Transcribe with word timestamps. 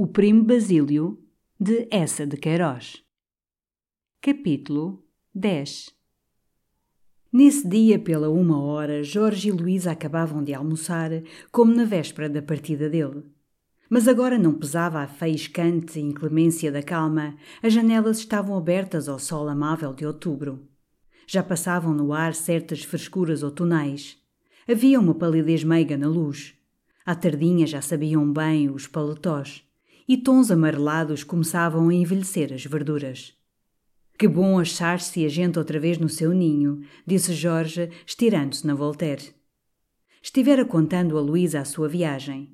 O 0.00 0.06
Primo 0.06 0.44
Basílio, 0.44 1.18
de 1.58 1.88
Essa 1.90 2.24
de 2.24 2.36
Queiroz. 2.36 3.02
Capítulo 4.22 5.04
10 5.34 5.92
Nesse 7.32 7.68
dia, 7.68 7.98
pela 7.98 8.30
uma 8.30 8.62
hora, 8.62 9.02
Jorge 9.02 9.48
e 9.48 9.50
Luísa 9.50 9.90
acabavam 9.90 10.44
de 10.44 10.54
almoçar, 10.54 11.10
como 11.50 11.74
na 11.74 11.84
véspera 11.84 12.28
da 12.28 12.40
partida 12.40 12.88
dele. 12.88 13.24
Mas 13.90 14.06
agora 14.06 14.38
não 14.38 14.54
pesava 14.54 15.00
a 15.00 15.08
faiscante 15.08 15.98
inclemência 15.98 16.70
da 16.70 16.80
calma, 16.80 17.36
as 17.60 17.72
janelas 17.72 18.18
estavam 18.18 18.56
abertas 18.56 19.08
ao 19.08 19.18
sol 19.18 19.48
amável 19.48 19.92
de 19.92 20.06
outubro. 20.06 20.64
Já 21.26 21.42
passavam 21.42 21.92
no 21.92 22.12
ar 22.12 22.36
certas 22.36 22.84
frescuras 22.84 23.42
outonais. 23.42 24.16
Havia 24.68 25.00
uma 25.00 25.16
palidez 25.16 25.64
meiga 25.64 25.96
na 25.96 26.06
luz. 26.06 26.54
À 27.04 27.16
tardinha 27.16 27.66
já 27.66 27.82
sabiam 27.82 28.32
bem 28.32 28.70
os 28.70 28.86
paletós 28.86 29.67
e 30.08 30.16
tons 30.16 30.50
amarelados 30.50 31.22
começavam 31.22 31.90
a 31.90 31.94
envelhecer 31.94 32.50
as 32.52 32.64
verduras. 32.64 33.34
Que 34.18 34.26
bom 34.26 34.58
achar-se 34.58 35.24
a 35.24 35.28
gente 35.28 35.58
outra 35.58 35.78
vez 35.78 35.98
no 35.98 36.08
seu 36.08 36.32
ninho, 36.32 36.80
disse 37.06 37.34
Jorge, 37.34 37.90
estirando-se 38.06 38.66
na 38.66 38.74
Voltaire. 38.74 39.34
Estivera 40.22 40.64
contando 40.64 41.16
a 41.16 41.20
Luísa 41.20 41.60
a 41.60 41.64
sua 41.64 41.88
viagem. 41.88 42.50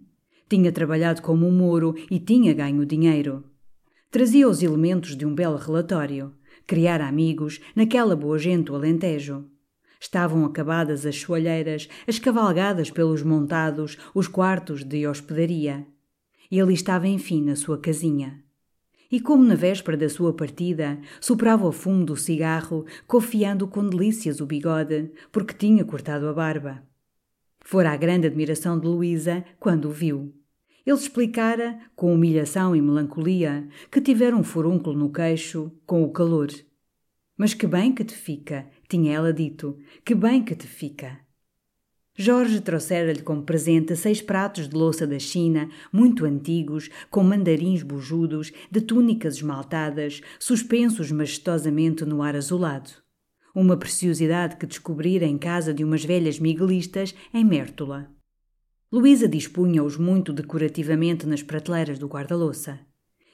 Tinha 0.48 0.70
trabalhado 0.70 1.22
como 1.22 1.46
um 1.46 1.56
moro 1.56 1.94
e 2.10 2.18
tinha 2.18 2.52
ganho 2.52 2.84
dinheiro. 2.84 3.44
Trazia 4.10 4.48
os 4.48 4.62
elementos 4.62 5.16
de 5.16 5.24
um 5.24 5.34
belo 5.34 5.56
relatório. 5.56 6.34
Criar 6.66 7.00
amigos 7.00 7.60
naquela 7.74 8.14
boa 8.14 8.38
gente 8.38 8.66
do 8.66 8.74
Alentejo. 8.74 9.48
Estavam 9.98 10.44
acabadas 10.44 11.06
as 11.06 11.16
soalheiras, 11.16 11.88
as 12.06 12.18
cavalgadas 12.18 12.90
pelos 12.90 13.22
montados, 13.22 13.96
os 14.14 14.28
quartos 14.28 14.84
de 14.84 15.06
hospedaria. 15.06 15.86
Ele 16.50 16.72
estava 16.72 17.08
enfim 17.08 17.42
na 17.42 17.56
sua 17.56 17.78
casinha. 17.78 18.42
E 19.10 19.20
como 19.20 19.44
na 19.44 19.54
véspera 19.54 19.96
da 19.96 20.08
sua 20.08 20.32
partida, 20.32 20.98
soprava 21.20 21.66
o 21.66 21.72
fumo 21.72 22.04
do 22.04 22.16
cigarro, 22.16 22.84
cofiando 23.06 23.68
com 23.68 23.88
delícias 23.88 24.40
o 24.40 24.46
bigode, 24.46 25.10
porque 25.30 25.54
tinha 25.54 25.84
cortado 25.84 26.26
a 26.26 26.32
barba. 26.32 26.82
Fora 27.60 27.92
a 27.92 27.96
grande 27.96 28.26
admiração 28.26 28.78
de 28.78 28.86
Luísa 28.86 29.44
quando 29.58 29.86
o 29.86 29.90
viu. 29.90 30.34
Ele 30.86 30.96
explicara, 30.96 31.78
com 31.96 32.12
humilhação 32.12 32.76
e 32.76 32.82
melancolia, 32.82 33.66
que 33.90 34.00
tivera 34.00 34.36
um 34.36 34.44
furúnculo 34.44 34.98
no 34.98 35.10
queixo, 35.10 35.72
com 35.86 36.02
o 36.02 36.12
calor. 36.12 36.48
Mas 37.38 37.54
que 37.54 37.66
bem 37.66 37.92
que 37.92 38.04
te 38.04 38.14
fica, 38.14 38.68
tinha 38.88 39.14
ela 39.14 39.32
dito, 39.32 39.78
que 40.04 40.14
bem 40.14 40.44
que 40.44 40.54
te 40.54 40.66
fica. 40.66 41.23
Jorge 42.16 42.60
trouxera-lhe 42.60 43.22
como 43.22 43.42
presente 43.42 43.96
seis 43.96 44.22
pratos 44.22 44.68
de 44.68 44.76
louça 44.76 45.04
da 45.04 45.18
China, 45.18 45.68
muito 45.92 46.24
antigos, 46.24 46.88
com 47.10 47.24
mandarins 47.24 47.82
bujudos, 47.82 48.52
de 48.70 48.80
túnicas 48.80 49.34
esmaltadas, 49.34 50.20
suspensos 50.38 51.10
majestosamente 51.10 52.04
no 52.04 52.22
ar 52.22 52.36
azulado. 52.36 52.90
Uma 53.52 53.76
preciosidade 53.76 54.56
que 54.56 54.66
descobrira 54.66 55.26
em 55.26 55.36
casa 55.36 55.74
de 55.74 55.82
umas 55.82 56.04
velhas 56.04 56.38
miguelistas 56.38 57.16
em 57.32 57.44
Mértola. 57.44 58.08
Luísa 58.92 59.28
dispunha-os 59.28 59.96
muito 59.96 60.32
decorativamente 60.32 61.26
nas 61.26 61.42
prateleiras 61.42 61.98
do 61.98 62.06
guarda-louça. 62.06 62.78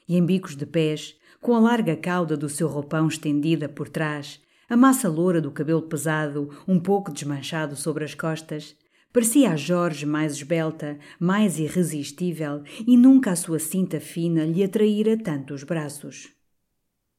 E 0.07 0.17
em 0.17 0.25
bicos 0.25 0.55
de 0.55 0.65
pés, 0.65 1.15
com 1.39 1.53
a 1.53 1.59
larga 1.59 1.95
cauda 1.95 2.35
do 2.35 2.49
seu 2.49 2.67
roupão 2.67 3.07
estendida 3.07 3.69
por 3.69 3.87
trás, 3.87 4.41
a 4.71 4.77
massa 4.77 5.09
loura 5.09 5.41
do 5.41 5.51
cabelo 5.51 5.81
pesado, 5.81 6.49
um 6.65 6.79
pouco 6.79 7.11
desmanchado 7.11 7.75
sobre 7.75 8.05
as 8.05 8.15
costas, 8.15 8.73
parecia 9.11 9.51
a 9.51 9.57
Jorge 9.57 10.05
mais 10.05 10.31
esbelta, 10.31 10.97
mais 11.19 11.59
irresistível, 11.59 12.63
e 12.87 12.95
nunca 12.95 13.31
a 13.31 13.35
sua 13.35 13.59
cinta 13.59 13.99
fina 13.99 14.45
lhe 14.45 14.63
atraíra 14.63 15.17
tanto 15.17 15.53
os 15.53 15.65
braços. 15.65 16.29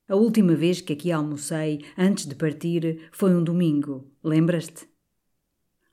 A 0.09 0.17
última 0.17 0.55
vez 0.55 0.81
que 0.81 0.95
aqui 0.95 1.13
almocei, 1.13 1.85
antes 1.99 2.25
de 2.25 2.35
partir, 2.35 3.11
foi 3.13 3.35
um 3.35 3.45
domingo. 3.45 4.11
Lembras-te? 4.25 4.89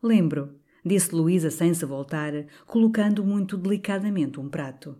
Lembro, 0.01 0.61
disse 0.85 1.13
Luísa 1.13 1.51
sem 1.51 1.73
se 1.73 1.83
voltar, 1.83 2.31
colocando 2.65 3.21
muito 3.21 3.57
delicadamente 3.57 4.39
um 4.39 4.47
prato. 4.47 4.95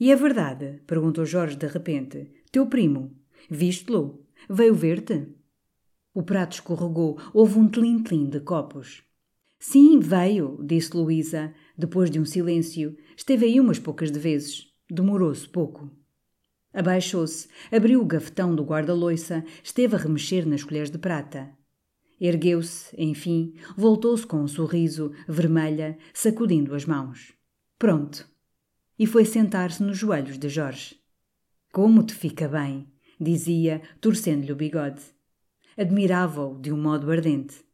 E 0.00 0.10
é 0.10 0.16
verdade? 0.16 0.80
perguntou 0.86 1.26
Jorge 1.26 1.56
de 1.56 1.66
repente. 1.66 2.32
Teu 2.50 2.66
primo. 2.66 3.14
Viste-lo? 3.50 4.24
Veio 4.48 4.74
ver-te? 4.74 5.43
O 6.14 6.22
prato 6.22 6.52
escorregou, 6.52 7.18
houve 7.32 7.58
um 7.58 7.68
tlim-tlim 7.68 8.30
de 8.30 8.38
copos. 8.38 9.02
Sim, 9.58 9.98
veio, 9.98 10.60
disse 10.64 10.96
Luísa, 10.96 11.52
depois 11.76 12.08
de 12.08 12.20
um 12.20 12.24
silêncio. 12.24 12.96
Esteve 13.16 13.46
aí 13.46 13.58
umas 13.58 13.80
poucas 13.80 14.12
de 14.12 14.20
vezes. 14.20 14.68
Demorou-se 14.88 15.48
pouco. 15.48 15.90
Abaixou-se, 16.72 17.48
abriu 17.72 18.00
o 18.00 18.04
gafetão 18.04 18.54
do 18.54 18.62
guarda-loiça, 18.62 19.44
esteve 19.62 19.96
a 19.96 19.98
remexer 19.98 20.46
nas 20.46 20.62
colheres 20.62 20.90
de 20.90 20.98
prata. 20.98 21.50
Ergueu-se, 22.20 22.94
enfim, 22.96 23.54
voltou-se 23.76 24.24
com 24.24 24.36
um 24.36 24.46
sorriso, 24.46 25.10
vermelha, 25.26 25.98
sacudindo 26.12 26.76
as 26.76 26.84
mãos. 26.84 27.32
Pronto. 27.76 28.28
E 28.96 29.04
foi 29.04 29.24
sentar-se 29.24 29.82
nos 29.82 29.98
joelhos 29.98 30.38
de 30.38 30.48
Jorge. 30.48 30.96
Como 31.72 32.04
te 32.04 32.14
fica 32.14 32.46
bem, 32.46 32.86
dizia, 33.20 33.82
torcendo-lhe 34.00 34.52
o 34.52 34.56
bigode 34.56 35.13
admirava-o 35.76 36.58
de 36.60 36.72
um 36.72 36.76
modo 36.76 37.10
ardente. 37.10 37.64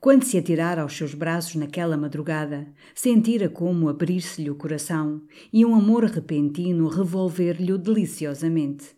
Quando 0.00 0.24
se 0.24 0.38
atirara 0.38 0.80
aos 0.80 0.96
seus 0.96 1.12
braços 1.12 1.56
naquela 1.56 1.94
madrugada, 1.94 2.66
sentira 2.94 3.50
como 3.50 3.88
abrir-se-lhe 3.88 4.50
o 4.50 4.54
coração 4.54 5.20
e 5.52 5.62
um 5.62 5.74
amor 5.74 6.04
repentino 6.04 6.88
revolver-lhe-o 6.88 7.76
deliciosamente. 7.76 8.96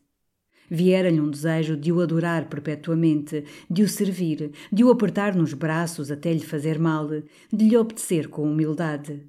Viera-lhe 0.71 1.21
um 1.21 1.29
desejo 1.29 1.77
de 1.77 1.91
o 1.91 2.01
adorar 2.01 2.49
perpetuamente, 2.49 3.45
de 3.69 3.83
o 3.83 3.89
servir, 3.89 4.53
de 4.73 4.85
o 4.85 4.91
apertar 4.91 5.35
nos 5.35 5.53
braços 5.53 6.11
até 6.11 6.33
lhe 6.33 6.41
fazer 6.41 6.79
mal, 6.79 7.09
de 7.53 7.69
lhe 7.69 7.77
obedecer 7.77 8.29
com 8.29 8.45
humildade. 8.45 9.29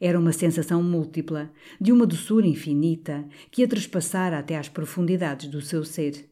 Era 0.00 0.18
uma 0.18 0.32
sensação 0.32 0.82
múltipla, 0.82 1.50
de 1.80 1.90
uma 1.90 2.06
doçura 2.06 2.46
infinita, 2.46 3.26
que 3.50 3.64
a 3.64 3.68
trespassara 3.68 4.38
até 4.38 4.56
às 4.56 4.68
profundidades 4.68 5.48
do 5.48 5.60
seu 5.60 5.84
ser. 5.84 6.27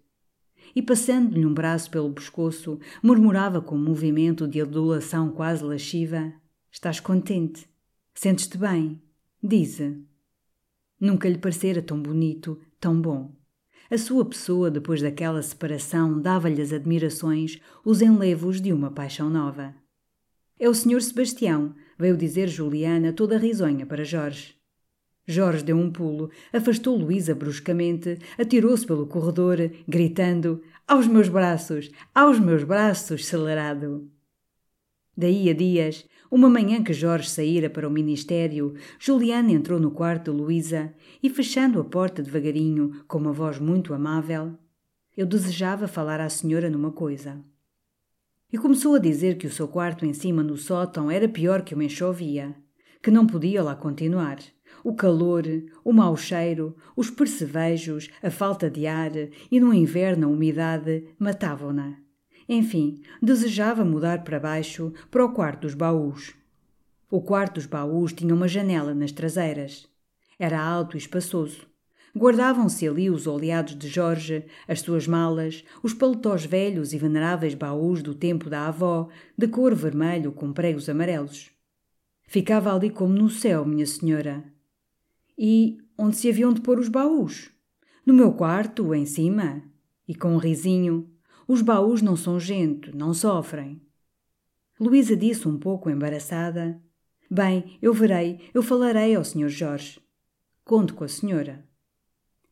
E 0.77 0.83
passando-lhe 0.83 1.47
um 1.47 1.55
braço 1.55 1.91
pelo 1.91 2.13
pescoço, 2.13 2.79
murmurava 3.03 3.63
com 3.63 3.77
um 3.77 3.83
movimento 3.83 4.47
de 4.47 4.61
adulação 4.61 5.31
quase 5.31 5.65
lasciva: 5.65 6.35
Estás 6.71 7.01
contente? 7.01 7.67
Sentes-te 8.15 8.59
bem? 8.59 9.01
Dize. 9.43 10.05
Nunca 11.01 11.31
lhe 11.31 11.39
parecera 11.39 11.81
tão 11.81 11.99
bonito, 11.99 12.61
tão 12.79 13.01
bom. 13.01 13.35
A 13.91 13.97
sua 13.97 14.23
pessoa, 14.27 14.71
depois 14.71 15.01
daquela 15.01 15.41
separação, 15.41 16.21
dava-lhe 16.21 16.61
as 16.61 16.75
admirações, 16.75 17.59
os 17.83 18.03
enlevos 18.03 18.61
de 18.61 18.71
uma 18.71 18.91
paixão 18.91 19.31
nova. 19.31 19.75
É 20.59 20.69
o 20.69 20.75
Sr. 20.75 21.01
Sebastião, 21.01 21.75
veio 21.99 22.19
dizer 22.19 22.49
Juliana 22.49 23.15
toda 23.15 23.39
risonha 23.39 23.87
para 23.87 24.05
Jorge. 24.05 24.55
Jorge 25.27 25.65
deu 25.65 25.77
um 25.77 25.91
pulo, 25.91 26.31
afastou 26.53 26.97
Luísa 26.97 27.35
bruscamente, 27.35 28.19
atirou-se 28.39 28.87
pelo 28.87 29.07
corredor, 29.07 29.59
gritando: 29.89 30.63
Aos 30.87 31.09
meus 31.09 31.29
braços! 31.29 31.91
Aos 32.15 32.39
meus 32.39 32.63
braços, 32.63 33.27
celerado! 33.27 34.09
Daí 35.17 35.51
a 35.51 35.53
dias, 35.53 36.07
uma 36.31 36.49
manhã 36.49 36.83
que 36.83 36.93
Jorge 36.93 37.29
saíra 37.29 37.69
para 37.69 37.89
o 37.89 37.91
ministério, 37.91 38.75
Juliana 39.01 39.51
entrou 39.51 39.81
no 39.81 39.91
quarto 39.91 40.31
de 40.31 40.37
Luísa 40.37 40.95
e, 41.23 41.31
fechando 41.31 41.81
a 41.81 41.85
porta 41.85 42.23
devagarinho, 42.23 43.03
com 43.09 43.19
uma 43.19 43.33
voz 43.33 43.59
muito 43.59 43.95
amável, 43.95 44.57
eu 45.17 45.27
desejava 45.27 45.89
falar 45.89 46.21
à 46.21 46.29
senhora 46.29 46.69
numa 46.69 46.93
coisa. 46.93 47.43
E 48.53 48.59
começou 48.59 48.95
a 48.95 48.99
dizer 48.99 49.39
que 49.39 49.47
o 49.47 49.51
seu 49.51 49.67
quarto 49.67 50.05
em 50.05 50.13
cima 50.13 50.43
no 50.43 50.57
sótão 50.57 51.11
era 51.11 51.29
pior 51.29 51.63
que 51.63 51.75
uma 51.75 51.85
enxovia, 51.85 52.55
que 53.03 53.11
não 53.11 53.27
podia 53.27 53.63
lá 53.63 53.75
continuar. 53.75 54.39
O 54.89 54.95
calor, 54.95 55.43
o 55.85 55.93
mau 55.93 56.17
cheiro, 56.17 56.77
os 56.95 57.11
percevejos, 57.11 58.09
a 58.23 58.31
falta 58.31 58.71
de 58.71 58.87
ar 58.87 59.11
e 59.51 59.59
no 59.59 59.75
inverno 59.75 60.29
a 60.29 60.31
umidade 60.31 61.09
matavam-na. 61.19 61.97
Enfim, 62.49 63.03
desejava 63.21 63.85
mudar 63.85 64.23
para 64.23 64.39
baixo, 64.39 64.93
para 65.11 65.25
o 65.25 65.33
quarto 65.33 65.63
dos 65.63 65.75
baús. 65.75 66.37
O 67.11 67.21
quarto 67.21 67.55
dos 67.55 67.67
baús 67.67 68.13
tinha 68.13 68.33
uma 68.33 68.47
janela 68.47 68.95
nas 68.95 69.11
traseiras. 69.11 69.89
Era 70.39 70.63
alto 70.63 70.97
e 70.97 70.99
espaçoso. 70.99 71.67
Guardavam-se 72.17 72.87
ali 72.87 73.11
os 73.11 73.27
oleados 73.27 73.77
de 73.77 73.89
Jorge, 73.89 74.45
as 74.69 74.83
suas 74.83 75.09
malas, 75.09 75.65
os 75.83 75.95
paletós 75.95 76.45
velhos 76.45 76.93
e 76.93 76.99
veneráveis 76.99 77.55
baús 77.55 78.05
do 78.05 78.15
tempo 78.15 78.49
da 78.49 78.69
avó, 78.69 79.09
de 79.37 79.49
cor 79.49 79.75
vermelho 79.75 80.31
com 80.31 80.53
pregos 80.53 80.89
amarelos. 80.89 81.51
Ficava 82.29 82.73
ali 82.73 82.89
como 82.89 83.13
no 83.13 83.29
céu, 83.29 83.65
minha 83.67 83.85
senhora. 83.85 84.55
E 85.39 85.79
onde 85.99 86.17
se 86.17 86.29
haviam 86.29 86.53
de 86.53 86.61
pôr 86.61 86.79
os 86.79 86.89
baús? 86.89 87.51
No 88.05 88.15
meu 88.15 88.33
quarto, 88.33 88.95
em 88.95 89.05
cima? 89.05 89.63
E 90.07 90.15
com 90.15 90.35
um 90.35 90.39
risinho. 90.39 91.11
Os 91.49 91.63
baús 91.63 92.03
não 92.03 92.17
são 92.17 92.39
gente, 92.41 92.95
não 92.95 93.13
sofrem. 93.13 93.81
Luísa 94.79 95.17
disse 95.17 95.49
um 95.49 95.59
pouco 95.59 95.91
embaraçada. 95.91 96.81
Bem, 97.31 97.79
eu 97.83 97.93
verei, 97.93 98.41
eu 98.55 98.63
falarei 98.63 99.15
ao 99.15 99.25
Sr. 99.25 99.49
Jorge. 99.49 100.01
Conto 100.65 100.95
com 100.95 101.05
a 101.05 101.09
senhora. 101.09 101.67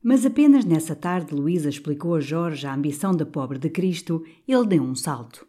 Mas 0.03 0.27
apenas 0.27 0.65
nessa 0.65 0.95
tarde 0.95 1.35
Luísa 1.35 1.69
explicou 1.69 2.15
a 2.15 2.21
Jorge 2.21 2.67
a 2.67 2.75
ambição 2.75 3.17
da 3.17 3.25
pobre 3.25 3.59
de 3.59 3.71
Cristo, 3.71 4.25
ele 4.47 4.67
deu 4.67 4.83
um 4.83 4.95
salto. 4.95 5.47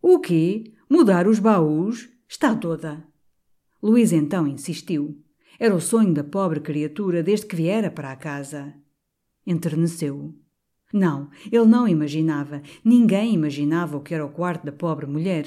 O 0.00 0.18
quê? 0.20 0.72
Mudar 0.88 1.26
os 1.26 1.38
baús? 1.38 2.08
Está 2.28 2.54
toda. 2.54 3.06
Luísa 3.82 4.16
então 4.16 4.46
insistiu. 4.46 5.22
Era 5.58 5.74
o 5.74 5.80
sonho 5.80 6.12
da 6.12 6.24
pobre 6.24 6.60
criatura 6.60 7.22
desde 7.22 7.46
que 7.46 7.56
viera 7.56 7.90
para 7.90 8.10
a 8.10 8.16
casa. 8.16 8.74
Enterneceu. 9.46 10.34
Não, 10.92 11.28
ele 11.50 11.64
não 11.64 11.88
imaginava, 11.88 12.62
ninguém 12.84 13.34
imaginava 13.34 13.96
o 13.96 14.00
que 14.00 14.14
era 14.14 14.24
o 14.24 14.30
quarto 14.30 14.64
da 14.64 14.72
pobre 14.72 15.06
mulher. 15.06 15.46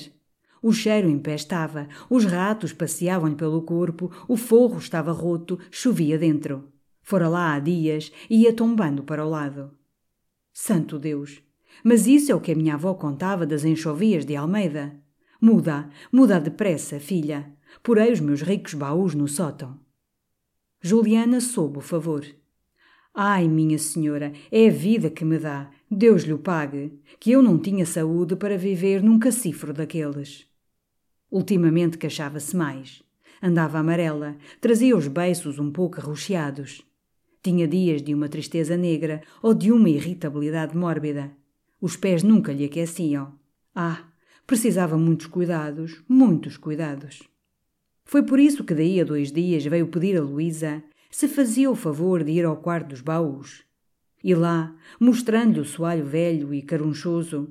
O 0.62 0.74
cheiro 0.74 1.10
empestava, 1.10 1.88
os 2.10 2.26
ratos 2.26 2.74
passeavam-lhe 2.74 3.36
pelo 3.36 3.62
corpo, 3.62 4.12
o 4.28 4.36
forro 4.36 4.78
estava 4.78 5.12
roto, 5.12 5.58
chovia 5.72 6.18
dentro. 6.18 6.72
Fora 7.02 7.30
lá 7.30 7.54
há 7.54 7.60
dias 7.60 8.12
e 8.30 8.44
ia 8.44 8.54
tombando 8.54 9.04
para 9.04 9.26
o 9.26 9.30
lado. 9.30 9.72
Santo 10.52 11.00
Deus! 11.00 11.42
Mas 11.84 12.08
isso 12.08 12.32
é 12.32 12.36
o 12.36 12.42
que 12.42 12.52
a 12.52 12.56
minha 12.56 12.74
avó 12.74 12.94
contava 12.96 13.46
das 13.46 13.64
enxovias 13.64 14.26
de 14.26 14.36
Almeida. 14.36 15.00
Muda, 15.40 15.90
muda 16.12 16.40
depressa, 16.40 17.00
filha. 17.00 17.54
Porei 17.84 18.12
os 18.12 18.20
meus 18.20 18.42
ricos 18.42 18.74
baús 18.74 19.14
no 19.14 19.28
sótão. 19.28 19.80
Juliana 20.82 21.42
soube 21.42 21.80
o 21.80 21.82
favor. 21.82 22.26
Ai, 23.14 23.48
minha 23.48 23.80
senhora, 23.80 24.32
é 24.52 24.68
a 24.68 24.72
vida 24.72 25.10
que 25.10 25.26
me 25.26 25.40
dá. 25.40 25.72
Deus 25.90 26.22
lhe 26.22 26.34
o 26.34 26.38
pague, 26.38 26.94
que 27.20 27.32
eu 27.32 27.42
não 27.42 27.58
tinha 27.58 27.84
saúde 27.84 28.36
para 28.36 28.58
viver 28.58 29.02
num 29.02 29.18
cacifro 29.18 29.74
daqueles. 29.74 30.46
Ultimamente 31.32 31.98
queixava-se 31.98 32.56
mais. 32.56 33.02
Andava 33.42 33.80
amarela, 33.80 34.38
trazia 34.62 34.96
os 34.96 35.08
beiços 35.08 35.58
um 35.58 35.72
pouco 35.72 36.00
arroxeados. 36.00 36.84
Tinha 37.42 37.68
dias 37.68 38.04
de 38.04 38.14
uma 38.14 38.30
tristeza 38.30 38.78
negra 38.78 39.22
ou 39.42 39.56
de 39.56 39.72
uma 39.72 39.90
irritabilidade 39.90 40.78
mórbida. 40.78 41.32
Os 41.82 41.96
pés 41.96 42.22
nunca 42.22 42.54
lhe 42.54 42.66
aqueciam. 42.66 43.34
Ah, 43.74 44.04
precisava 44.46 44.96
muitos 44.96 45.26
cuidados, 45.26 46.04
muitos 46.08 46.56
cuidados. 46.56 47.28
Foi 48.08 48.24
por 48.24 48.40
isso 48.40 48.64
que 48.64 48.74
daí 48.74 49.02
a 49.02 49.04
dois 49.04 49.34
dias 49.34 49.66
veio 49.66 49.88
pedir 49.88 50.16
a 50.18 50.22
Luísa 50.22 50.82
se 51.12 51.28
fazia 51.28 51.70
o 51.70 51.76
favor 51.76 52.24
de 52.24 52.32
ir 52.32 52.46
ao 52.46 52.56
quarto 52.56 52.90
dos 52.90 53.02
baús. 53.02 53.66
E 54.24 54.34
lá, 54.34 54.74
mostrando-lhe 54.98 55.60
o 55.60 55.66
soalho 55.66 56.06
velho 56.06 56.54
e 56.54 56.62
carunchoso, 56.62 57.50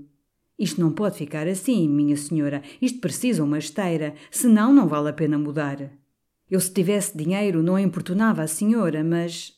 isto 0.59 0.81
não 0.81 0.93
pode 0.93 1.19
ficar 1.19 1.47
assim, 1.47 1.87
minha 1.87 2.17
senhora. 2.17 2.63
Isto 2.81 3.01
precisa 3.01 3.45
uma 3.45 3.59
esteira, 3.59 4.15
senão 4.31 4.73
não 4.73 4.89
vale 4.89 5.11
a 5.11 5.13
pena 5.13 5.37
mudar. 5.39 5.93
Eu, 6.51 6.59
se 6.59 6.73
tivesse 6.73 7.19
dinheiro, 7.19 7.63
não 7.63 7.79
importunava 7.79 8.43
a 8.43 8.49
senhora, 8.49 9.05
mas. 9.05 9.55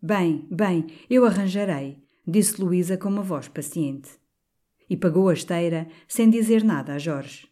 Bem, 0.00 0.46
bem, 0.50 0.86
eu 1.10 1.26
arranjarei, 1.26 1.98
disse 2.26 2.62
Luísa 2.62 2.96
com 2.96 3.10
uma 3.10 3.22
voz 3.22 3.46
paciente. 3.46 4.08
E 4.88 4.96
pagou 4.96 5.28
a 5.28 5.34
esteira 5.34 5.86
sem 6.08 6.30
dizer 6.30 6.64
nada 6.64 6.94
a 6.94 6.98
Jorge. 6.98 7.49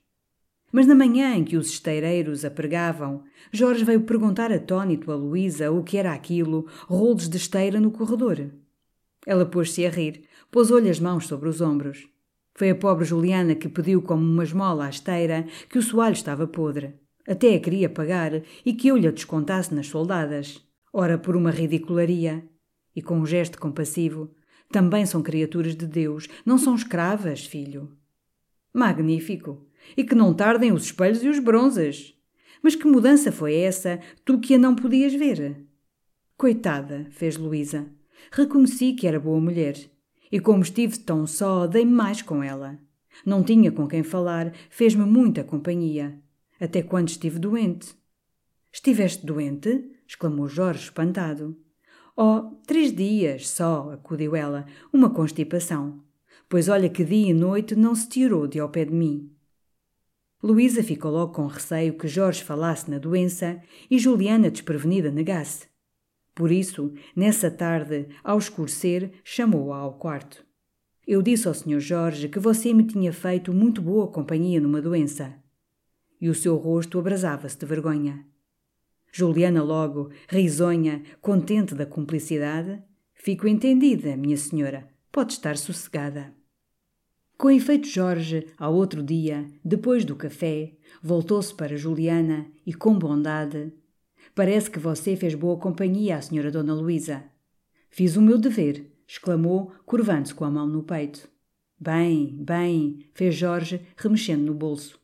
Mas 0.71 0.87
na 0.87 0.95
manhã 0.95 1.35
em 1.35 1.45
que 1.45 1.57
os 1.57 1.69
esteireiros 1.69 2.45
a 2.45 2.51
pregavam, 2.51 3.23
Jorge 3.51 3.85
veio 3.85 4.03
perguntar 4.03 4.53
atônito 4.53 5.11
a 5.11 5.17
Luísa 5.17 5.73
o 5.73 5.83
que 5.83 5.97
era 5.97 6.13
aquilo, 6.13 6.67
rolos 6.87 7.29
de 7.29 7.39
esteira 7.39 7.81
no 7.81 7.91
corredor. 7.91 8.51
Ela 9.27 9.47
pôs-se 9.47 9.87
a 9.87 9.91
rir, 9.91 10.25
pousou-lhe 10.51 10.91
as 10.91 11.01
mãos 11.01 11.27
sobre 11.27 11.49
os 11.49 11.61
ombros. 11.61 12.07
Foi 12.55 12.71
a 12.71 12.75
pobre 12.75 13.05
Juliana 13.05 13.55
que 13.55 13.69
pediu 13.69 14.03
como 14.03 14.23
uma 14.23 14.43
esmola 14.43 14.87
à 14.87 14.91
esteira 14.91 15.47
que 15.69 15.79
o 15.79 15.83
soalho 15.83 16.15
estava 16.15 16.47
podre. 16.47 16.95
Até 17.27 17.55
a 17.55 17.61
queria 17.61 17.89
pagar 17.89 18.43
e 18.65 18.73
que 18.73 18.89
eu 18.89 18.97
lhe 18.97 19.07
a 19.07 19.11
descontasse 19.11 19.75
nas 19.75 19.87
soldadas. 19.87 20.67
Ora, 20.93 21.19
por 21.19 21.37
uma 21.37 21.51
ridicularia. 21.51 22.45
E 22.97 23.03
com 23.03 23.21
um 23.21 23.27
gesto 23.27 23.61
compassivo. 23.61 24.35
Também 24.73 25.07
são 25.07 25.23
criaturas 25.23 25.77
de 25.77 25.87
Deus, 25.87 26.27
não 26.45 26.59
são 26.59 26.75
escravas, 26.75 27.47
filho. 27.47 27.97
Magnífico! 28.75 29.68
E 29.97 30.05
que 30.05 30.15
não 30.15 30.35
tardem 30.35 30.73
os 30.73 30.85
espelhos 30.85 31.23
e 31.23 31.29
os 31.29 31.39
bronzes. 31.39 32.15
Mas 32.63 32.75
que 32.75 32.87
mudança 32.87 33.31
foi 33.31 33.55
essa, 33.57 34.01
tu 34.25 34.39
que 34.39 34.55
a 34.55 34.59
não 34.59 34.75
podias 34.75 35.15
ver? 35.15 35.65
Coitada, 36.37 37.07
fez 37.11 37.37
Luísa. 37.37 37.87
Reconheci 38.31 38.93
que 38.93 39.07
era 39.07 39.21
boa 39.21 39.41
mulher. 39.41 39.77
E 40.31 40.39
como 40.39 40.63
estive 40.63 40.99
tão 40.99 41.27
só, 41.27 41.67
dei-me 41.67 41.93
mais 41.93 42.23
com 42.23 42.43
ela. 42.43 42.79
Não 43.25 43.43
tinha 43.43 43.73
com 43.73 43.89
quem 43.89 44.03
falar, 44.03 44.53
fez-me 44.71 45.05
muita 45.05 45.43
companhia. 45.43 46.19
Até 46.61 46.83
quando 46.83 47.09
estive 47.09 47.39
doente. 47.39 47.95
Estiveste 48.73 49.25
doente? 49.25 49.91
exclamou 50.07 50.49
Jorge, 50.49 50.85
espantado. 50.85 51.57
Oh, 52.17 52.57
três 52.67 52.93
dias 52.93 53.49
só, 53.49 53.91
acudiu 53.93 54.35
ela, 54.35 54.67
uma 54.93 55.11
constipação. 55.11 56.03
Pois 56.49 56.69
olha 56.69 56.89
que 56.89 57.05
dia 57.05 57.31
e 57.31 57.35
noite 57.35 57.77
não 57.77 57.95
se 57.95 58.09
tirou 58.09 58.47
de 58.47 58.59
ao 58.59 58.69
pé 58.69 58.85
de 58.85 58.93
mim. 58.93 59.31
Luísa 60.41 60.85
ficou 60.85 61.11
logo 61.11 61.33
com 61.33 61.47
receio 61.47 61.99
que 61.99 62.07
Jorge 62.07 62.45
falasse 62.45 62.89
na 62.89 62.99
doença 62.99 63.61
e 63.91 63.99
Juliana, 63.99 64.51
desprevenida, 64.51 65.11
negasse. 65.11 65.67
Por 66.33 66.53
isso, 66.53 66.93
nessa 67.17 67.51
tarde, 67.51 68.07
ao 68.23 68.39
escurecer, 68.39 69.11
chamou-a 69.25 69.79
ao 69.79 69.95
quarto. 69.95 70.47
Eu 71.05 71.21
disse 71.23 71.49
ao 71.49 71.55
Sr. 71.55 71.81
Jorge 71.81 72.29
que 72.29 72.39
você 72.39 72.73
me 72.73 72.85
tinha 72.85 73.13
feito 73.13 73.53
muito 73.53 73.83
boa 73.83 74.07
companhia 74.07 74.61
numa 74.61 74.81
doença. 74.81 75.35
E 76.21 76.29
o 76.29 76.35
seu 76.35 76.55
rosto 76.57 76.99
abrasava-se 76.99 77.59
de 77.59 77.67
vergonha. 77.67 78.25
Juliana 79.11 79.63
logo, 79.63 80.11
risonha, 80.29 81.03
contente 81.21 81.75
da 81.75 81.87
cumplicidade. 81.87 82.81
Fico 83.15 83.49
entendida, 83.49 84.17
minha 84.17 84.37
senhora. 84.37 84.89
Pode 85.11 85.33
estar 85.33 85.57
sossegada. 85.57 86.38
Com 87.39 87.51
efeito, 87.51 87.89
Jorge, 87.89 88.49
ao 88.59 88.75
outro 88.75 89.03
dia, 89.03 89.47
depois 89.65 90.05
do 90.05 90.15
café, 90.15 90.77
voltou-se 91.03 91.55
para 91.55 91.77
Juliana 91.77 92.47
e, 92.67 92.75
com 92.75 92.99
bondade, 92.99 93.73
Parece 94.35 94.71
que 94.71 94.79
você 94.79 95.17
fez 95.17 95.35
boa 95.35 95.59
companhia 95.59 96.17
à 96.17 96.21
senhora 96.23 96.51
Dona 96.51 96.73
Luísa. 96.73 97.25
Fiz 97.91 98.17
o 98.17 98.23
meu 98.23 98.39
dever, 98.39 98.89
exclamou, 99.05 99.73
curvando-se 99.85 100.33
com 100.33 100.45
a 100.45 100.51
mão 100.51 100.65
no 100.67 100.85
peito. 100.85 101.29
Bem, 101.77 102.37
bem, 102.45 103.11
fez 103.15 103.35
Jorge, 103.35 103.85
remexendo 103.97 104.45
no 104.45 104.55
bolso. 104.55 104.97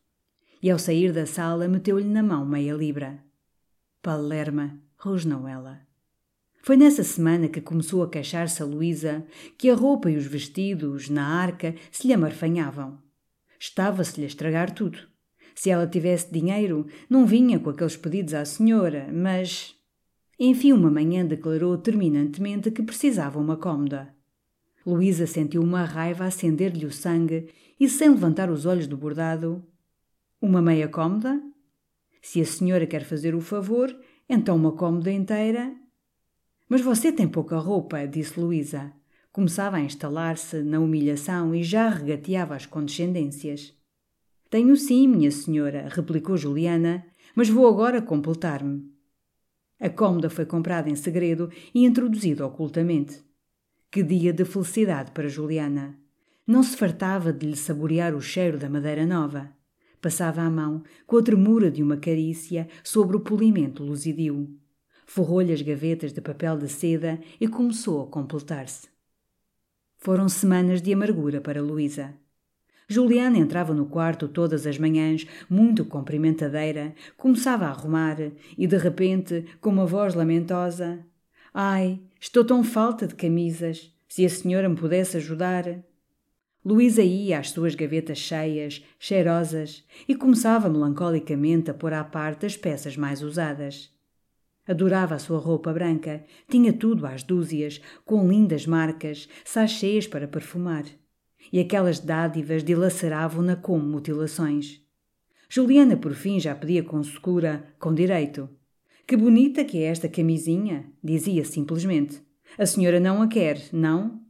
E 0.62 0.70
ao 0.70 0.78
sair 0.78 1.12
da 1.12 1.26
sala, 1.26 1.66
meteu-lhe 1.66 2.08
na 2.08 2.22
mão 2.22 2.46
meia 2.46 2.74
libra. 2.74 3.18
Palerma, 4.00 4.78
rosnou 4.96 5.48
ela. 5.48 5.83
Foi 6.64 6.78
nessa 6.78 7.04
semana 7.04 7.46
que 7.46 7.60
começou 7.60 8.02
a 8.02 8.08
queixar-se 8.08 8.62
a 8.62 8.64
Luísa 8.64 9.26
que 9.58 9.68
a 9.68 9.74
roupa 9.74 10.10
e 10.10 10.16
os 10.16 10.24
vestidos, 10.24 11.10
na 11.10 11.22
arca, 11.22 11.74
se 11.92 12.06
lhe 12.06 12.14
amarfanhavam. 12.14 12.98
Estava-se-lhe 13.60 14.24
a 14.24 14.28
estragar 14.28 14.72
tudo. 14.72 14.98
Se 15.54 15.68
ela 15.68 15.86
tivesse 15.86 16.32
dinheiro, 16.32 16.86
não 17.10 17.26
vinha 17.26 17.60
com 17.60 17.68
aqueles 17.68 17.98
pedidos 17.98 18.32
à 18.32 18.46
senhora, 18.46 19.10
mas. 19.12 19.74
Enfim, 20.40 20.72
uma 20.72 20.90
manhã 20.90 21.22
declarou 21.26 21.76
terminantemente 21.76 22.70
que 22.70 22.82
precisava 22.82 23.38
uma 23.38 23.58
cômoda. 23.58 24.14
Luísa 24.86 25.26
sentiu 25.26 25.60
uma 25.60 25.84
raiva 25.84 26.24
acender-lhe 26.24 26.86
o 26.86 26.90
sangue 26.90 27.50
e, 27.78 27.86
sem 27.90 28.08
levantar 28.08 28.50
os 28.50 28.64
olhos 28.64 28.86
do 28.86 28.96
bordado, 28.96 29.62
Uma 30.40 30.62
meia 30.62 30.88
cômoda? 30.88 31.42
Se 32.22 32.40
a 32.40 32.46
senhora 32.46 32.86
quer 32.86 33.04
fazer 33.04 33.34
o 33.34 33.40
favor, 33.42 33.94
então 34.26 34.56
uma 34.56 34.72
cômoda 34.72 35.12
inteira. 35.12 35.83
Mas 36.68 36.80
você 36.80 37.12
tem 37.12 37.28
pouca 37.28 37.58
roupa, 37.58 38.06
disse 38.06 38.38
Luísa. 38.40 38.92
Começava 39.30 39.76
a 39.76 39.80
instalar-se 39.80 40.62
na 40.62 40.78
humilhação 40.78 41.54
e 41.54 41.62
já 41.62 41.88
regateava 41.88 42.54
as 42.54 42.66
condescendências. 42.66 43.74
Tenho 44.48 44.76
sim, 44.76 45.08
minha 45.08 45.30
senhora, 45.30 45.88
replicou 45.90 46.36
Juliana, 46.36 47.04
mas 47.34 47.48
vou 47.48 47.66
agora 47.66 48.00
completar-me. 48.00 48.88
A 49.80 49.90
cômoda 49.90 50.30
foi 50.30 50.46
comprada 50.46 50.88
em 50.88 50.94
segredo 50.94 51.50
e 51.74 51.84
introduzida 51.84 52.46
ocultamente. 52.46 53.22
Que 53.90 54.02
dia 54.02 54.32
de 54.32 54.44
felicidade 54.44 55.10
para 55.10 55.28
Juliana! 55.28 55.98
Não 56.46 56.62
se 56.62 56.76
fartava 56.76 57.32
de 57.32 57.46
lhe 57.46 57.56
saborear 57.56 58.14
o 58.14 58.20
cheiro 58.20 58.58
da 58.58 58.68
madeira 58.68 59.04
nova. 59.06 59.50
Passava 60.00 60.42
a 60.42 60.50
mão, 60.50 60.82
com 61.06 61.16
a 61.16 61.22
tremura 61.22 61.70
de 61.70 61.82
uma 61.82 61.96
carícia, 61.96 62.68
sobre 62.82 63.16
o 63.16 63.20
polimento 63.20 63.82
luzidio. 63.82 64.56
Forrou-lhe 65.06 65.52
as 65.52 65.62
gavetas 65.62 66.12
de 66.12 66.20
papel 66.20 66.58
de 66.58 66.68
seda 66.68 67.20
e 67.40 67.46
começou 67.48 68.02
a 68.02 68.06
completar-se. 68.06 68.88
Foram 69.96 70.28
semanas 70.28 70.82
de 70.82 70.92
amargura 70.92 71.40
para 71.40 71.62
Luísa. 71.62 72.14
Juliana 72.86 73.38
entrava 73.38 73.72
no 73.72 73.86
quarto 73.86 74.28
todas 74.28 74.66
as 74.66 74.78
manhãs, 74.78 75.26
muito 75.48 75.84
cumprimentadeira, 75.84 76.94
começava 77.16 77.64
a 77.64 77.70
arrumar 77.70 78.18
e, 78.58 78.66
de 78.66 78.76
repente, 78.76 79.46
com 79.60 79.70
uma 79.70 79.86
voz 79.86 80.14
lamentosa: 80.14 81.04
Ai, 81.52 82.00
estou 82.20 82.44
tão 82.44 82.62
falta 82.62 83.06
de 83.06 83.14
camisas. 83.14 83.90
Se 84.08 84.24
a 84.24 84.28
senhora 84.28 84.68
me 84.68 84.76
pudesse 84.76 85.16
ajudar. 85.16 85.64
Luísa 86.64 87.02
ia 87.02 87.38
às 87.38 87.50
suas 87.50 87.74
gavetas 87.74 88.18
cheias, 88.18 88.84
cheirosas, 88.98 89.84
e 90.08 90.14
começava 90.14 90.68
melancolicamente 90.68 91.70
a 91.70 91.74
pôr 91.74 91.92
à 91.92 92.02
parte 92.04 92.46
as 92.46 92.56
peças 92.56 92.96
mais 92.96 93.22
usadas. 93.22 93.93
Adorava 94.66 95.14
a 95.14 95.18
sua 95.18 95.38
roupa 95.38 95.72
branca, 95.72 96.24
tinha 96.48 96.72
tudo 96.72 97.06
às 97.06 97.22
dúzias, 97.22 97.80
com 98.04 98.26
lindas 98.28 98.66
marcas, 98.66 99.28
sachês 99.44 100.06
para 100.06 100.26
perfumar 100.26 100.84
e 101.52 101.60
aquelas 101.60 102.00
dádivas 102.00 102.62
dilaceravam-na 102.64 103.56
como 103.56 103.84
mutilações. 103.84 104.80
Juliana, 105.48 105.96
por 105.96 106.12
fim, 106.12 106.40
já 106.40 106.54
pedia 106.54 106.82
com 106.82 107.02
secura, 107.02 107.74
com 107.78 107.94
direito. 107.94 108.48
Que 109.06 109.16
bonita 109.16 109.64
que 109.64 109.78
é 109.78 109.84
esta 109.84 110.08
camisinha, 110.08 110.90
dizia 111.02 111.44
simplesmente. 111.44 112.22
A 112.58 112.66
senhora 112.66 112.98
não 112.98 113.20
a 113.20 113.28
quer, 113.28 113.60
não? 113.72 114.20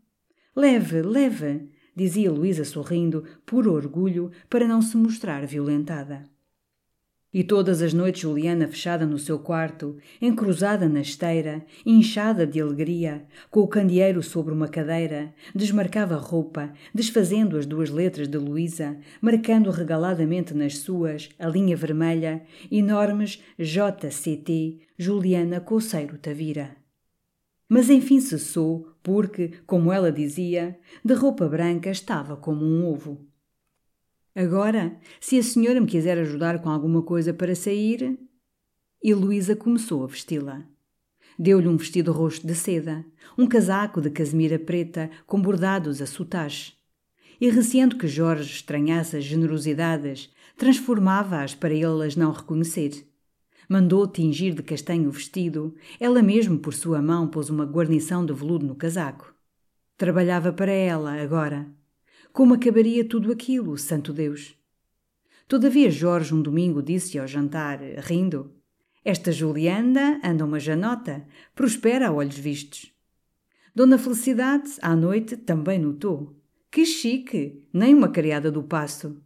Leve, 0.54 1.02
leve, 1.02 1.70
dizia 1.94 2.30
Luísa 2.30 2.64
sorrindo, 2.64 3.24
por 3.46 3.66
orgulho, 3.68 4.30
para 4.50 4.66
não 4.66 4.82
se 4.82 4.96
mostrar 4.96 5.46
violentada. 5.46 6.24
E 7.34 7.42
todas 7.42 7.82
as 7.82 7.92
noites 7.92 8.22
Juliana, 8.22 8.68
fechada 8.68 9.04
no 9.04 9.18
seu 9.18 9.40
quarto, 9.40 9.96
encruzada 10.22 10.88
na 10.88 11.00
esteira, 11.00 11.66
inchada 11.84 12.46
de 12.46 12.60
alegria, 12.60 13.24
com 13.50 13.58
o 13.58 13.66
candeeiro 13.66 14.22
sobre 14.22 14.54
uma 14.54 14.68
cadeira, 14.68 15.34
desmarcava 15.52 16.14
roupa, 16.14 16.72
desfazendo 16.94 17.58
as 17.58 17.66
duas 17.66 17.90
letras 17.90 18.28
de 18.28 18.38
Luísa, 18.38 18.96
marcando 19.20 19.72
regaladamente 19.72 20.54
nas 20.54 20.78
suas 20.78 21.28
a 21.36 21.48
linha 21.48 21.76
vermelha, 21.76 22.44
enormes 22.70 23.42
JCT, 23.58 24.78
Juliana 24.96 25.60
Coceiro 25.60 26.16
Tavira. 26.16 26.76
Mas 27.68 27.90
enfim 27.90 28.20
cessou, 28.20 28.92
porque, 29.02 29.54
como 29.66 29.92
ela 29.92 30.12
dizia, 30.12 30.78
de 31.04 31.14
roupa 31.14 31.48
branca 31.48 31.90
estava 31.90 32.36
como 32.36 32.64
um 32.64 32.86
ovo. 32.86 33.26
Agora, 34.34 34.98
se 35.20 35.38
a 35.38 35.42
senhora 35.42 35.80
me 35.80 35.86
quiser 35.86 36.18
ajudar 36.18 36.60
com 36.60 36.68
alguma 36.68 37.02
coisa 37.02 37.32
para 37.32 37.54
sair. 37.54 38.18
E 39.02 39.14
Luísa 39.14 39.54
começou 39.54 40.02
a 40.02 40.06
vesti-la. 40.06 40.64
Deu-lhe 41.38 41.68
um 41.68 41.76
vestido 41.76 42.10
roxo 42.10 42.46
de 42.46 42.54
seda, 42.54 43.04
um 43.36 43.46
casaco 43.46 44.00
de 44.00 44.10
casemira 44.10 44.58
preta 44.58 45.10
com 45.26 45.40
bordados 45.40 46.00
a 46.00 46.06
sotache. 46.06 46.72
E 47.40 47.50
receando 47.50 47.96
que 47.96 48.08
Jorge 48.08 48.50
estranhasse 48.50 49.16
as 49.16 49.24
generosidades, 49.24 50.32
transformava-as 50.56 51.54
para 51.54 51.74
ele 51.74 52.06
as 52.06 52.16
não 52.16 52.32
reconhecer. 52.32 53.06
Mandou 53.68 54.06
tingir 54.06 54.54
de 54.54 54.62
castanho 54.62 55.08
o 55.08 55.12
vestido, 55.12 55.74
ela 55.98 56.22
mesmo 56.22 56.58
por 56.58 56.74
sua 56.74 57.02
mão 57.02 57.28
pôs 57.28 57.50
uma 57.50 57.64
guarnição 57.64 58.24
de 58.24 58.32
veludo 58.32 58.66
no 58.66 58.74
casaco. 58.74 59.34
Trabalhava 59.96 60.52
para 60.52 60.72
ela 60.72 61.20
agora. 61.20 61.66
Como 62.34 62.52
acabaria 62.52 63.04
tudo 63.08 63.30
aquilo, 63.30 63.78
santo 63.78 64.12
Deus? 64.12 64.58
Todavia 65.46 65.88
Jorge 65.88 66.34
um 66.34 66.42
domingo 66.42 66.82
disse 66.82 67.16
ao 67.16 67.28
jantar, 67.28 67.78
rindo, 67.98 68.50
Esta 69.04 69.30
Julianda 69.30 70.20
anda 70.20 70.44
uma 70.44 70.58
janota, 70.58 71.24
prospera 71.54 72.08
a 72.08 72.12
olhos 72.12 72.36
vistos. 72.36 72.92
Dona 73.72 73.96
Felicidade, 73.96 74.68
à 74.82 74.96
noite, 74.96 75.36
também 75.36 75.78
notou. 75.78 76.36
Que 76.72 76.84
chique! 76.84 77.68
Nem 77.72 77.94
uma 77.94 78.08
criada 78.08 78.50
do 78.50 78.64
passo. 78.64 79.16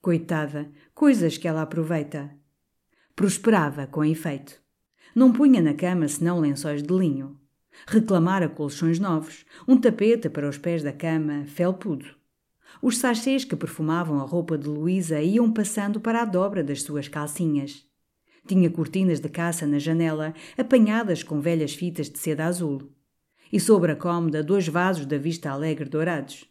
Coitada, 0.00 0.72
coisas 0.94 1.36
que 1.36 1.46
ela 1.46 1.60
aproveita. 1.60 2.34
Prosperava, 3.14 3.86
com 3.86 4.02
efeito. 4.02 4.58
Não 5.14 5.30
punha 5.34 5.60
na 5.60 5.74
cama 5.74 6.08
senão 6.08 6.40
lençóis 6.40 6.82
de 6.82 6.94
linho. 6.94 7.38
Reclamara 7.86 8.48
colchões 8.48 8.98
novos, 8.98 9.44
um 9.68 9.76
tapete 9.76 10.30
para 10.30 10.48
os 10.48 10.56
pés 10.56 10.82
da 10.82 10.94
cama, 10.94 11.44
felpudo. 11.44 12.23
Os 12.86 12.98
sachês 12.98 13.46
que 13.46 13.56
perfumavam 13.56 14.20
a 14.20 14.24
roupa 14.24 14.58
de 14.58 14.68
Luísa 14.68 15.18
iam 15.22 15.50
passando 15.50 15.98
para 15.98 16.20
a 16.20 16.24
dobra 16.26 16.62
das 16.62 16.82
suas 16.82 17.08
calcinhas. 17.08 17.82
Tinha 18.46 18.68
cortinas 18.68 19.20
de 19.20 19.28
caça 19.30 19.66
na 19.66 19.78
janela, 19.78 20.34
apanhadas 20.54 21.22
com 21.22 21.40
velhas 21.40 21.72
fitas 21.74 22.10
de 22.10 22.18
seda 22.18 22.44
azul. 22.44 22.92
E 23.50 23.58
sobre 23.58 23.92
a 23.92 23.96
cômoda, 23.96 24.42
dois 24.42 24.68
vasos 24.68 25.06
da 25.06 25.16
vista 25.16 25.50
alegre 25.50 25.88
dourados. 25.88 26.44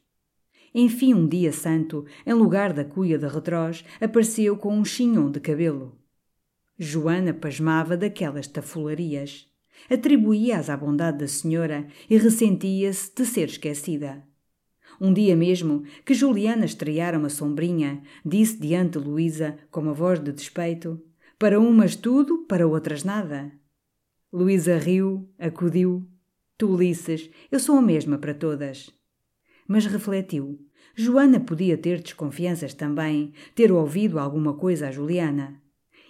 Enfim, 0.74 1.14
um 1.14 1.28
dia 1.28 1.52
santo, 1.52 2.04
em 2.26 2.34
lugar 2.34 2.74
da 2.74 2.84
cuia 2.84 3.20
de 3.20 3.28
retrós, 3.28 3.86
apareceu 4.02 4.58
com 4.58 4.76
um 4.76 4.84
chinhão 4.84 5.30
de 5.30 5.40
cabelo. 5.40 5.96
Joana 6.80 7.32
pasmava 7.32 7.96
daquelas 7.96 8.48
tafularias. 8.48 9.48
Atribuía-as 9.88 10.68
à 10.72 10.76
bondade 10.76 11.20
da 11.20 11.28
senhora 11.28 11.86
e 12.10 12.18
ressentia-se 12.18 13.14
de 13.14 13.24
ser 13.24 13.50
esquecida. 13.50 14.33
Um 15.00 15.14
dia 15.14 15.36
mesmo, 15.36 15.84
que 16.06 16.14
Juliana 16.14 16.66
estreara 16.66 17.18
uma 17.18 17.30
sombrinha, 17.30 18.02
disse 18.26 18.60
diante 18.60 18.98
Luísa, 18.98 19.58
com 19.72 19.82
uma 19.82 19.94
voz 19.94 20.20
de 20.20 20.32
despeito: 20.32 21.02
Para 21.40 21.60
umas 21.60 21.96
tudo, 21.96 22.46
para 22.48 22.68
outras 22.68 23.04
nada. 23.04 23.52
Luísa 24.32 24.78
riu, 24.78 25.30
acudiu. 25.38 26.08
Tu, 26.58 26.68
Ulisses, 26.68 27.30
eu 27.52 27.60
sou 27.60 27.78
a 27.78 27.82
mesma 27.82 28.18
para 28.18 28.34
todas. 28.34 28.90
Mas 29.68 29.86
refletiu. 29.86 30.60
Joana 30.96 31.40
podia 31.40 31.78
ter 31.78 32.00
desconfianças 32.00 32.74
também, 32.74 33.34
ter 33.56 33.72
ouvido 33.72 34.20
alguma 34.20 34.54
coisa 34.54 34.88
a 34.88 34.92
Juliana. 34.92 35.60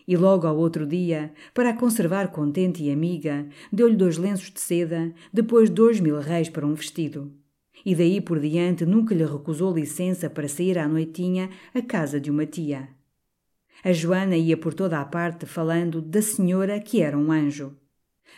E 0.05 0.17
logo 0.17 0.45
ao 0.45 0.57
outro 0.57 0.85
dia, 0.85 1.33
para 1.53 1.69
a 1.69 1.77
conservar 1.77 2.29
contente 2.29 2.83
e 2.83 2.91
amiga, 2.91 3.47
deu-lhe 3.71 3.95
dois 3.95 4.17
lenços 4.17 4.51
de 4.51 4.59
seda, 4.59 5.13
depois 5.31 5.69
dois 5.69 6.01
mil 6.01 6.19
réis 6.19 6.49
para 6.49 6.67
um 6.67 6.73
vestido 6.73 7.31
e 7.85 7.95
daí 7.95 8.21
por 8.21 8.39
diante 8.39 8.85
nunca 8.85 9.13
lhe 9.13 9.25
recusou 9.25 9.73
licença 9.73 10.29
para 10.29 10.47
sair 10.47 10.77
à 10.77 10.87
noitinha 10.87 11.49
à 11.73 11.81
casa 11.81 12.19
de 12.19 12.31
uma 12.31 12.45
tia. 12.45 12.89
A 13.83 13.91
Joana 13.91 14.37
ia 14.37 14.55
por 14.55 14.73
toda 14.73 14.99
a 14.99 15.05
parte 15.05 15.45
falando 15.45 16.01
da 16.01 16.21
senhora 16.21 16.79
que 16.79 17.01
era 17.01 17.17
um 17.17 17.31
anjo. 17.31 17.75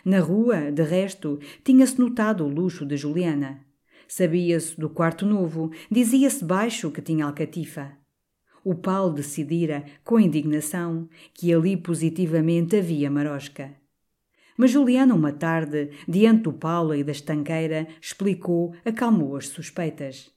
Na 0.03 0.19
rua, 0.19 0.71
de 0.71 0.83
resto, 0.83 1.39
tinha-se 1.63 1.99
notado 1.99 2.43
o 2.45 2.49
luxo 2.49 2.85
de 2.85 2.97
Juliana. 2.97 3.63
Sabia-se 4.07 4.79
do 4.79 4.89
quarto 4.89 5.25
novo, 5.25 5.71
dizia-se 5.89 6.43
baixo 6.43 6.91
que 6.91 7.01
tinha 7.01 7.25
alcatifa. 7.25 7.97
O 8.63 8.73
Paulo 8.73 9.13
decidira, 9.13 9.85
com 10.03 10.19
indignação, 10.19 11.07
que 11.33 11.53
ali 11.53 11.77
positivamente 11.77 12.75
havia 12.75 13.11
marosca. 13.11 13.84
Mas 14.57 14.71
Juliana, 14.71 15.13
uma 15.13 15.33
tarde, 15.33 15.89
diante 16.07 16.43
do 16.43 16.53
Paulo 16.53 16.95
e 16.95 17.03
da 17.03 17.11
estanqueira, 17.11 17.87
explicou, 18.01 18.73
acalmou 18.85 19.35
as 19.35 19.47
suspeitas. 19.49 20.31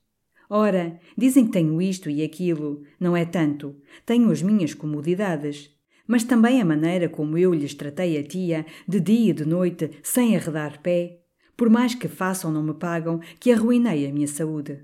Ora, 0.51 0.99
dizem 1.17 1.47
que 1.47 1.53
tenho 1.53 1.81
isto 1.81 2.09
e 2.09 2.23
aquilo. 2.23 2.83
Não 2.99 3.17
é 3.17 3.25
tanto. 3.25 3.77
Tenho 4.07 4.31
as 4.31 4.43
minhas 4.43 4.75
comodidades. 4.75 5.71
Mas 6.07 6.25
também 6.25 6.61
a 6.61 6.65
maneira 6.65 7.09
como 7.09 7.37
eu 7.37 7.53
lhes 7.53 7.75
tratei 7.75 8.19
a 8.19 8.25
tia, 8.25 8.65
de 8.89 8.99
dia 8.99 9.31
e 9.31 9.35
de 9.35 9.45
noite, 9.45 9.91
sem 10.03 10.35
arredar 10.35 10.81
pé. 10.81 11.21
Por 11.55 11.69
mais 11.69 11.95
que 11.95 12.09
façam, 12.09 12.51
não 12.51 12.63
me 12.63 12.73
pagam, 12.73 13.21
que 13.39 13.53
arruinei 13.53 14.07
a 14.07 14.13
minha 14.13 14.27
saúde. 14.27 14.81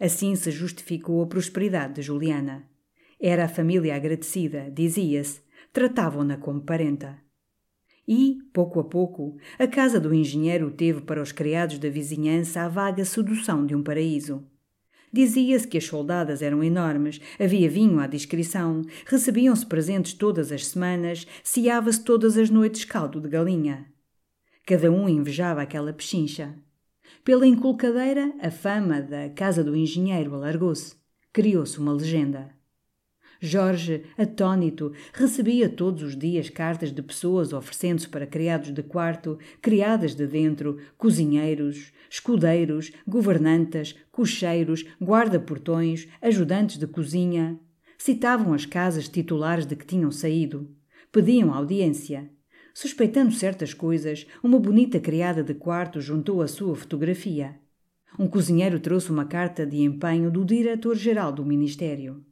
Assim 0.00 0.34
se 0.34 0.50
justificou 0.50 1.22
a 1.22 1.26
prosperidade 1.26 1.94
de 1.94 2.02
Juliana. 2.02 2.68
Era 3.20 3.44
a 3.44 3.48
família 3.48 3.94
agradecida, 3.94 4.70
dizia-se. 4.70 5.40
Tratavam-na 5.72 6.36
como 6.38 6.60
parenta. 6.62 7.25
E, 8.08 8.38
pouco 8.52 8.78
a 8.78 8.84
pouco, 8.84 9.36
a 9.58 9.66
casa 9.66 9.98
do 9.98 10.14
engenheiro 10.14 10.70
teve 10.70 11.00
para 11.00 11.20
os 11.20 11.32
criados 11.32 11.78
da 11.78 11.88
vizinhança 11.88 12.62
a 12.62 12.68
vaga 12.68 13.04
sedução 13.04 13.66
de 13.66 13.74
um 13.74 13.82
paraíso. 13.82 14.46
Dizia-se 15.12 15.66
que 15.66 15.78
as 15.78 15.84
soldadas 15.84 16.42
eram 16.42 16.62
enormes, 16.62 17.20
havia 17.40 17.70
vinho 17.70 17.98
à 17.98 18.06
discrição, 18.06 18.82
recebiam-se 19.06 19.64
presentes 19.66 20.12
todas 20.12 20.52
as 20.52 20.66
semanas, 20.66 21.26
ciava-se 21.42 22.04
todas 22.04 22.36
as 22.36 22.50
noites 22.50 22.84
caldo 22.84 23.20
de 23.20 23.28
galinha. 23.28 23.86
Cada 24.64 24.90
um 24.90 25.08
invejava 25.08 25.62
aquela 25.62 25.92
pechincha. 25.92 26.54
Pela 27.24 27.46
inculcadeira, 27.46 28.32
a 28.40 28.50
fama 28.50 29.00
da 29.00 29.30
casa 29.30 29.64
do 29.64 29.76
engenheiro 29.76 30.34
alargou-se. 30.34 30.96
Criou-se 31.32 31.78
uma 31.78 31.92
legenda. 31.92 32.55
Jorge, 33.40 34.04
atônito, 34.16 34.92
recebia 35.12 35.68
todos 35.68 36.02
os 36.02 36.16
dias 36.16 36.48
cartas 36.48 36.92
de 36.92 37.02
pessoas 37.02 37.52
oferecendo-se 37.52 38.08
para 38.08 38.26
criados 38.26 38.72
de 38.72 38.82
quarto, 38.82 39.38
criadas 39.60 40.14
de 40.14 40.26
dentro, 40.26 40.78
cozinheiros, 40.96 41.92
escudeiros, 42.08 42.92
governantas, 43.06 43.94
cocheiros, 44.10 44.84
guarda-portões, 45.02 46.08
ajudantes 46.22 46.78
de 46.78 46.86
cozinha. 46.86 47.60
Citavam 47.98 48.54
as 48.54 48.64
casas 48.64 49.08
titulares 49.08 49.66
de 49.66 49.76
que 49.76 49.86
tinham 49.86 50.10
saído. 50.10 50.70
Pediam 51.12 51.52
audiência. 51.52 52.30
Suspeitando 52.72 53.32
certas 53.32 53.72
coisas, 53.72 54.26
uma 54.42 54.58
bonita 54.58 55.00
criada 55.00 55.42
de 55.42 55.54
quarto 55.54 56.00
juntou 56.00 56.42
a 56.42 56.48
sua 56.48 56.74
fotografia. 56.76 57.58
Um 58.18 58.28
cozinheiro 58.28 58.80
trouxe 58.80 59.10
uma 59.10 59.24
carta 59.24 59.66
de 59.66 59.82
empenho 59.82 60.30
do 60.30 60.44
diretor-geral 60.44 61.32
do 61.32 61.44
Ministério. 61.44 62.24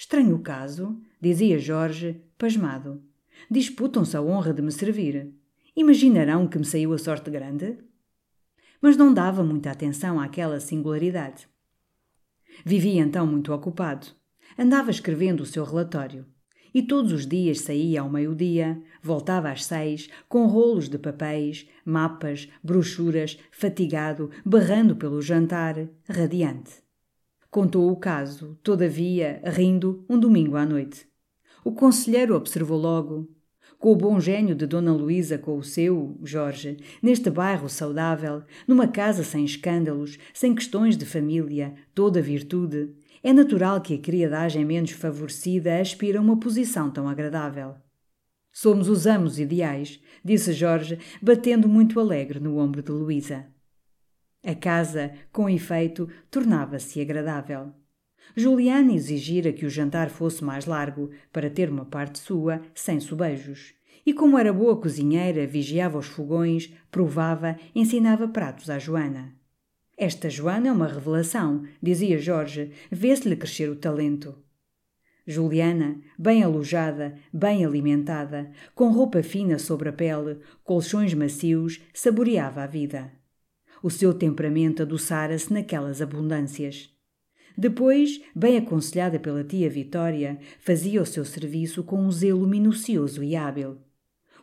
Estranho 0.00 0.38
caso, 0.38 0.98
dizia 1.20 1.58
Jorge, 1.58 2.24
pasmado. 2.38 3.02
Disputam-se 3.50 4.16
a 4.16 4.22
honra 4.22 4.50
de 4.50 4.62
me 4.62 4.72
servir. 4.72 5.30
Imaginarão 5.76 6.48
que 6.48 6.58
me 6.58 6.64
saiu 6.64 6.94
a 6.94 6.98
sorte 6.98 7.30
grande? 7.30 7.76
Mas 8.80 8.96
não 8.96 9.12
dava 9.12 9.44
muita 9.44 9.70
atenção 9.70 10.18
àquela 10.18 10.58
singularidade. 10.58 11.46
Vivia 12.64 13.02
então 13.02 13.26
muito 13.26 13.52
ocupado. 13.52 14.06
Andava 14.58 14.90
escrevendo 14.90 15.42
o 15.42 15.46
seu 15.46 15.64
relatório. 15.64 16.24
E 16.72 16.80
todos 16.80 17.12
os 17.12 17.26
dias 17.26 17.60
saía 17.60 18.00
ao 18.00 18.08
meio-dia, 18.08 18.82
voltava 19.02 19.50
às 19.50 19.66
seis, 19.66 20.08
com 20.30 20.46
rolos 20.46 20.88
de 20.88 20.96
papéis, 20.96 21.68
mapas, 21.84 22.48
brochuras, 22.64 23.38
fatigado, 23.52 24.30
berrando 24.46 24.96
pelo 24.96 25.20
jantar, 25.20 25.76
radiante. 26.08 26.89
Contou 27.50 27.90
o 27.90 27.96
caso, 27.96 28.56
todavia, 28.62 29.42
rindo, 29.44 30.04
um 30.08 30.16
domingo 30.16 30.56
à 30.56 30.64
noite. 30.64 31.08
O 31.64 31.72
conselheiro 31.72 32.36
observou 32.36 32.78
logo. 32.78 33.28
Com 33.76 33.90
o 33.90 33.96
bom 33.96 34.20
gênio 34.20 34.54
de 34.54 34.66
Dona 34.66 34.92
Luísa 34.92 35.36
com 35.36 35.58
o 35.58 35.64
seu, 35.64 36.16
Jorge, 36.22 36.76
neste 37.02 37.28
bairro 37.28 37.68
saudável, 37.68 38.44
numa 38.68 38.86
casa 38.86 39.24
sem 39.24 39.44
escândalos, 39.44 40.16
sem 40.32 40.54
questões 40.54 40.96
de 40.96 41.04
família, 41.04 41.74
toda 41.92 42.22
virtude, 42.22 42.94
é 43.20 43.32
natural 43.32 43.80
que 43.80 43.94
a 43.94 43.98
criadagem 43.98 44.64
menos 44.64 44.92
favorecida 44.92 45.80
aspire 45.80 46.18
a 46.18 46.20
uma 46.20 46.38
posição 46.38 46.88
tão 46.88 47.08
agradável. 47.08 47.74
Somos 48.52 48.88
os 48.88 49.06
amos 49.06 49.40
ideais, 49.40 50.00
disse 50.24 50.52
Jorge, 50.52 51.00
batendo 51.20 51.68
muito 51.68 51.98
alegre 51.98 52.38
no 52.38 52.58
ombro 52.58 52.80
de 52.80 52.92
Luísa. 52.92 53.46
A 54.42 54.54
casa, 54.54 55.12
com 55.30 55.50
efeito, 55.50 56.08
tornava-se 56.30 56.98
agradável. 57.00 57.74
Juliana 58.34 58.94
exigira 58.94 59.52
que 59.52 59.66
o 59.66 59.70
jantar 59.70 60.08
fosse 60.08 60.42
mais 60.42 60.64
largo, 60.64 61.10
para 61.30 61.50
ter 61.50 61.68
uma 61.68 61.84
parte 61.84 62.18
sua, 62.18 62.62
sem 62.74 62.98
sobejos. 63.00 63.74
E 64.06 64.14
como 64.14 64.38
era 64.38 64.52
boa 64.52 64.80
cozinheira, 64.80 65.46
vigiava 65.46 65.98
os 65.98 66.06
fogões, 66.06 66.72
provava, 66.90 67.56
ensinava 67.74 68.26
pratos 68.28 68.70
à 68.70 68.78
Joana. 68.78 69.34
Esta 69.94 70.30
Joana 70.30 70.68
é 70.68 70.72
uma 70.72 70.86
revelação, 70.86 71.64
dizia 71.82 72.18
Jorge, 72.18 72.70
vê-se-lhe 72.90 73.36
crescer 73.36 73.68
o 73.68 73.76
talento. 73.76 74.38
Juliana, 75.26 76.00
bem 76.18 76.42
alojada, 76.42 77.14
bem 77.30 77.64
alimentada, 77.64 78.50
com 78.74 78.90
roupa 78.90 79.22
fina 79.22 79.58
sobre 79.58 79.90
a 79.90 79.92
pele, 79.92 80.38
colchões 80.64 81.12
macios, 81.12 81.82
saboreava 81.92 82.62
a 82.62 82.66
vida. 82.66 83.19
O 83.82 83.90
seu 83.90 84.12
temperamento 84.12 84.82
adoçara-se 84.82 85.52
naquelas 85.52 86.02
abundâncias. 86.02 86.90
Depois, 87.56 88.20
bem 88.34 88.56
aconselhada 88.56 89.18
pela 89.18 89.42
tia 89.42 89.68
Vitória, 89.68 90.38
fazia 90.60 91.02
o 91.02 91.06
seu 91.06 91.24
serviço 91.24 91.82
com 91.82 92.00
um 92.00 92.10
zelo 92.10 92.46
minucioso 92.46 93.22
e 93.22 93.34
hábil. 93.34 93.78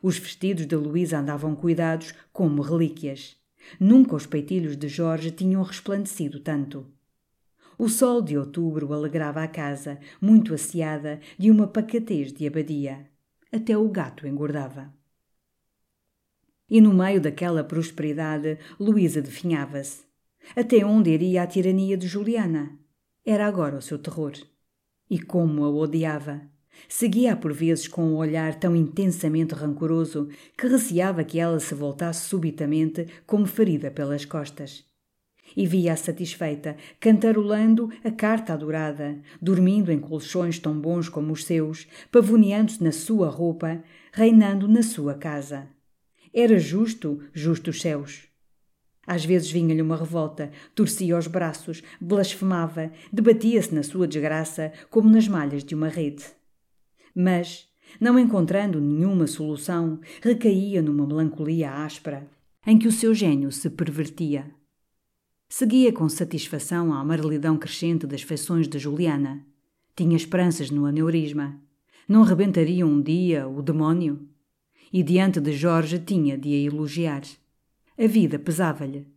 Os 0.02 0.18
vestidos 0.18 0.66
de 0.66 0.76
Luísa 0.76 1.20
andavam 1.20 1.56
cuidados 1.56 2.14
como 2.32 2.62
relíquias. 2.62 3.36
Nunca 3.80 4.16
os 4.16 4.26
peitilhos 4.26 4.76
de 4.76 4.88
Jorge 4.88 5.32
tinham 5.32 5.62
resplandecido 5.64 6.40
tanto. 6.40 6.86
O 7.78 7.90
sol 7.90 8.22
de 8.22 8.38
outubro 8.38 8.92
alegrava 8.92 9.44
a 9.44 9.48
casa, 9.48 10.00
muito 10.20 10.54
asseada, 10.54 11.20
de 11.38 11.52
uma 11.52 11.68
pacatez 11.68 12.34
de 12.34 12.48
abadia. 12.48 13.08
Até 13.52 13.78
o 13.78 13.88
gato 13.90 14.26
engordava. 14.26 14.97
E 16.70 16.82
no 16.82 16.94
meio 16.94 17.22
daquela 17.22 17.64
prosperidade, 17.64 18.58
Luísa 18.80 19.22
definhava-se. 19.22 20.04
Até 20.56 20.86
onde 20.86 21.12
iria 21.12 21.44
a 21.44 21.48
tirania 21.48 21.98
de 21.98 22.08
Juliana? 22.08 22.78
Era 23.26 23.48
agora 23.48 23.78
o 23.78 23.82
seu 23.82 23.98
terror. 23.98 24.34
E 25.10 25.20
como 25.20 25.64
a 25.64 25.70
odiava! 25.70 26.42
Seguia-a 26.88 27.36
por 27.36 27.54
vezes 27.54 27.88
com 27.88 28.04
um 28.04 28.16
olhar 28.16 28.56
tão 28.56 28.76
intensamente 28.76 29.54
rancoroso 29.54 30.30
que 30.58 30.68
receava 30.68 31.24
que 31.24 31.40
ela 31.40 31.60
se 31.60 31.74
voltasse 31.74 32.28
subitamente 32.28 33.08
como 33.26 33.46
ferida 33.46 33.90
pelas 33.90 34.26
costas. 34.26 34.86
E 35.56 35.66
via-a 35.66 35.96
satisfeita, 35.96 36.76
cantarolando 37.00 37.90
a 38.04 38.12
carta 38.12 38.54
adorada, 38.54 39.20
dormindo 39.42 39.92
em 39.92 40.00
colchões 40.00 40.60
tão 40.60 40.80
bons 40.80 41.08
como 41.10 41.32
os 41.32 41.46
seus, 41.46 41.88
pavoneando-se 42.12 42.84
na 42.84 42.92
sua 42.92 43.30
roupa, 43.30 43.82
reinando 44.12 44.68
na 44.68 44.84
sua 44.84 45.16
casa. 45.16 45.68
Era 46.40 46.60
justo, 46.60 47.20
justos 47.34 47.82
céus. 47.82 48.28
Às 49.08 49.26
vezes 49.26 49.50
vinha-lhe 49.50 49.82
uma 49.82 49.98
revolta, 49.98 50.52
torcia 50.76 51.18
os 51.18 51.26
braços, 51.26 51.82
blasfemava, 52.00 52.92
debatia-se 53.12 53.74
na 53.74 53.82
sua 53.82 54.08
desgraça 54.08 54.72
como 54.92 55.10
nas 55.10 55.28
malhas 55.28 55.64
de 55.64 55.74
uma 55.74 55.88
rede. 55.88 56.24
Mas, 57.16 57.68
não 58.00 58.20
encontrando 58.20 58.80
nenhuma 58.80 59.26
solução, 59.26 60.00
recaía 60.22 60.80
numa 60.80 61.08
melancolia 61.08 61.72
áspera, 61.72 62.30
em 62.68 62.78
que 62.78 62.88
o 62.88 62.92
seu 62.92 63.16
gênio 63.16 63.52
se 63.52 63.72
pervertia. 63.72 64.46
Seguia 65.50 65.92
com 65.92 66.08
satisfação 66.08 66.94
a 66.94 67.00
amarelidão 67.00 67.58
crescente 67.58 68.06
das 68.06 68.22
feições 68.22 68.68
de 68.68 68.78
Juliana. 68.78 69.44
Tinha 69.96 70.16
esperanças 70.16 70.70
no 70.70 70.86
aneurisma. 70.86 71.60
Não 72.08 72.22
rebentaria 72.22 72.86
um 72.86 73.02
dia 73.02 73.48
o 73.48 73.64
demónio? 73.64 74.37
E 74.92 75.04
diante 75.04 75.40
de 75.40 75.52
Jorge 75.54 76.00
tinha 76.00 76.38
de 76.38 76.54
a 76.54 76.58
elogiar. 76.58 77.24
A 77.98 78.08
vida 78.08 78.38
pesava-lhe. 78.38 79.08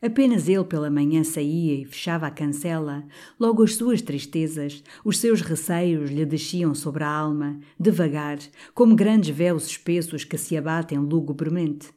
Apenas 0.00 0.48
ele 0.48 0.64
pela 0.64 0.90
manhã 0.90 1.24
saía 1.24 1.74
e 1.80 1.84
fechava 1.84 2.26
a 2.26 2.30
cancela, 2.30 3.04
logo 3.40 3.62
as 3.62 3.74
suas 3.74 4.02
tristezas, 4.02 4.84
os 5.04 5.18
seus 5.18 5.40
receios 5.40 6.10
lhe 6.10 6.24
desciam 6.26 6.74
sobre 6.74 7.02
a 7.02 7.08
alma, 7.08 7.58
devagar, 7.80 8.38
como 8.74 8.94
grandes 8.94 9.34
véus 9.34 9.66
espessos 9.66 10.22
que 10.22 10.36
se 10.36 10.56
abatem 10.56 10.98
lugubremente. 10.98 11.88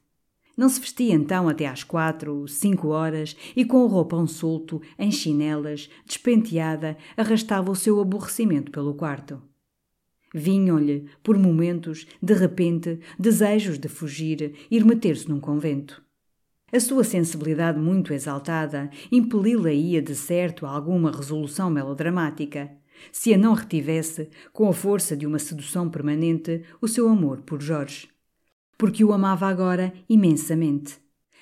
Não 0.55 0.69
se 0.69 0.79
vestia 0.79 1.13
então 1.13 1.47
até 1.47 1.67
às 1.67 1.83
quatro, 1.83 2.47
cinco 2.47 2.89
horas 2.89 3.35
e 3.55 3.63
com 3.63 3.83
o 3.83 3.87
roupão 3.87 4.27
solto, 4.27 4.81
em 4.97 5.11
chinelas, 5.11 5.89
despenteada, 6.05 6.97
arrastava 7.15 7.71
o 7.71 7.75
seu 7.75 7.99
aborrecimento 7.99 8.71
pelo 8.71 8.93
quarto. 8.93 9.41
Vinham-lhe, 10.33 11.05
por 11.23 11.37
momentos, 11.37 12.05
de 12.21 12.33
repente, 12.33 12.99
desejos 13.17 13.77
de 13.77 13.87
fugir, 13.87 14.53
ir 14.69 14.85
meter-se 14.85 15.27
num 15.29 15.39
convento. 15.39 16.03
A 16.71 16.79
sua 16.79 17.03
sensibilidade 17.03 17.79
muito 17.79 18.13
exaltada 18.13 18.89
impeli-la 19.11 19.71
ia 19.71 20.01
de 20.01 20.15
certo 20.15 20.65
a 20.65 20.69
alguma 20.69 21.11
resolução 21.11 21.69
melodramática, 21.69 22.71
se 23.11 23.33
a 23.33 23.37
não 23.37 23.53
retivesse, 23.53 24.29
com 24.53 24.67
a 24.67 24.73
força 24.73 25.17
de 25.17 25.25
uma 25.25 25.39
sedução 25.39 25.89
permanente, 25.89 26.63
o 26.81 26.87
seu 26.87 27.07
amor 27.07 27.41
por 27.41 27.61
Jorge 27.61 28.07
porque 28.79 29.03
o 29.03 29.11
amava 29.11 29.45
agora 29.45 29.93
imensamente. 30.07 30.97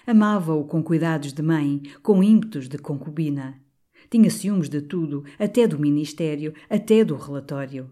Amava-o 0.07 0.65
com 0.65 0.81
cuidados 0.81 1.31
de 1.31 1.43
mãe, 1.43 1.83
com 2.01 2.23
ímpetos 2.23 2.67
de 2.67 2.79
concubina. 2.79 3.61
Tinha 4.09 4.31
ciúmes 4.31 4.67
de 4.67 4.81
tudo, 4.81 5.23
até 5.37 5.67
do 5.67 5.77
ministério, 5.77 6.51
até 6.67 7.05
do 7.05 7.15
relatório. 7.15 7.91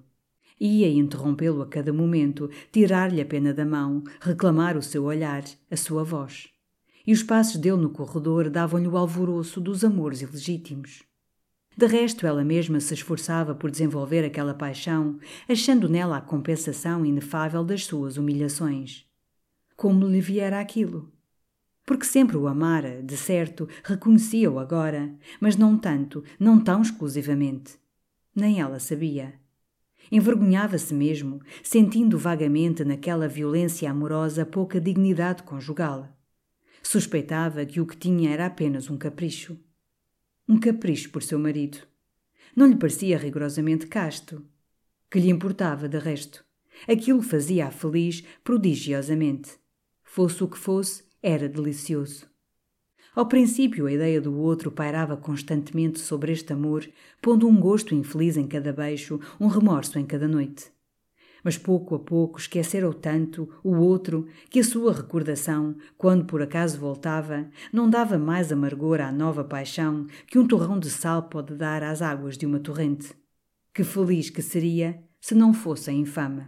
Ia 0.60 0.88
interrompê-lo 0.88 1.62
a 1.62 1.68
cada 1.68 1.92
momento, 1.92 2.50
tirar-lhe 2.72 3.22
a 3.22 3.26
pena 3.26 3.54
da 3.54 3.66
mão, 3.66 4.04
reclamar 4.22 4.78
o 4.78 4.82
seu 4.82 5.04
olhar, 5.04 5.44
a 5.70 5.76
sua 5.76 6.04
voz. 6.04 6.50
E 7.06 7.14
os 7.14 7.22
passos 7.22 7.58
dele 7.58 7.78
no 7.78 7.90
corredor 7.90 8.50
davam-lhe 8.50 8.88
o 8.88 8.98
alvoroço 8.98 9.60
dos 9.60 9.84
amores 9.84 10.22
ilegítimos. 10.22 11.04
De 11.78 11.86
resto, 11.86 12.26
ela 12.26 12.44
mesma 12.44 12.80
se 12.80 12.94
esforçava 12.94 13.54
por 13.54 13.70
desenvolver 13.70 14.24
aquela 14.24 14.54
paixão, 14.54 15.20
achando 15.48 15.90
nela 15.90 16.18
a 16.18 16.22
compensação 16.22 17.06
inefável 17.06 17.64
das 17.64 17.86
suas 17.86 18.16
humilhações 18.16 19.06
como 19.76 20.08
lhe 20.08 20.22
viera 20.22 20.60
aquilo. 20.60 21.12
Porque 21.86 22.06
sempre 22.06 22.38
o 22.38 22.48
amara, 22.48 23.04
de 23.04 23.16
certo, 23.16 23.68
reconhecia-o 23.84 24.58
agora, 24.58 25.14
mas 25.40 25.56
não 25.56 25.78
tanto, 25.78 26.24
não 26.40 26.60
tão 26.60 26.82
exclusivamente. 26.82 27.78
Nem 28.36 28.60
ela 28.60 28.80
sabia. 28.80 29.34
Envergonhava-se 30.12 30.94
mesmo, 30.94 31.42
sentindo 31.64 32.18
vagamente 32.18 32.84
naquela 32.84 33.28
violência 33.28 33.90
amorosa 33.90 34.46
pouca 34.46 34.80
dignidade 34.80 35.44
conjugal. 35.44 36.16
Suspeitava 36.84 37.66
que 37.66 37.82
o 37.82 37.86
que 37.86 37.98
tinha 37.98 38.32
era 38.32 38.46
apenas 38.46 38.90
um 38.90 38.98
capricho. 38.98 39.58
Um 40.48 40.60
capricho 40.60 41.10
por 41.10 41.24
seu 41.24 41.40
marido. 41.40 41.80
Não 42.56 42.68
lhe 42.68 42.76
parecia 42.76 43.18
rigorosamente 43.18 43.88
casto. 43.88 44.46
Que 45.10 45.20
lhe 45.20 45.30
importava, 45.30 45.90
de 45.90 45.98
resto? 45.98 46.46
Aquilo 46.88 47.22
fazia-a 47.22 47.72
feliz 47.72 48.24
prodigiosamente. 48.44 49.54
Fosse 50.04 50.44
o 50.44 50.48
que 50.48 50.58
fosse, 50.58 51.04
era 51.22 51.50
delicioso. 51.50 52.35
Ao 53.16 53.26
princípio, 53.26 53.86
a 53.86 53.94
ideia 53.94 54.20
do 54.20 54.38
outro 54.38 54.70
pairava 54.70 55.16
constantemente 55.16 56.02
sobre 56.02 56.34
este 56.34 56.52
amor, 56.52 56.86
pondo 57.22 57.48
um 57.48 57.58
gosto 57.58 57.96
infeliz 57.96 58.36
em 58.36 58.46
cada 58.46 58.74
beijo, 58.74 59.22
um 59.40 59.48
remorso 59.48 59.98
em 59.98 60.06
cada 60.06 60.28
noite. 60.28 60.66
Mas 61.42 61.58
pouco 61.58 61.96
a 61.96 62.00
pouco 62.00 62.38
esquecera 62.38 62.90
o 62.90 62.94
tanto 62.94 63.48
o 63.64 63.78
outro 63.78 64.28
que 64.50 64.60
a 64.60 64.64
sua 64.66 64.92
recordação, 64.92 65.78
quando 65.98 66.26
por 66.26 66.42
acaso 66.42 66.78
voltava, 66.78 67.50
não 67.72 67.90
dava 67.90 68.18
mais 68.18 68.52
amargor 68.52 69.00
à 69.00 69.14
nova 69.14 69.46
paixão 69.46 70.08
que 70.28 70.38
um 70.38 70.46
torrão 70.46 70.78
de 70.78 70.90
sal 70.90 71.24
pode 71.24 71.56
dar 71.56 71.84
às 71.84 72.02
águas 72.02 72.38
de 72.38 72.46
uma 72.46 72.60
torrente. 72.60 73.14
Que 73.74 73.86
feliz 73.86 74.30
que 74.30 74.42
seria 74.42 75.02
se 75.22 75.34
não 75.34 75.54
fosse 75.54 75.90
a 75.90 75.94
infame. 75.94 76.48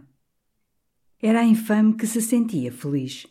Era 1.22 1.40
a 1.40 1.44
infame 1.44 1.94
que 1.94 2.06
se 2.06 2.20
sentia 2.20 2.70
feliz. 2.70 3.26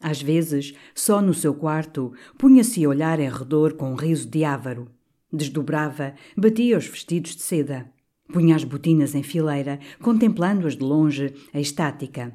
Às 0.00 0.22
vezes, 0.22 0.74
só 0.94 1.20
no 1.20 1.34
seu 1.34 1.54
quarto, 1.54 2.12
punha-se 2.38 2.84
a 2.84 2.88
olhar 2.88 3.20
em 3.20 3.28
redor 3.28 3.74
com 3.74 3.92
um 3.92 3.96
riso 3.96 4.28
de 4.28 4.44
ávaro. 4.44 4.88
Desdobrava, 5.30 6.14
batia 6.36 6.78
os 6.78 6.86
vestidos 6.86 7.36
de 7.36 7.42
seda. 7.42 7.86
Punha 8.32 8.56
as 8.56 8.64
botinas 8.64 9.14
em 9.14 9.22
fileira, 9.22 9.78
contemplando-as 10.00 10.76
de 10.76 10.82
longe, 10.82 11.34
a 11.52 11.60
estática. 11.60 12.32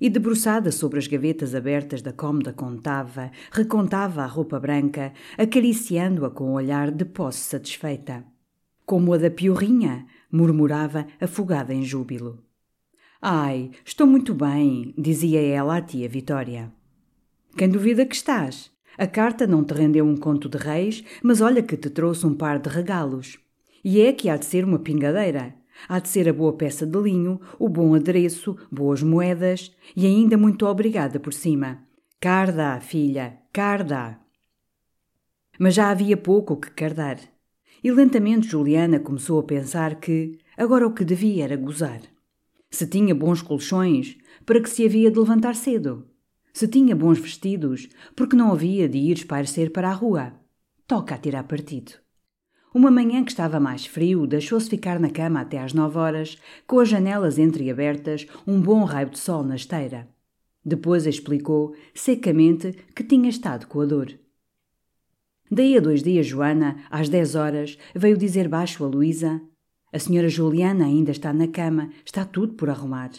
E 0.00 0.10
debruçada 0.10 0.70
sobre 0.70 0.98
as 0.98 1.06
gavetas 1.06 1.54
abertas 1.54 2.02
da 2.02 2.12
cômoda 2.12 2.52
contava, 2.52 3.30
recontava 3.50 4.22
a 4.22 4.26
roupa 4.26 4.60
branca, 4.60 5.12
acariciando-a 5.38 6.30
com 6.30 6.50
um 6.50 6.52
olhar 6.52 6.90
de 6.90 7.04
posse 7.04 7.40
satisfeita. 7.40 8.24
Como 8.84 9.14
a 9.14 9.16
da 9.16 9.30
piorrinha, 9.30 10.04
murmurava, 10.30 11.06
afogada 11.18 11.72
em 11.72 11.82
júbilo. 11.82 12.43
Ai, 13.20 13.70
estou 13.84 14.06
muito 14.06 14.34
bem, 14.34 14.94
dizia 14.98 15.40
ela 15.40 15.76
à 15.76 15.80
tia 15.80 16.08
Vitória. 16.08 16.72
Quem 17.56 17.68
duvida 17.68 18.04
que 18.04 18.14
estás? 18.14 18.70
A 18.98 19.06
carta 19.06 19.46
não 19.46 19.64
te 19.64 19.72
rendeu 19.72 20.04
um 20.04 20.16
conto 20.16 20.48
de 20.48 20.58
reis, 20.58 21.04
mas 21.22 21.40
olha 21.40 21.62
que 21.62 21.76
te 21.76 21.88
trouxe 21.90 22.26
um 22.26 22.34
par 22.34 22.58
de 22.58 22.68
regalos. 22.68 23.38
E 23.84 24.00
é 24.00 24.12
que 24.12 24.28
há 24.28 24.36
de 24.36 24.44
ser 24.44 24.64
uma 24.64 24.78
pingadeira. 24.78 25.54
Há 25.88 25.98
de 25.98 26.08
ser 26.08 26.28
a 26.28 26.32
boa 26.32 26.52
peça 26.52 26.86
de 26.86 26.98
linho, 26.98 27.40
o 27.58 27.68
bom 27.68 27.94
adereço, 27.94 28.56
boas 28.70 29.02
moedas 29.02 29.74
e 29.96 30.06
ainda 30.06 30.36
muito 30.36 30.66
obrigada 30.66 31.18
por 31.18 31.32
cima. 31.32 31.82
Carda, 32.20 32.80
filha, 32.80 33.38
carda. 33.52 34.18
Mas 35.58 35.74
já 35.74 35.90
havia 35.90 36.16
pouco 36.16 36.56
que 36.56 36.70
cardar. 36.70 37.18
E 37.82 37.90
lentamente 37.90 38.48
Juliana 38.48 39.00
começou 39.00 39.40
a 39.40 39.42
pensar 39.42 39.96
que 39.96 40.38
agora 40.56 40.86
o 40.86 40.94
que 40.94 41.04
devia 41.04 41.44
era 41.44 41.56
gozar. 41.56 42.00
Se 42.74 42.88
tinha 42.88 43.14
bons 43.14 43.40
colchões, 43.40 44.18
para 44.44 44.60
que 44.60 44.68
se 44.68 44.84
havia 44.84 45.08
de 45.08 45.16
levantar 45.16 45.54
cedo? 45.54 46.08
Se 46.52 46.66
tinha 46.66 46.96
bons 46.96 47.20
vestidos, 47.20 47.88
porque 48.16 48.34
não 48.34 48.50
havia 48.50 48.88
de 48.88 48.98
ir 48.98 49.16
espairecer 49.16 49.70
para 49.70 49.90
a 49.90 49.92
rua? 49.92 50.32
Toca 50.84 51.14
a 51.14 51.18
tirar 51.18 51.44
partido. 51.44 51.92
Uma 52.74 52.90
manhã 52.90 53.22
que 53.22 53.30
estava 53.30 53.60
mais 53.60 53.86
frio, 53.86 54.26
deixou-se 54.26 54.68
ficar 54.68 54.98
na 54.98 55.08
cama 55.08 55.40
até 55.40 55.60
às 55.60 55.72
nove 55.72 55.98
horas, 55.98 56.36
com 56.66 56.80
as 56.80 56.88
janelas 56.88 57.38
entreabertas, 57.38 58.26
um 58.44 58.60
bom 58.60 58.82
raio 58.82 59.10
de 59.10 59.20
sol 59.20 59.44
na 59.44 59.54
esteira. 59.54 60.08
Depois 60.64 61.06
explicou, 61.06 61.76
secamente, 61.94 62.72
que 62.92 63.04
tinha 63.04 63.30
estado 63.30 63.68
com 63.68 63.82
a 63.82 63.86
dor. 63.86 64.18
Daí 65.48 65.76
a 65.76 65.80
dois 65.80 66.02
dias, 66.02 66.26
Joana, 66.26 66.84
às 66.90 67.08
dez 67.08 67.36
horas, 67.36 67.78
veio 67.94 68.18
dizer 68.18 68.48
baixo 68.48 68.84
a 68.84 68.88
Luísa: 68.88 69.40
a 69.94 69.98
senhora 70.00 70.28
Juliana 70.28 70.86
ainda 70.86 71.12
está 71.12 71.32
na 71.32 71.46
cama, 71.46 71.88
está 72.04 72.24
tudo 72.24 72.54
por 72.54 72.68
arrumar. 72.68 73.12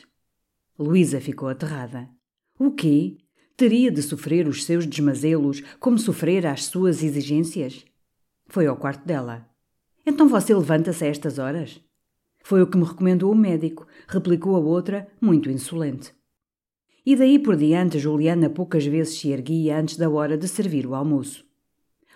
Luísa 0.77 1.21
ficou 1.21 1.47
aterrada. 1.47 2.09
O 2.59 2.69
quê? 2.69 3.15
Teria 3.55 3.89
de 3.89 4.01
sofrer 4.01 4.45
os 4.45 4.65
seus 4.65 4.85
desmazelos 4.85 5.61
como 5.79 5.97
sofrer 5.97 6.45
as 6.45 6.65
suas 6.65 7.01
exigências? 7.01 7.85
Foi 8.47 8.67
ao 8.67 8.75
quarto 8.75 9.05
dela. 9.05 9.49
Então 10.05 10.27
você 10.27 10.53
levanta-se 10.53 11.05
a 11.05 11.07
estas 11.07 11.39
horas? 11.39 11.79
Foi 12.43 12.61
o 12.61 12.67
que 12.67 12.77
me 12.77 12.83
recomendou 12.83 13.31
o 13.31 13.35
médico, 13.35 13.87
replicou 14.05 14.57
a 14.57 14.59
outra, 14.59 15.07
muito 15.21 15.49
insolente. 15.49 16.13
E 17.05 17.15
daí 17.15 17.39
por 17.39 17.55
diante 17.55 17.99
Juliana 17.99 18.49
poucas 18.49 18.85
vezes 18.85 19.17
se 19.17 19.29
erguia 19.29 19.79
antes 19.79 19.95
da 19.95 20.09
hora 20.09 20.37
de 20.37 20.49
servir 20.49 20.85
o 20.85 20.93
almoço. 20.93 21.45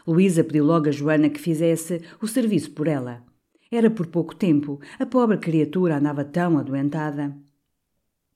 Luísa 0.05 0.43
pediu 0.43 0.65
logo 0.65 0.89
a 0.89 0.91
Joana 0.91 1.29
que 1.29 1.39
fizesse 1.39 2.01
o 2.21 2.27
serviço 2.27 2.71
por 2.71 2.89
ela. 2.89 3.28
Era 3.71 3.89
por 3.89 4.07
pouco 4.07 4.35
tempo, 4.35 4.79
a 4.97 5.05
pobre 5.05 5.37
criatura 5.37 5.97
andava 5.97 6.25
tão 6.25 6.57
adoentada. 6.57 7.35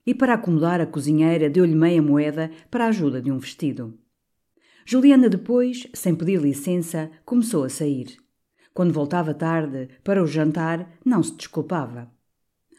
E 0.06 0.14
para 0.14 0.36
acomodar 0.36 0.80
a 0.80 0.86
cozinheira 0.86 1.50
deu-lhe 1.50 1.74
meia 1.74 2.02
moeda 2.02 2.52
para 2.70 2.86
a 2.86 2.90
ajuda 2.90 3.22
de 3.22 3.32
um 3.32 3.40
vestido. 3.40 3.98
Juliana 4.86 5.30
depois, 5.30 5.88
sem 5.94 6.14
pedir 6.14 6.40
licença, 6.40 7.10
começou 7.26 7.64
a 7.64 7.70
sair. 7.70 8.18
Quando 8.74 8.94
voltava 8.94 9.34
tarde 9.34 9.90
para 10.04 10.22
o 10.22 10.28
jantar, 10.28 10.98
não 11.06 11.24
se 11.24 11.36
desculpava. 11.36 12.12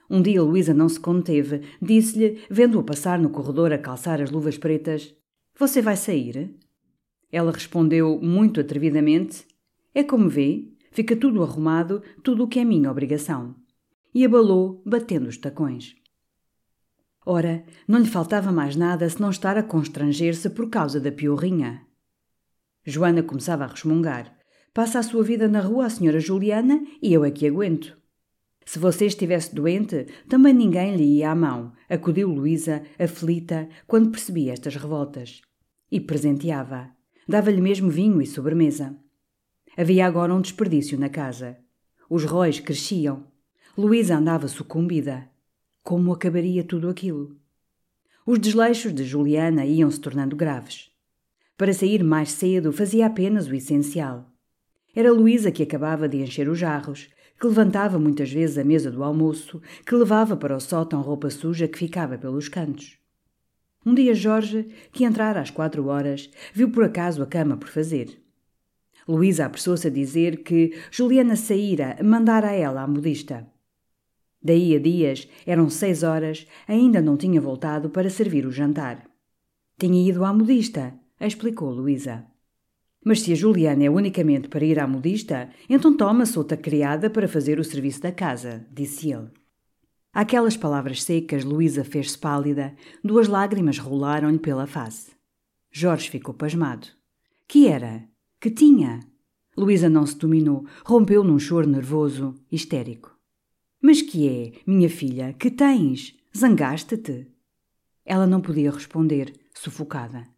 Um 0.09 0.21
dia 0.21 0.43
Luísa 0.43 0.75
não 0.75 0.89
se 0.89 1.01
conteve, 1.01 1.63
disse-lhe, 1.81 2.43
vendo-o 2.51 2.85
passar 2.85 3.19
no 3.19 3.31
corredor 3.31 3.73
a 3.73 3.79
calçar 3.79 4.21
as 4.21 4.31
luvas 4.31 4.59
pretas: 4.59 5.15
Você 5.59 5.81
vai 5.81 5.97
sair? 5.97 6.55
Ela 7.33 7.51
respondeu 7.51 8.21
muito 8.21 8.61
atrevidamente: 8.61 9.47
É 9.95 10.05
como 10.05 10.29
vê, 10.29 10.74
Fica 10.95 11.17
tudo 11.17 11.43
arrumado, 11.43 12.05
tudo 12.23 12.45
o 12.45 12.49
que 12.49 12.61
é 12.61 12.65
minha 12.65 12.89
obrigação. 12.89 13.57
E 14.15 14.25
abalou, 14.25 14.81
batendo 14.87 15.29
os 15.29 15.37
tacões. 15.37 15.97
Ora, 17.27 17.65
não 17.89 17.99
lhe 17.99 18.07
faltava 18.07 18.53
mais 18.53 18.77
nada 18.77 19.11
se 19.11 19.21
não 19.21 19.31
estar 19.31 19.59
a 19.59 19.63
constranger-se 19.65 20.51
por 20.51 20.71
causa 20.71 21.01
da 21.01 21.11
piorrinha. 21.11 21.85
Joana 22.87 23.25
começava 23.25 23.65
a 23.65 23.67
resmungar. 23.67 24.39
Passa 24.73 25.01
a 25.01 25.03
sua 25.03 25.25
vida 25.25 25.49
na 25.49 25.61
rua 25.61 25.87
a 25.87 25.91
senhora 25.91 26.21
Juliana 26.21 26.81
e 27.03 27.13
eu 27.13 27.25
é 27.25 27.31
que 27.33 27.49
aguento. 27.49 27.99
Se 28.65 28.79
você 28.79 29.07
estivesse 29.07 29.53
doente, 29.53 30.07
também 30.29 30.55
ninguém 30.55 30.95
lhe 30.95 31.19
ia 31.19 31.33
à 31.33 31.35
mão, 31.35 31.73
acudiu 31.91 32.29
Luísa, 32.29 32.85
aflita, 33.01 33.69
quando 33.85 34.13
percebia 34.13 34.53
estas 34.53 34.77
revoltas. 34.77 35.43
E 35.91 36.01
presenteava. 36.01 36.93
Dava-lhe 37.27 37.61
mesmo 37.61 37.91
vinho 37.91 38.23
e 38.23 38.27
sobremesa. 38.27 38.97
Havia 39.77 40.07
agora 40.07 40.33
um 40.33 40.41
desperdício 40.41 40.99
na 40.99 41.09
casa. 41.09 41.59
Os 42.09 42.25
róis 42.25 42.61
cresciam. 42.61 43.25
Luísa 43.77 44.17
andava 44.17 44.47
sucumbida. 44.47 45.29
Como 45.83 46.13
acabaria 46.13 46.63
tudo 46.63 46.89
aquilo? 46.89 47.37
Os 48.25 48.39
desleixos 48.39 48.95
de 48.95 49.05
Juliana 49.05 49.67
iam 49.67 49.91
se 49.91 50.01
tornando 50.01 50.37
graves. 50.37 50.91
Para 51.57 51.73
sair 51.73 52.03
mais 52.05 52.31
cedo, 52.31 52.73
fazia 52.73 53.07
apenas 53.07 53.49
o 53.49 53.55
essencial. 53.55 54.31
Era 54.95 55.13
Luísa 55.13 55.51
que 55.51 55.63
acabava 55.63 56.09
de 56.09 56.19
encher 56.19 56.49
os 56.49 56.59
jarros, 56.59 57.11
que 57.39 57.47
levantava 57.47 57.99
muitas 57.99 58.31
vezes 58.33 58.57
a 58.57 58.65
mesa 58.65 58.91
do 58.91 59.03
almoço, 59.03 59.61
que 59.85 59.95
levava 59.95 60.37
para 60.37 60.57
o 60.57 60.61
sótão 60.61 61.03
roupa 61.03 61.31
suja 61.31 61.67
que 61.67 61.79
ficava 61.79 62.17
pelos 62.17 62.49
cantos. 62.49 62.97
Um 63.85 63.93
dia 63.93 64.15
Jorge, 64.15 64.69
que 64.93 65.05
entrara 65.05 65.41
às 65.41 65.51
quatro 65.51 65.87
horas, 65.89 66.31
viu 66.55 66.71
por 66.71 66.85
acaso 66.85 67.23
a 67.23 67.27
cama 67.27 67.57
por 67.57 67.69
fazer. 67.69 68.24
Luísa 69.07 69.47
apressou-se 69.47 69.87
a 69.87 69.91
dizer 69.91 70.43
que 70.43 70.73
Juliana 70.91 71.37
saíra, 71.37 71.99
mandara 72.03 72.49
a 72.49 72.53
ela 72.53 72.83
a 72.83 72.87
modista. 72.87 73.47
Daí 74.43 74.75
a 74.77 74.79
dias, 74.79 75.29
eram 75.47 75.71
seis 75.71 76.03
horas, 76.03 76.47
ainda 76.69 77.01
não 77.01 77.17
tinha 77.17 77.41
voltado 77.41 77.91
para 77.91 78.11
servir 78.11 78.47
o 78.47 78.53
jantar. 78.53 79.09
Tinha 79.79 80.09
ido 80.09 80.25
à 80.25 80.33
modista, 80.33 80.95
explicou 81.21 81.71
Luísa. 81.71 82.27
Mas 83.05 83.21
se 83.21 83.33
a 83.33 83.35
Juliana 83.35 83.85
é 83.85 83.91
unicamente 83.91 84.49
para 84.49 84.65
ir 84.65 84.79
à 84.79 84.87
modista, 84.87 85.51
então 85.69 85.97
toma-se 85.97 86.39
outra 86.39 86.57
criada 86.57 87.11
para 87.11 87.29
fazer 87.29 87.59
o 87.59 87.65
serviço 87.65 88.01
da 88.01 88.13
casa, 88.13 88.67
disse 88.73 89.13
ele. 89.13 89.29
Aquelas 90.13 90.57
palavras 90.57 91.03
secas, 91.03 91.45
Luísa 91.45 91.85
fez-se 91.85 92.17
pálida, 92.17 92.75
duas 93.03 93.29
lágrimas 93.29 93.79
rolaram-lhe 93.79 94.39
pela 94.39 94.67
face. 94.67 95.11
Jorge 95.73 96.09
ficou 96.09 96.33
pasmado. 96.33 96.87
Que 97.49 97.67
era? 97.67 98.09
Que 98.45 98.51
tinha? 98.51 99.01
Luísa 99.57 99.89
não 99.89 100.05
se 100.05 100.19
dominou, 100.19 100.67
rompeu 100.85 101.25
num 101.25 101.39
choro 101.39 101.67
nervoso, 101.67 102.35
histérico. 102.53 103.19
Mas 103.81 104.03
que 104.03 104.29
é, 104.29 104.53
minha 104.67 104.91
filha, 104.91 105.33
que 105.33 105.51
tens? 105.51 106.15
Zangaste-te? 106.37 107.27
Ela 108.05 108.27
não 108.27 108.43
podia 108.43 108.71
responder, 108.71 109.33
sufocada. 109.55 110.29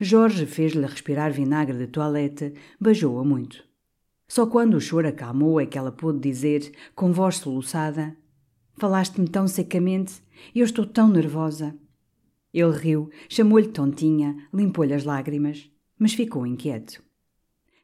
Jorge 0.00 0.46
fez-lhe 0.46 0.84
respirar 0.84 1.32
vinagre 1.32 1.78
de 1.78 1.86
toilette, 1.86 2.54
beijou-a 2.80 3.22
muito. 3.24 3.64
Só 4.26 4.48
quando 4.48 4.74
o 4.74 4.80
choro 4.80 5.06
acalmou 5.06 5.60
é 5.60 5.66
que 5.66 5.78
ela 5.78 5.92
pôde 5.92 6.18
dizer, 6.18 6.72
com 6.92 7.12
voz 7.12 7.36
soluçada: 7.36 8.16
Falaste-me 8.76 9.28
tão 9.28 9.46
secamente, 9.46 10.20
eu 10.52 10.64
estou 10.64 10.84
tão 10.84 11.08
nervosa. 11.08 11.72
Ele 12.52 12.76
riu, 12.76 13.10
chamou-lhe 13.28 13.68
tontinha, 13.68 14.48
limpou-lhe 14.52 14.92
as 14.92 15.04
lágrimas, 15.04 15.70
mas 15.96 16.14
ficou 16.14 16.44
inquieto. 16.44 17.03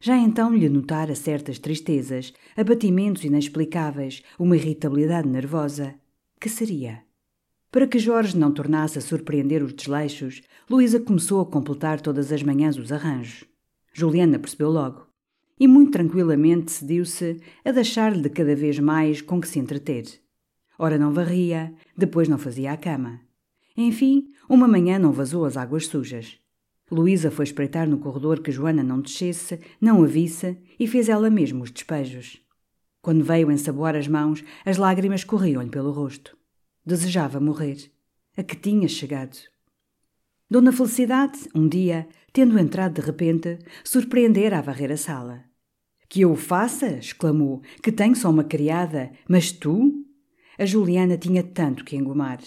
Já 0.02 0.16
então 0.16 0.54
lhe 0.54 0.66
notara 0.66 1.14
certas 1.14 1.58
tristezas, 1.58 2.32
abatimentos 2.56 3.22
inexplicáveis, 3.22 4.22
uma 4.38 4.56
irritabilidade 4.56 5.28
nervosa. 5.28 5.94
Que 6.40 6.48
seria? 6.48 7.02
Para 7.70 7.86
que 7.86 7.98
Jorge 7.98 8.34
não 8.34 8.50
tornasse 8.50 8.96
a 8.96 9.02
surpreender 9.02 9.62
os 9.62 9.74
desleixos, 9.74 10.40
Luísa 10.70 10.98
começou 10.98 11.42
a 11.42 11.46
completar 11.46 12.00
todas 12.00 12.32
as 12.32 12.42
manhãs 12.42 12.78
os 12.78 12.90
arranjos. 12.90 13.44
Juliana 13.92 14.38
percebeu 14.38 14.70
logo. 14.70 15.06
E 15.58 15.68
muito 15.68 15.92
tranquilamente 15.92 16.72
cediu-se 16.72 17.38
a 17.62 17.70
deixar-lhe 17.70 18.22
de 18.22 18.30
cada 18.30 18.56
vez 18.56 18.78
mais 18.78 19.20
com 19.20 19.38
que 19.38 19.48
se 19.48 19.58
entreter. 19.58 20.06
Ora 20.78 20.96
não 20.96 21.12
varria, 21.12 21.74
depois 21.94 22.26
não 22.26 22.38
fazia 22.38 22.72
a 22.72 22.76
cama. 22.78 23.20
Enfim, 23.76 24.28
uma 24.48 24.66
manhã 24.66 24.98
não 24.98 25.12
vazou 25.12 25.44
as 25.44 25.58
águas 25.58 25.86
sujas. 25.86 26.39
Luísa 26.90 27.31
foi 27.31 27.44
espreitar 27.44 27.88
no 27.88 27.98
corredor 27.98 28.40
que 28.40 28.50
Joana 28.50 28.83
não 28.83 29.00
descesse, 29.00 29.61
não 29.81 30.03
a 30.03 30.07
visse 30.07 30.59
e 30.79 30.88
fez 30.88 31.09
ela 31.09 31.31
mesma 31.31 31.62
os 31.62 31.70
despejos. 31.70 32.40
Quando 33.00 33.24
veio 33.24 33.50
ensaboar 33.50 33.94
as 33.94 34.09
mãos, 34.09 34.44
as 34.64 34.76
lágrimas 34.76 35.24
corriam-lhe 35.24 35.70
pelo 35.70 35.92
rosto. 35.92 36.37
Desejava 36.85 37.40
morrer. 37.40 37.90
A 38.37 38.42
que 38.42 38.57
tinha 38.57 38.88
chegado. 38.88 39.37
Dona 40.50 40.72
Felicidade, 40.72 41.48
um 41.55 41.68
dia, 41.68 42.09
tendo 42.33 42.59
entrado 42.59 43.00
de 43.00 43.07
repente, 43.07 43.59
surpreendera 43.85 44.59
a 44.59 44.62
varrer 44.62 44.90
a 44.90 44.96
sala. 44.96 45.44
Que 46.09 46.22
eu 46.22 46.33
o 46.33 46.37
faça? 46.37 46.98
exclamou. 46.98 47.62
Que 47.81 47.92
tenho 47.92 48.16
só 48.16 48.29
uma 48.29 48.42
criada. 48.42 49.12
Mas 49.29 49.53
tu? 49.53 50.05
A 50.59 50.66
Juliana 50.66 51.16
tinha 51.16 51.42
tanto 51.44 51.85
que 51.85 51.96
engomar. 51.96 52.40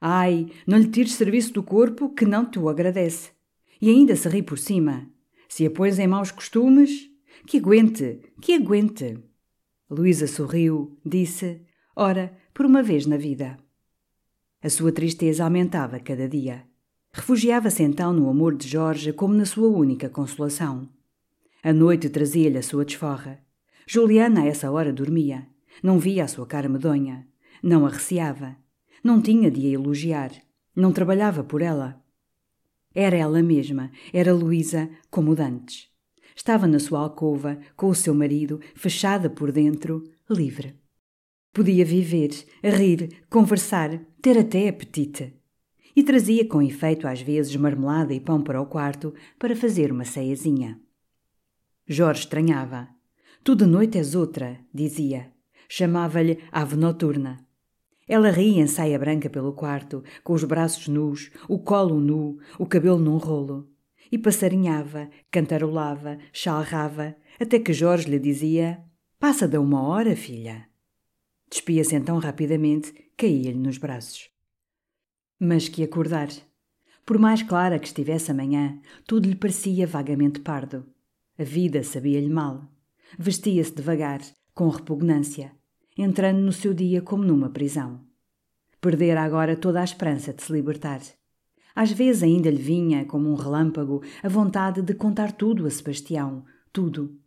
Ai, 0.00 0.46
não 0.64 0.78
lhe 0.78 0.88
tires 0.88 1.14
serviço 1.14 1.52
do 1.52 1.62
corpo 1.62 2.14
que 2.14 2.24
não 2.24 2.48
te 2.48 2.58
o 2.58 2.68
agradece. 2.68 3.33
E 3.80 3.90
ainda 3.90 4.16
se 4.16 4.28
ri 4.28 4.42
por 4.42 4.58
cima. 4.58 5.08
Se 5.48 5.66
a 5.66 5.70
pões 5.70 5.98
em 5.98 6.06
maus 6.06 6.30
costumes, 6.30 7.10
que 7.46 7.58
aguente, 7.58 8.20
que 8.40 8.54
aguente. 8.54 9.18
Luísa 9.90 10.26
sorriu, 10.26 10.98
disse: 11.04 11.62
Ora, 11.94 12.36
por 12.52 12.66
uma 12.66 12.82
vez 12.82 13.06
na 13.06 13.16
vida. 13.16 13.58
A 14.62 14.70
sua 14.70 14.92
tristeza 14.92 15.44
aumentava 15.44 16.00
cada 16.00 16.28
dia. 16.28 16.64
Refugiava-se 17.12 17.82
então 17.82 18.12
no 18.12 18.28
amor 18.28 18.56
de 18.56 18.66
Jorge 18.66 19.12
como 19.12 19.34
na 19.34 19.44
sua 19.44 19.68
única 19.68 20.08
consolação. 20.08 20.88
A 21.62 21.72
noite 21.72 22.08
trazia-lhe 22.08 22.58
a 22.58 22.62
sua 22.62 22.84
desforra. 22.84 23.40
Juliana 23.86 24.42
a 24.42 24.46
essa 24.46 24.70
hora 24.70 24.92
dormia. 24.92 25.46
Não 25.82 25.98
via 25.98 26.24
a 26.24 26.28
sua 26.28 26.46
cara 26.46 26.68
medonha. 26.68 27.26
Não 27.62 27.86
a 27.86 27.88
receava. 27.88 28.56
Não 29.02 29.20
tinha 29.20 29.50
de 29.50 29.66
a 29.66 29.70
elogiar. 29.70 30.32
Não 30.74 30.92
trabalhava 30.92 31.44
por 31.44 31.62
ela. 31.62 32.02
Era 32.94 33.16
ela 33.16 33.42
mesma, 33.42 33.90
era 34.12 34.32
Luísa, 34.32 34.88
como 35.10 35.34
dantes. 35.34 35.88
Estava 36.36 36.66
na 36.66 36.78
sua 36.78 37.00
alcova, 37.00 37.58
com 37.76 37.88
o 37.88 37.94
seu 37.94 38.14
marido, 38.14 38.60
fechada 38.74 39.28
por 39.28 39.50
dentro, 39.50 40.04
livre. 40.30 40.78
Podia 41.52 41.84
viver, 41.84 42.30
rir, 42.62 43.24
conversar, 43.30 44.00
ter 44.20 44.38
até 44.38 44.68
apetite. 44.68 45.34
E 45.94 46.02
trazia 46.02 46.46
com 46.48 46.60
efeito 46.60 47.06
às 47.06 47.20
vezes 47.20 47.54
marmelada 47.54 48.12
e 48.12 48.18
pão 48.18 48.42
para 48.42 48.60
o 48.60 48.66
quarto 48.66 49.14
para 49.38 49.54
fazer 49.54 49.92
uma 49.92 50.04
ceiazinha. 50.04 50.80
Jorge 51.86 52.20
estranhava. 52.20 52.88
Tu 53.44 53.54
de 53.54 53.66
noite 53.66 53.98
és 53.98 54.14
outra, 54.14 54.58
dizia. 54.72 55.32
Chamava-lhe 55.68 56.38
ave 56.50 56.76
noturna. 56.76 57.43
Ela 58.06 58.30
ria 58.30 58.62
em 58.62 58.66
saia 58.66 58.98
branca 58.98 59.30
pelo 59.30 59.52
quarto, 59.52 60.02
com 60.22 60.34
os 60.34 60.44
braços 60.44 60.88
nus, 60.88 61.30
o 61.48 61.58
colo 61.58 62.00
nu, 62.00 62.38
o 62.58 62.66
cabelo 62.66 62.98
num 62.98 63.16
rolo. 63.16 63.68
E 64.12 64.18
passarinhava, 64.18 65.08
cantarolava, 65.30 66.18
chalrava, 66.32 67.16
até 67.40 67.58
que 67.58 67.72
Jorge 67.72 68.10
lhe 68.10 68.18
dizia: 68.18 68.82
Passa 69.18 69.48
da 69.48 69.60
uma 69.60 69.82
hora, 69.82 70.14
filha. 70.14 70.68
Despia-se 71.50 71.96
então 71.96 72.18
rapidamente, 72.18 72.92
caía-lhe 73.16 73.58
nos 73.58 73.78
braços. 73.78 74.28
Mas 75.38 75.68
que 75.68 75.82
acordar! 75.82 76.28
Por 77.06 77.18
mais 77.18 77.42
clara 77.42 77.78
que 77.78 77.86
estivesse 77.86 78.30
a 78.30 78.34
manhã, 78.34 78.80
tudo 79.06 79.28
lhe 79.28 79.36
parecia 79.36 79.86
vagamente 79.86 80.40
pardo. 80.40 80.86
A 81.38 81.44
vida 81.44 81.82
sabia-lhe 81.82 82.30
mal. 82.30 82.70
Vestia-se 83.18 83.74
devagar, 83.74 84.20
com 84.54 84.68
repugnância, 84.68 85.52
entrando 86.02 86.40
no 86.40 86.52
seu 86.52 86.74
dia 86.74 87.00
como 87.00 87.22
numa 87.22 87.50
prisão. 87.50 88.00
Perdera 88.80 89.22
agora 89.22 89.56
toda 89.56 89.80
a 89.80 89.84
esperança 89.84 90.32
de 90.32 90.42
se 90.42 90.52
libertar. 90.52 91.00
Às 91.74 91.92
vezes 91.92 92.22
ainda 92.22 92.50
lhe 92.50 92.60
vinha, 92.60 93.04
como 93.04 93.30
um 93.30 93.34
relâmpago, 93.34 94.02
a 94.22 94.28
vontade 94.28 94.82
de 94.82 94.94
contar 94.94 95.32
tudo 95.32 95.66
a 95.66 95.70
Sebastião, 95.70 96.44
tudo, 96.72 97.18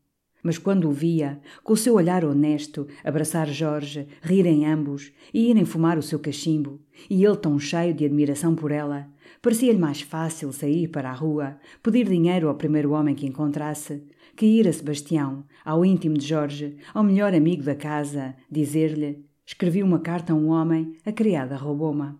mas 0.47 0.57
quando 0.57 0.87
o 0.87 0.91
via, 0.91 1.41
com 1.63 1.73
o 1.73 1.77
seu 1.77 1.95
olhar 1.95 2.23
honesto, 2.23 2.87
abraçar 3.03 3.47
Jorge, 3.47 4.07
rirem 4.21 4.65
ambos 4.65 5.11
e 5.33 5.49
irem 5.49 5.65
fumar 5.65 5.97
o 5.97 6.01
seu 6.01 6.19
cachimbo, 6.19 6.79
e 7.09 7.25
ele 7.25 7.35
tão 7.35 7.59
cheio 7.59 7.93
de 7.93 8.05
admiração 8.05 8.55
por 8.55 8.71
ela, 8.71 9.09
parecia-lhe 9.41 9.77
mais 9.77 10.01
fácil 10.01 10.53
sair 10.53 10.87
para 10.87 11.09
a 11.09 11.13
rua, 11.13 11.57
pedir 11.83 12.07
dinheiro 12.07 12.47
ao 12.47 12.55
primeiro 12.55 12.91
homem 12.91 13.15
que 13.15 13.25
encontrasse, 13.25 14.03
que 14.37 14.45
ir 14.45 14.67
a 14.67 14.71
Sebastião, 14.71 15.43
ao 15.65 15.83
íntimo 15.83 16.17
de 16.17 16.25
Jorge, 16.25 16.77
ao 16.93 17.03
melhor 17.03 17.33
amigo 17.33 17.63
da 17.63 17.75
casa, 17.75 18.35
dizer-lhe: 18.49 19.25
Escrevi 19.45 19.83
uma 19.83 19.99
carta 19.99 20.31
a 20.31 20.35
um 20.35 20.47
homem, 20.49 20.95
a 21.05 21.11
criada 21.11 21.57
roubou-me. 21.57 22.15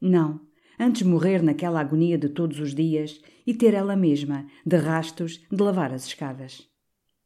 Não, 0.00 0.40
antes 0.80 1.02
morrer 1.02 1.42
naquela 1.42 1.80
agonia 1.80 2.18
de 2.18 2.28
todos 2.28 2.58
os 2.58 2.74
dias 2.74 3.20
e 3.46 3.52
ter 3.52 3.74
ela 3.74 3.94
mesma, 3.94 4.46
de 4.66 4.76
rastos, 4.76 5.44
de 5.50 5.62
lavar 5.62 5.92
as 5.92 6.06
escadas. 6.06 6.66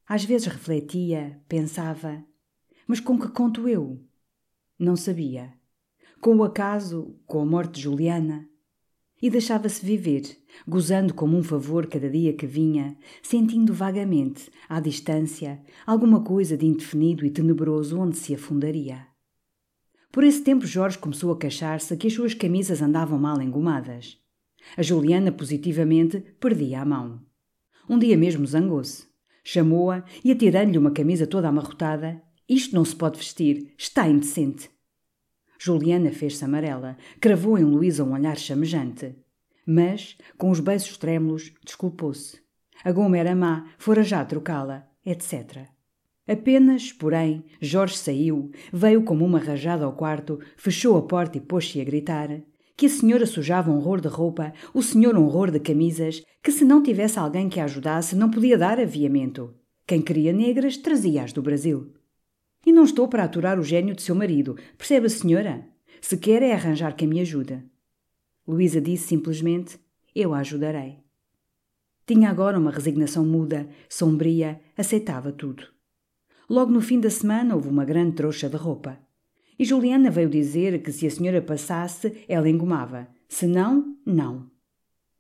Às 0.07 0.25
vezes 0.25 0.49
refletia, 0.49 1.41
pensava: 1.49 2.25
mas 2.89 3.01
com 3.01 3.19
que 3.19 3.29
conto 3.29 3.69
eu? 3.69 4.03
Não 4.79 4.97
sabia. 4.97 5.53
Com 6.23 6.37
o 6.37 6.43
acaso, 6.43 7.15
com 7.27 7.41
a 7.41 7.45
morte 7.45 7.75
de 7.75 7.83
Juliana. 7.83 8.49
E 9.21 9.29
deixava-se 9.29 9.85
viver, 9.85 10.23
gozando 10.67 11.13
como 11.13 11.37
um 11.37 11.43
favor 11.43 11.87
cada 11.87 12.09
dia 12.09 12.33
que 12.33 12.47
vinha, 12.47 12.97
sentindo 13.23 13.75
vagamente, 13.75 14.51
à 14.69 14.79
distância, 14.79 15.61
alguma 15.85 16.23
coisa 16.23 16.57
de 16.57 16.67
indefinido 16.67 17.27
e 17.27 17.31
tenebroso 17.31 17.99
onde 17.99 18.17
se 18.17 18.35
afundaria. 18.35 19.07
Por 20.13 20.25
esse 20.25 20.43
tempo 20.43 20.67
Jorge 20.67 20.99
começou 20.99 21.33
a 21.33 21.39
queixar-se 21.39 21.97
que 21.97 22.07
as 22.07 22.13
suas 22.13 22.33
camisas 22.33 22.81
andavam 22.81 23.19
mal 23.19 23.41
engomadas. 23.43 24.19
A 24.77 24.83
Juliana 24.83 25.33
positivamente 25.33 26.21
perdia 26.41 26.81
a 26.81 26.85
mão. 26.85 27.21
Um 27.89 27.99
dia 27.99 28.17
mesmo 28.17 28.47
zangou-se. 28.47 29.07
Chamou-a 29.45 30.05
e, 30.25 30.31
atirando-lhe 30.31 30.79
uma 30.79 30.91
camisa 30.91 31.27
toda 31.27 31.49
amarrotada, 31.49 32.23
isto 32.49 32.75
não 32.75 32.85
se 32.85 32.95
pode 32.95 33.19
vestir, 33.19 33.75
está 33.79 34.09
indecente. 34.09 34.71
Juliana 35.59 36.11
fez-se 36.13 36.45
amarela, 36.45 36.97
cravou 37.21 37.59
em 37.59 37.65
Luísa 37.65 38.05
um 38.05 38.13
olhar 38.13 38.39
chamejante. 38.39 39.17
Mas, 39.67 40.17
com 40.37 40.51
os 40.51 40.61
beiços 40.61 40.97
trêmulos, 40.97 41.53
desculpou-se. 41.65 42.41
A 42.85 42.93
goma 42.93 43.19
era 43.19 43.35
má, 43.35 43.67
fora 43.77 44.03
já 44.03 44.25
trocá-la, 44.25 44.89
etc. 45.05 45.67
Apenas, 46.27 46.93
porém, 46.93 47.45
Jorge 47.61 47.97
saiu, 47.97 48.51
veio 48.73 49.03
como 49.03 49.25
uma 49.25 49.39
rajada 49.39 49.85
ao 49.85 49.95
quarto, 49.95 50.39
fechou 50.57 50.97
a 50.97 51.03
porta 51.03 51.39
e 51.39 51.41
pôs-se 51.41 51.81
a 51.81 51.85
gritar 51.85 52.29
que 52.79 52.87
a 52.87 52.89
senhora 52.89 53.27
sujava 53.27 53.73
um 53.73 53.79
horror 53.79 54.01
de 54.01 54.07
roupa, 54.07 54.53
o 54.73 54.81
senhor 54.81 55.19
um 55.19 55.25
horror 55.25 55.51
de 55.51 55.59
camisas, 55.59 56.23
que 56.41 56.53
se 56.53 56.65
não 56.65 56.81
tivesse 56.81 57.19
alguém 57.19 57.49
que 57.49 57.59
a 57.59 57.65
ajudasse 57.65 58.15
não 58.15 58.31
podia 58.31 58.57
dar 58.57 58.79
aviamento. 58.79 59.53
Quem 59.85 60.01
queria 60.01 60.33
negras 60.33 60.77
trazia-as 60.77 61.33
do 61.33 61.43
Brasil. 61.43 61.93
E 62.67 62.73
não 62.73 62.85
estou 62.85 63.09
para 63.09 63.25
aturar 63.25 63.59
o 63.59 63.63
gênio 63.63 63.95
de 63.95 64.03
seu 64.03 64.15
marido, 64.15 64.57
percebe 64.77 65.07
a 65.07 65.11
senhora? 65.11 65.67
Se 66.01 66.17
quer 66.17 66.43
é 66.43 66.53
arranjar 66.53 66.95
quem 66.95 67.09
me 67.09 67.21
ajuda. 67.21 67.65
Luísa 68.47 68.81
disse 68.81 69.09
simplesmente: 69.09 69.79
Eu 70.15 70.33
a 70.33 70.39
ajudarei. 70.39 70.99
Tinha 72.07 72.31
agora 72.31 72.59
uma 72.59 72.71
resignação 72.71 73.25
muda, 73.27 73.69
sombria, 73.89 74.61
aceitava 74.77 75.31
tudo. 75.31 75.65
Logo 76.49 76.73
no 76.73 76.81
fim 76.81 76.99
da 76.99 77.11
semana 77.11 77.55
houve 77.55 77.69
uma 77.69 77.85
grande 77.85 78.17
trouxa 78.17 78.49
de 78.49 78.57
roupa. 78.57 78.99
E 79.59 79.65
Juliana 79.65 80.11
veio 80.11 80.31
dizer 80.31 80.83
que 80.83 80.91
se 80.91 81.07
a 81.07 81.11
senhora 81.11 81.43
passasse, 81.43 82.25
ela 82.27 82.49
engomava. 82.49 83.09
Se 83.29 83.47
não, 83.47 83.95
não. 84.07 84.51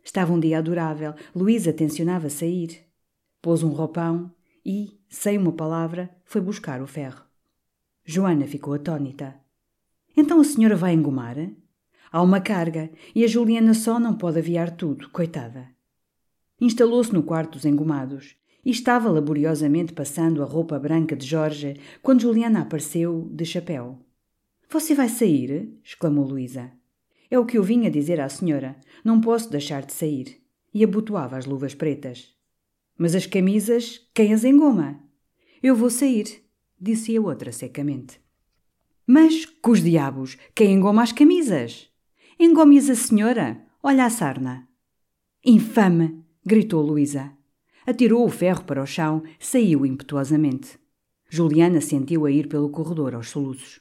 Estava 0.02 0.32
um 0.32 0.40
dia 0.40 0.58
adorável. 0.58 1.12
Luísa 1.34 1.72
tencionava 1.72 2.30
sair. 2.30 2.86
Pôs 3.42 3.62
um 3.62 3.68
roupão 3.68 4.32
e, 4.64 4.98
sem 5.10 5.36
uma 5.36 5.52
palavra, 5.52 6.08
foi 6.24 6.40
buscar 6.40 6.80
o 6.80 6.86
ferro. 6.86 7.27
Joana 8.10 8.46
ficou 8.46 8.72
atônita. 8.72 9.38
Então 10.16 10.40
a 10.40 10.44
senhora 10.44 10.74
vai 10.74 10.94
engomar? 10.94 11.36
Há 12.10 12.22
uma 12.22 12.40
carga 12.40 12.90
e 13.14 13.22
a 13.22 13.26
Juliana 13.26 13.74
só 13.74 14.00
não 14.00 14.16
pode 14.16 14.38
aviar 14.38 14.74
tudo, 14.74 15.10
coitada. 15.10 15.68
Instalou-se 16.58 17.12
no 17.12 17.22
quarto 17.22 17.52
dos 17.52 17.66
engomados 17.66 18.34
e 18.64 18.70
estava 18.70 19.10
laboriosamente 19.10 19.92
passando 19.92 20.42
a 20.42 20.46
roupa 20.46 20.78
branca 20.78 21.14
de 21.14 21.26
Jorge 21.26 21.76
quando 22.00 22.22
Juliana 22.22 22.62
apareceu 22.62 23.28
de 23.30 23.44
chapéu. 23.44 23.98
Você 24.70 24.94
vai 24.94 25.10
sair? 25.10 25.78
exclamou 25.84 26.24
Luísa. 26.24 26.72
É 27.30 27.38
o 27.38 27.44
que 27.44 27.58
eu 27.58 27.62
vinha 27.62 27.90
dizer 27.90 28.22
à 28.22 28.28
senhora. 28.30 28.74
Não 29.04 29.20
posso 29.20 29.50
deixar 29.50 29.84
de 29.84 29.92
sair. 29.92 30.42
E 30.72 30.82
abotoava 30.82 31.36
as 31.36 31.44
luvas 31.44 31.74
pretas. 31.74 32.34
Mas 32.96 33.14
as 33.14 33.26
camisas, 33.26 34.00
quem 34.14 34.32
as 34.32 34.44
engoma? 34.44 34.98
Eu 35.62 35.76
vou 35.76 35.90
sair, 35.90 36.47
disse 36.80 37.16
a 37.16 37.20
outra 37.20 37.52
secamente. 37.52 38.20
Mas, 39.06 39.46
cos 39.46 39.82
diabos, 39.82 40.36
quem 40.54 40.74
engoma 40.74 41.02
as 41.02 41.12
camisas? 41.12 41.90
Engome-as 42.38 42.90
a 42.90 42.94
senhora. 42.94 43.64
Olha 43.82 44.04
a 44.04 44.10
sarna. 44.10 44.68
Infame! 45.44 46.22
gritou 46.44 46.82
Luísa. 46.82 47.32
Atirou 47.86 48.24
o 48.24 48.28
ferro 48.28 48.64
para 48.64 48.82
o 48.82 48.86
chão, 48.86 49.22
saiu 49.40 49.86
impetuosamente. 49.86 50.78
Juliana 51.30 51.80
sentiu 51.80 52.26
a 52.26 52.30
ir 52.30 52.48
pelo 52.48 52.68
corredor 52.68 53.14
aos 53.14 53.30
soluços. 53.30 53.80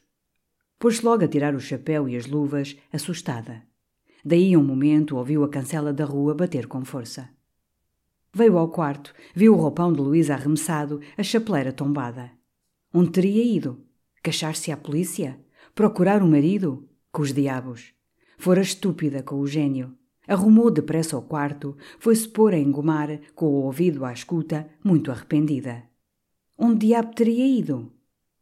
Pôs-se 0.79 1.03
logo 1.03 1.23
a 1.23 1.27
tirar 1.27 1.55
o 1.55 1.59
chapéu 1.59 2.07
e 2.07 2.15
as 2.15 2.25
luvas, 2.25 2.77
assustada. 2.91 3.63
Daí 4.23 4.55
um 4.55 4.63
momento 4.63 5.17
ouviu 5.17 5.43
a 5.43 5.49
cancela 5.49 5.91
da 5.91 6.05
rua 6.05 6.33
bater 6.33 6.67
com 6.67 6.85
força. 6.85 7.29
Veio 8.33 8.57
ao 8.57 8.69
quarto, 8.69 9.13
viu 9.33 9.53
o 9.53 9.57
roupão 9.57 9.91
de 9.91 9.99
Luísa 9.99 10.35
arremessado, 10.35 11.01
a 11.17 11.23
chapeleira 11.23 11.73
tombada. 11.73 12.36
Onde 12.99 13.11
teria 13.11 13.43
ido? 13.43 13.79
Queixar-se 14.23 14.71
à 14.71 14.75
polícia? 14.75 15.39
Procurar 15.75 16.23
o 16.23 16.27
marido? 16.27 16.89
Com 17.11 17.21
os 17.21 17.31
diabos. 17.31 17.93
Fora 18.39 18.59
estúpida 18.59 19.21
com 19.21 19.35
o 19.35 19.45
gênio. 19.45 19.95
Arrumou 20.27 20.71
depressa 20.71 21.15
ao 21.15 21.21
quarto, 21.21 21.77
foi-se 21.99 22.27
pôr 22.27 22.55
a 22.55 22.57
engomar, 22.57 23.19
com 23.35 23.45
o 23.45 23.65
ouvido 23.65 24.03
à 24.03 24.11
escuta, 24.11 24.67
muito 24.83 25.11
arrependida. 25.11 25.83
Onde 26.57 26.87
diabo 26.87 27.13
teria 27.13 27.45
ido? 27.45 27.93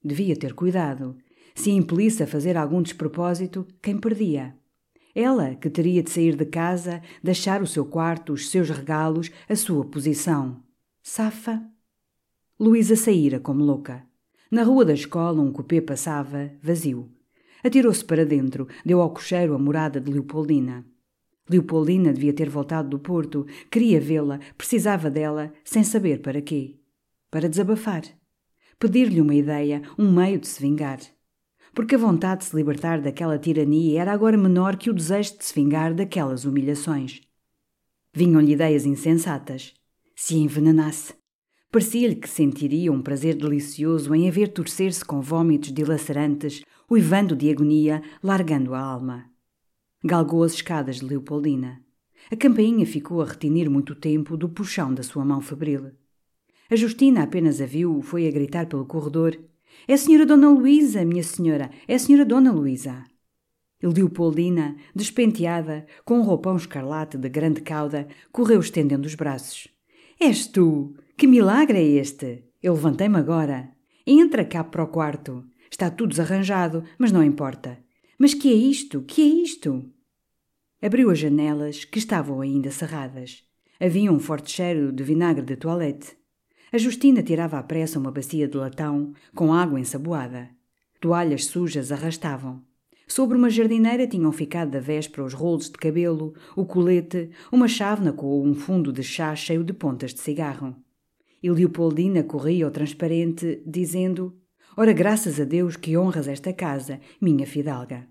Devia 0.01 0.37
ter 0.37 0.53
cuidado. 0.53 1.17
Se 1.53 1.71
impelisse 1.71 2.23
a 2.23 2.27
fazer 2.27 2.55
algum 2.55 2.81
despropósito, 2.81 3.67
quem 3.81 3.97
perdia? 3.97 4.55
Ela, 5.13 5.55
que 5.55 5.69
teria 5.69 6.01
de 6.01 6.11
sair 6.11 6.37
de 6.37 6.45
casa, 6.45 7.01
deixar 7.21 7.61
o 7.61 7.67
seu 7.67 7.85
quarto, 7.85 8.31
os 8.31 8.49
seus 8.49 8.69
regalos, 8.69 9.29
a 9.49 9.55
sua 9.57 9.83
posição. 9.83 10.63
Safa? 11.03 11.61
Luísa 12.57 12.95
saíra 12.95 13.37
como 13.37 13.61
louca. 13.61 14.14
Na 14.51 14.63
rua 14.63 14.85
da 14.85 14.93
escola 14.93 15.41
um 15.41 15.51
cupê 15.51 15.81
passava, 15.81 16.51
vazio. 16.61 17.09
Atirou-se 17.63 18.05
para 18.05 18.25
dentro, 18.25 18.67
deu 18.85 19.01
ao 19.01 19.09
cocheiro 19.09 19.55
a 19.55 19.57
morada 19.57 19.99
de 19.99 20.11
Leopoldina. 20.11 20.85
Leopoldina 21.49 22.13
devia 22.13 22.33
ter 22.33 22.49
voltado 22.49 22.89
do 22.89 22.99
Porto, 22.99 23.45
queria 23.71 23.99
vê-la, 23.99 24.39
precisava 24.57 25.09
dela, 25.09 25.51
sem 25.63 25.83
saber 25.83 26.21
para 26.21 26.41
quê. 26.41 26.75
Para 27.31 27.49
desabafar. 27.49 28.03
Pedir-lhe 28.77 29.21
uma 29.21 29.33
ideia, 29.33 29.81
um 29.97 30.11
meio 30.11 30.39
de 30.39 30.47
se 30.47 30.61
vingar. 30.61 30.99
Porque 31.73 31.95
a 31.95 31.97
vontade 31.97 32.41
de 32.41 32.45
se 32.45 32.55
libertar 32.55 33.01
daquela 33.01 33.37
tirania 33.37 34.01
era 34.01 34.13
agora 34.13 34.37
menor 34.37 34.77
que 34.77 34.89
o 34.89 34.93
desejo 34.93 35.37
de 35.37 35.45
se 35.45 35.53
vingar 35.53 35.93
daquelas 35.93 36.45
humilhações. 36.45 37.21
Vinham-lhe 38.13 38.53
ideias 38.53 38.85
insensatas. 38.85 39.73
Se 40.15 40.37
envenenasse. 40.37 41.13
Parecia-lhe 41.75 42.15
que 42.15 42.29
sentiria 42.29 42.89
um 42.89 43.01
prazer 43.01 43.35
delicioso 43.35 44.15
em 44.15 44.29
a 44.29 44.31
ver 44.31 44.47
torcer-se 44.47 45.03
com 45.03 45.19
vômitos 45.19 45.73
dilacerantes, 45.73 46.63
uivando 46.89 47.35
de 47.35 47.51
agonia, 47.51 48.01
largando 48.23 48.73
a 48.73 48.79
alma. 48.79 49.25
Galgou 50.01 50.43
as 50.43 50.53
escadas 50.53 51.01
de 51.01 51.05
Leopoldina. 51.05 51.83
A 52.31 52.35
campainha 52.37 52.85
ficou 52.85 53.21
a 53.21 53.25
retinir 53.25 53.69
muito 53.69 53.93
tempo 53.93 54.37
do 54.37 54.47
puxão 54.47 54.93
da 54.93 55.03
sua 55.03 55.25
mão 55.25 55.41
febril. 55.41 55.91
A 56.71 56.77
Justina 56.77 57.23
apenas 57.23 57.59
a 57.59 57.65
viu, 57.65 58.01
foi 58.01 58.25
a 58.25 58.31
gritar 58.31 58.67
pelo 58.67 58.85
corredor. 58.85 59.37
É 59.85 59.95
a 59.95 59.97
senhora 59.97 60.25
Dona 60.25 60.49
Luísa, 60.49 61.03
minha 61.03 61.23
senhora, 61.23 61.69
é 61.89 61.95
a 61.95 61.99
senhora 61.99 62.23
Dona 62.23 62.53
Luísa. 62.53 63.03
Leopoldina, 63.83 64.77
despenteada, 64.95 65.85
com 66.05 66.19
um 66.19 66.23
roupão 66.23 66.55
escarlate 66.55 67.17
de 67.17 67.27
grande 67.27 67.59
cauda, 67.59 68.07
correu 68.31 68.61
estendendo 68.61 69.05
os 69.05 69.15
braços. 69.15 69.74
És 70.19 70.47
tu! 70.47 70.95
Que 71.17 71.27
milagre 71.27 71.77
é 71.77 72.01
este? 72.01 72.45
Eu 72.61 72.73
levantei-me 72.73 73.17
agora. 73.17 73.69
Entra 74.07 74.43
cá 74.43 74.63
para 74.63 74.83
o 74.83 74.87
quarto. 74.87 75.45
Está 75.69 75.89
tudo 75.89 76.09
desarranjado, 76.09 76.83
mas 76.97 77.11
não 77.11 77.23
importa. 77.23 77.77
Mas 78.17 78.33
que 78.33 78.49
é 78.49 78.55
isto? 78.55 79.01
Que 79.01 79.21
é 79.21 79.25
isto? 79.43 79.89
Abriu 80.81 81.09
as 81.09 81.19
janelas, 81.19 81.85
que 81.85 81.99
estavam 81.99 82.41
ainda 82.41 82.71
cerradas. 82.71 83.43
Havia 83.79 84.11
um 84.11 84.19
forte 84.19 84.51
cheiro 84.51 84.91
de 84.91 85.03
vinagre 85.03 85.45
de 85.45 85.55
toilette. 85.55 86.17
A 86.71 86.77
Justina 86.77 87.21
tirava 87.21 87.59
à 87.59 87.63
pressa 87.63 87.99
uma 87.99 88.11
bacia 88.11 88.47
de 88.47 88.57
latão, 88.57 89.13
com 89.33 89.53
água 89.53 89.79
ensaboada. 89.79 90.49
Toalhas 90.99 91.45
sujas 91.45 91.91
arrastavam. 91.91 92.64
Sobre 93.07 93.37
uma 93.37 93.49
jardineira 93.49 94.07
tinham 94.07 94.31
ficado 94.31 94.71
da 94.71 94.79
véspera 94.79 95.23
os 95.23 95.33
rolos 95.33 95.69
de 95.69 95.73
cabelo, 95.77 96.33
o 96.55 96.65
colete, 96.65 97.29
uma 97.51 97.67
chávena 97.67 98.11
com 98.11 98.41
um 98.41 98.55
fundo 98.55 98.91
de 98.91 99.03
chá 99.03 99.35
cheio 99.35 99.63
de 99.63 99.73
pontas 99.73 100.13
de 100.13 100.21
cigarro. 100.21 100.75
E 101.41 101.49
Leopoldina 101.51 102.23
corria 102.23 102.65
ao 102.65 102.71
transparente, 102.71 103.61
dizendo: 103.65 104.35
Ora, 104.75 104.91
graças 104.91 105.39
a 105.39 105.43
Deus 105.43 105.75
que 105.75 105.95
honras 105.95 106.27
esta 106.27 106.51
casa, 106.51 106.99
minha 107.21 107.45
fidalga. 107.45 108.07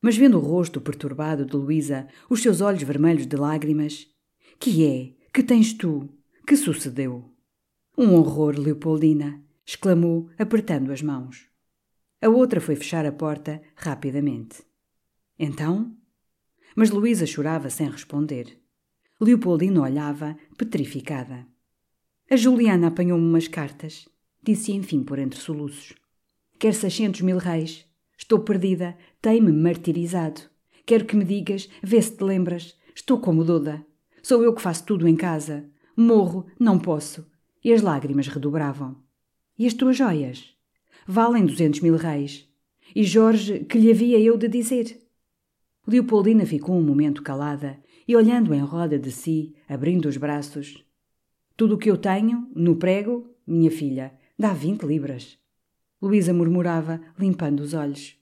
Mas 0.00 0.16
vendo 0.16 0.38
o 0.38 0.40
rosto 0.40 0.80
perturbado 0.80 1.44
de 1.44 1.54
Luísa, 1.54 2.08
os 2.28 2.42
seus 2.42 2.60
olhos 2.60 2.82
vermelhos 2.82 3.26
de 3.26 3.36
lágrimas, 3.36 4.06
que 4.58 4.84
é? 4.84 5.12
Que 5.32 5.42
tens 5.42 5.74
tu? 5.74 6.08
Que 6.46 6.56
sucedeu? 6.56 7.30
Um 7.96 8.14
horror, 8.14 8.58
Leopoldina! 8.58 9.42
exclamou, 9.66 10.28
apertando 10.38 10.92
as 10.92 11.00
mãos. 11.00 11.53
A 12.24 12.28
outra 12.30 12.58
foi 12.58 12.74
fechar 12.74 13.04
a 13.04 13.12
porta 13.12 13.60
rapidamente. 13.76 14.62
Então? 15.38 15.94
Mas 16.74 16.88
Luísa 16.88 17.26
chorava 17.26 17.68
sem 17.68 17.86
responder. 17.90 18.58
Leopoldina 19.20 19.82
olhava, 19.82 20.34
petrificada. 20.56 21.46
A 22.30 22.34
Juliana 22.34 22.86
apanhou-me 22.86 23.26
umas 23.26 23.46
cartas. 23.46 24.08
Disse 24.42 24.72
enfim 24.72 25.04
por 25.04 25.18
entre 25.18 25.38
soluços. 25.38 25.92
Quer 26.58 26.72
seiscentos 26.72 27.20
mil 27.20 27.36
reis. 27.36 27.86
Estou 28.16 28.40
perdida. 28.40 28.96
Tem-me 29.20 29.52
martirizado. 29.52 30.40
Quero 30.86 31.04
que 31.04 31.16
me 31.16 31.26
digas, 31.26 31.68
vê 31.82 32.00
se 32.00 32.16
te 32.16 32.24
lembras. 32.24 32.74
Estou 32.94 33.20
como 33.20 33.44
Duda. 33.44 33.84
Sou 34.22 34.42
eu 34.42 34.54
que 34.54 34.62
faço 34.62 34.86
tudo 34.86 35.06
em 35.06 35.14
casa. 35.14 35.68
Morro, 35.94 36.46
não 36.58 36.78
posso. 36.78 37.30
E 37.62 37.70
as 37.70 37.82
lágrimas 37.82 38.28
redobravam. 38.28 38.96
E 39.58 39.66
as 39.66 39.74
tuas 39.74 39.98
joias? 39.98 40.53
Valem 41.06 41.46
duzentos 41.46 41.80
mil 41.80 41.96
reis. 41.96 42.48
E 42.94 43.04
Jorge, 43.04 43.60
que 43.60 43.78
lhe 43.78 43.90
havia 43.90 44.18
eu 44.18 44.36
de 44.36 44.48
dizer? 44.48 45.00
Leopoldina 45.86 46.46
ficou 46.46 46.76
um 46.76 46.82
momento 46.82 47.22
calada 47.22 47.78
e 48.06 48.16
olhando 48.16 48.54
em 48.54 48.60
roda 48.60 48.98
de 48.98 49.10
si, 49.10 49.54
abrindo 49.68 50.06
os 50.06 50.16
braços. 50.16 50.84
Tudo 51.56 51.74
o 51.74 51.78
que 51.78 51.90
eu 51.90 51.96
tenho, 51.96 52.50
no 52.54 52.76
prego, 52.76 53.28
minha 53.46 53.70
filha, 53.70 54.12
Dá 54.36 54.52
vinte 54.52 54.84
libras. 54.84 55.38
Luísa 56.02 56.34
murmurava, 56.34 57.00
limpando 57.16 57.60
os 57.60 57.72
olhos. 57.72 58.18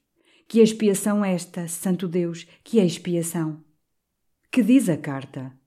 Que 0.46 0.60
expiação 0.60 1.24
esta, 1.24 1.66
santo 1.68 2.06
Deus, 2.06 2.46
que 2.62 2.78
expiação! 2.78 3.64
Que 4.50 4.62
diz 4.62 4.90
a 4.90 4.96
carta? 4.98 5.58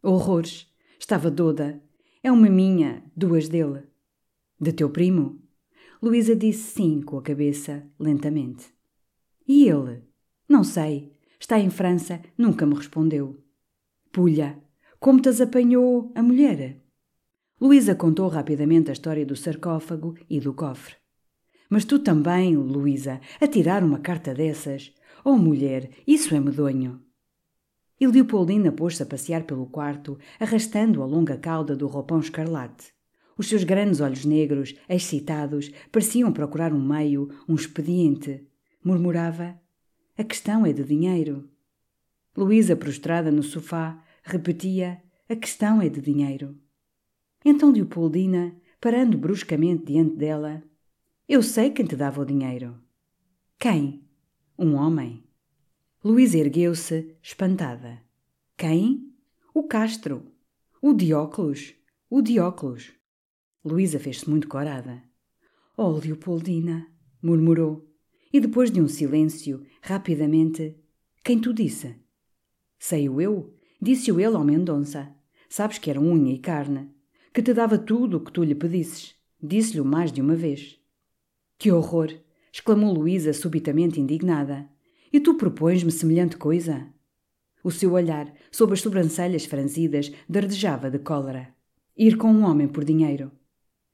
Horrores. 0.00 0.68
Estava 0.98 1.28
doda. 1.28 1.82
É 2.22 2.30
uma 2.30 2.48
minha, 2.48 3.02
duas 3.16 3.48
dele. 3.48 3.82
De 4.60 4.72
teu 4.72 4.90
primo? 4.90 5.42
Luísa 6.00 6.36
disse 6.36 6.72
sim 6.72 7.02
com 7.02 7.18
a 7.18 7.22
cabeça, 7.22 7.84
lentamente. 7.98 8.66
E 9.46 9.68
ele? 9.68 10.02
Não 10.48 10.62
sei. 10.62 11.12
Está 11.40 11.58
em 11.58 11.70
França, 11.70 12.20
nunca 12.36 12.64
me 12.64 12.74
respondeu. 12.74 13.42
Pulha, 14.12 14.62
como 15.00 15.20
te 15.20 15.28
apanhou 15.42 16.12
a 16.14 16.22
mulher? 16.22 16.82
Luísa 17.60 17.94
contou 17.94 18.28
rapidamente 18.28 18.90
a 18.90 18.92
história 18.92 19.26
do 19.26 19.34
sarcófago 19.34 20.14
e 20.30 20.38
do 20.38 20.54
cofre. 20.54 20.94
Mas 21.68 21.84
tu 21.84 21.98
também, 21.98 22.56
Luísa, 22.56 23.20
a 23.40 23.46
tirar 23.46 23.82
uma 23.82 23.98
carta 23.98 24.32
dessas? 24.32 24.92
Oh, 25.24 25.36
mulher, 25.36 25.90
isso 26.06 26.34
é 26.34 26.40
medonho. 26.40 27.02
E 28.00 28.06
Leopoldina 28.06 28.70
pôs-se 28.70 29.02
a 29.02 29.06
passear 29.06 29.44
pelo 29.44 29.66
quarto, 29.66 30.18
arrastando 30.38 31.02
a 31.02 31.06
longa 31.06 31.36
cauda 31.36 31.74
do 31.74 31.88
roupão 31.88 32.20
escarlate. 32.20 32.92
Os 33.38 33.48
seus 33.48 33.62
grandes 33.62 34.00
olhos 34.00 34.24
negros, 34.24 34.74
excitados, 34.88 35.70
pareciam 35.92 36.32
procurar 36.32 36.72
um 36.72 36.84
meio, 36.84 37.28
um 37.48 37.54
expediente. 37.54 38.44
Murmurava: 38.82 39.56
A 40.18 40.24
questão 40.24 40.66
é 40.66 40.72
de 40.72 40.82
dinheiro. 40.82 41.48
Luísa, 42.36 42.74
prostrada 42.74 43.30
no 43.30 43.44
sofá, 43.44 44.02
repetia: 44.24 45.00
A 45.28 45.36
questão 45.36 45.80
é 45.80 45.88
de 45.88 46.00
dinheiro. 46.00 46.58
Então 47.44 47.70
Leopoldina, 47.70 48.56
parando 48.80 49.16
bruscamente 49.16 49.84
diante 49.84 50.16
dela: 50.16 50.60
Eu 51.28 51.40
sei 51.40 51.70
quem 51.70 51.86
te 51.86 51.94
dava 51.94 52.20
o 52.20 52.26
dinheiro. 52.26 52.76
Quem? 53.56 54.04
Um 54.58 54.74
homem. 54.74 55.22
Luísa 56.04 56.38
ergueu-se, 56.38 57.16
espantada. 57.22 58.02
Quem? 58.56 59.12
O 59.54 59.62
Castro. 59.62 60.26
O 60.82 60.92
Dióculos. 60.92 61.74
O 62.10 62.20
Dióculos. 62.20 62.97
Luísa 63.64 63.98
fez-se 63.98 64.28
muito 64.28 64.48
corada. 64.48 65.02
Oh, 65.76 65.90
Leopoldina, 65.90 66.86
murmurou. 67.22 67.88
E 68.32 68.40
depois 68.40 68.70
de 68.70 68.80
um 68.80 68.88
silêncio, 68.88 69.64
rapidamente, 69.80 70.76
quem 71.24 71.40
tu 71.40 71.52
disse? 71.52 71.96
Sei-o 72.78 73.20
eu, 73.20 73.54
disse-o 73.80 74.20
ele 74.20 74.36
ao 74.36 74.44
Mendonça. 74.44 75.14
Sabes 75.48 75.78
que 75.78 75.90
era 75.90 76.00
unha 76.00 76.32
e 76.32 76.38
carne, 76.38 76.90
que 77.32 77.42
te 77.42 77.54
dava 77.54 77.78
tudo 77.78 78.18
o 78.18 78.20
que 78.20 78.32
tu 78.32 78.44
lhe 78.44 78.54
pedisses. 78.54 79.14
Disse-lhe 79.42 79.82
mais 79.82 80.12
de 80.12 80.20
uma 80.20 80.34
vez. 80.34 80.78
Que 81.58 81.72
horror! 81.72 82.12
exclamou 82.52 82.92
Luísa 82.92 83.32
subitamente 83.32 84.00
indignada. 84.00 84.68
E 85.12 85.20
tu 85.20 85.34
propões-me 85.34 85.90
semelhante 85.90 86.36
coisa? 86.36 86.88
O 87.62 87.70
seu 87.70 87.92
olhar, 87.92 88.32
sob 88.50 88.72
as 88.72 88.80
sobrancelhas 88.80 89.44
franzidas, 89.44 90.12
dardejava 90.28 90.90
de 90.90 90.98
cólera. 90.98 91.54
Ir 91.96 92.16
com 92.16 92.30
um 92.30 92.44
homem 92.44 92.68
por 92.68 92.84
dinheiro. 92.84 93.32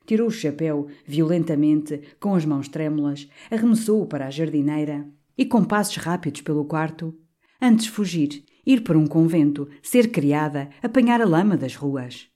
Tirou 0.06 0.28
o 0.28 0.30
chapéu 0.30 0.88
violentamente, 1.06 2.00
com 2.20 2.34
as 2.34 2.44
mãos 2.44 2.68
trêmulas, 2.68 3.28
arremessou-o 3.50 4.06
para 4.06 4.26
a 4.26 4.30
jardineira 4.30 5.08
e, 5.36 5.44
com 5.44 5.64
passos 5.64 5.96
rápidos 5.96 6.42
pelo 6.42 6.64
quarto, 6.64 7.14
antes 7.60 7.86
fugir, 7.86 8.44
ir 8.66 8.82
para 8.82 8.98
um 8.98 9.06
convento, 9.06 9.68
ser 9.82 10.10
criada, 10.10 10.68
apanhar 10.82 11.20
a 11.20 11.26
lama 11.26 11.56
das 11.56 11.74
ruas. 11.74 12.28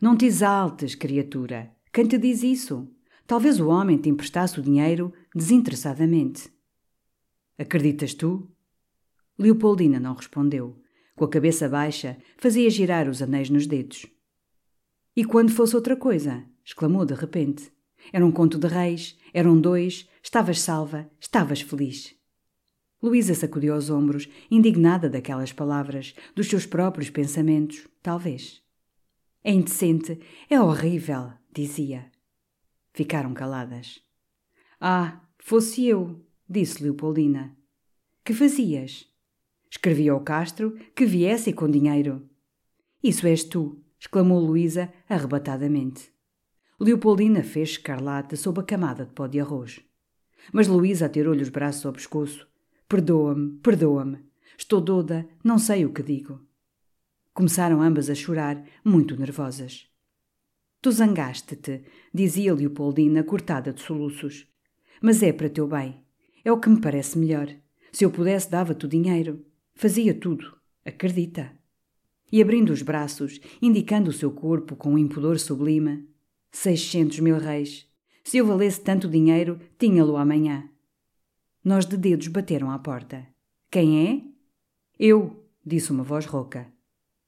Não 0.00 0.16
te 0.16 0.26
exaltes, 0.26 0.94
criatura. 0.94 1.70
Quem 1.92 2.06
te 2.06 2.18
diz 2.18 2.42
isso? 2.42 2.88
Talvez 3.26 3.58
o 3.58 3.68
homem 3.68 3.98
te 3.98 4.08
emprestasse 4.08 4.60
o 4.60 4.62
dinheiro 4.62 5.12
desinteressadamente. 5.34 6.50
Acreditas 7.58 8.14
tu? 8.14 8.48
Leopoldina 9.38 9.98
não 9.98 10.14
respondeu. 10.14 10.80
Com 11.16 11.24
a 11.24 11.28
cabeça 11.28 11.68
baixa, 11.68 12.16
fazia 12.36 12.70
girar 12.70 13.08
os 13.08 13.20
anéis 13.20 13.50
nos 13.50 13.66
dedos. 13.66 14.06
E 15.16 15.24
quando 15.24 15.50
fosse 15.50 15.74
outra 15.74 15.96
coisa? 15.96 16.44
Exclamou 16.68 17.06
de 17.06 17.14
repente. 17.14 17.72
Era 18.12 18.24
um 18.24 18.30
conto 18.30 18.58
de 18.58 18.68
reis, 18.68 19.18
eram 19.32 19.58
dois, 19.58 20.06
estavas 20.22 20.60
salva, 20.60 21.10
estavas 21.18 21.62
feliz. 21.62 22.14
Luísa 23.02 23.34
sacudiu 23.34 23.74
os 23.74 23.88
ombros, 23.88 24.28
indignada 24.50 25.08
daquelas 25.08 25.50
palavras, 25.50 26.14
dos 26.34 26.46
seus 26.46 26.66
próprios 26.66 27.08
pensamentos, 27.08 27.88
talvez. 28.02 28.62
É 29.42 29.50
indecente, 29.50 30.20
é 30.50 30.60
horrível, 30.60 31.32
dizia. 31.50 32.12
Ficaram 32.92 33.32
caladas. 33.32 34.02
Ah, 34.78 35.22
fosse 35.38 35.86
eu, 35.86 36.22
disse 36.46 36.82
Leopoldina. 36.82 37.56
Que 38.22 38.34
fazias? 38.34 39.06
Escrevi 39.70 40.08
ao 40.10 40.20
Castro 40.20 40.76
que 40.94 41.06
viesse 41.06 41.50
com 41.52 41.70
dinheiro. 41.70 42.28
Isso 43.02 43.26
és 43.26 43.42
tu, 43.42 43.82
exclamou 43.98 44.38
Luísa 44.38 44.92
arrebatadamente. 45.08 46.17
Leopoldina 46.80 47.42
fez 47.42 47.70
escarlate 47.70 48.36
sob 48.36 48.60
a 48.60 48.62
camada 48.62 49.04
de 49.04 49.12
pó 49.12 49.26
de 49.26 49.40
arroz. 49.40 49.80
Mas 50.52 50.68
Luísa 50.68 51.06
atirou-lhe 51.06 51.42
os 51.42 51.48
braços 51.48 51.84
ao 51.84 51.92
pescoço. 51.92 52.46
Perdoa-me, 52.88 53.58
perdoa-me. 53.58 54.18
Estou 54.56 54.80
doda, 54.80 55.28
não 55.42 55.58
sei 55.58 55.84
o 55.84 55.92
que 55.92 56.04
digo. 56.04 56.40
Começaram 57.34 57.82
ambas 57.82 58.08
a 58.08 58.14
chorar, 58.14 58.64
muito 58.84 59.16
nervosas. 59.16 59.88
Tu 60.80 60.92
zangaste-te, 60.92 61.82
dizia 62.14 62.54
Leopoldina, 62.54 63.24
cortada 63.24 63.72
de 63.72 63.80
soluços. 63.80 64.46
Mas 65.02 65.20
é 65.20 65.32
para 65.32 65.50
teu 65.50 65.66
bem. 65.66 66.04
É 66.44 66.52
o 66.52 66.60
que 66.60 66.68
me 66.68 66.80
parece 66.80 67.18
melhor. 67.18 67.48
Se 67.90 68.04
eu 68.04 68.10
pudesse, 68.12 68.48
dava-te 68.48 68.86
o 68.86 68.88
dinheiro. 68.88 69.44
Fazia 69.74 70.14
tudo. 70.14 70.56
Acredita. 70.84 71.52
E 72.30 72.40
abrindo 72.40 72.70
os 72.70 72.82
braços, 72.82 73.40
indicando 73.60 74.10
o 74.10 74.12
seu 74.12 74.30
corpo 74.30 74.76
com 74.76 74.92
um 74.92 74.98
impudor 74.98 75.38
sublime, 75.40 76.06
seiscentos 76.50 77.20
mil 77.20 77.38
reis. 77.38 77.86
Se 78.24 78.38
eu 78.38 78.46
valesse 78.46 78.80
tanto 78.80 79.08
dinheiro, 79.08 79.58
tinha-lo 79.78 80.16
amanhã. 80.16 80.68
Nós 81.64 81.86
de 81.86 81.96
dedos 81.96 82.28
bateram 82.28 82.70
à 82.70 82.78
porta. 82.78 83.26
Quem 83.70 84.08
é? 84.08 84.22
Eu, 84.98 85.44
disse 85.64 85.90
uma 85.90 86.02
voz 86.02 86.26
rouca. 86.26 86.72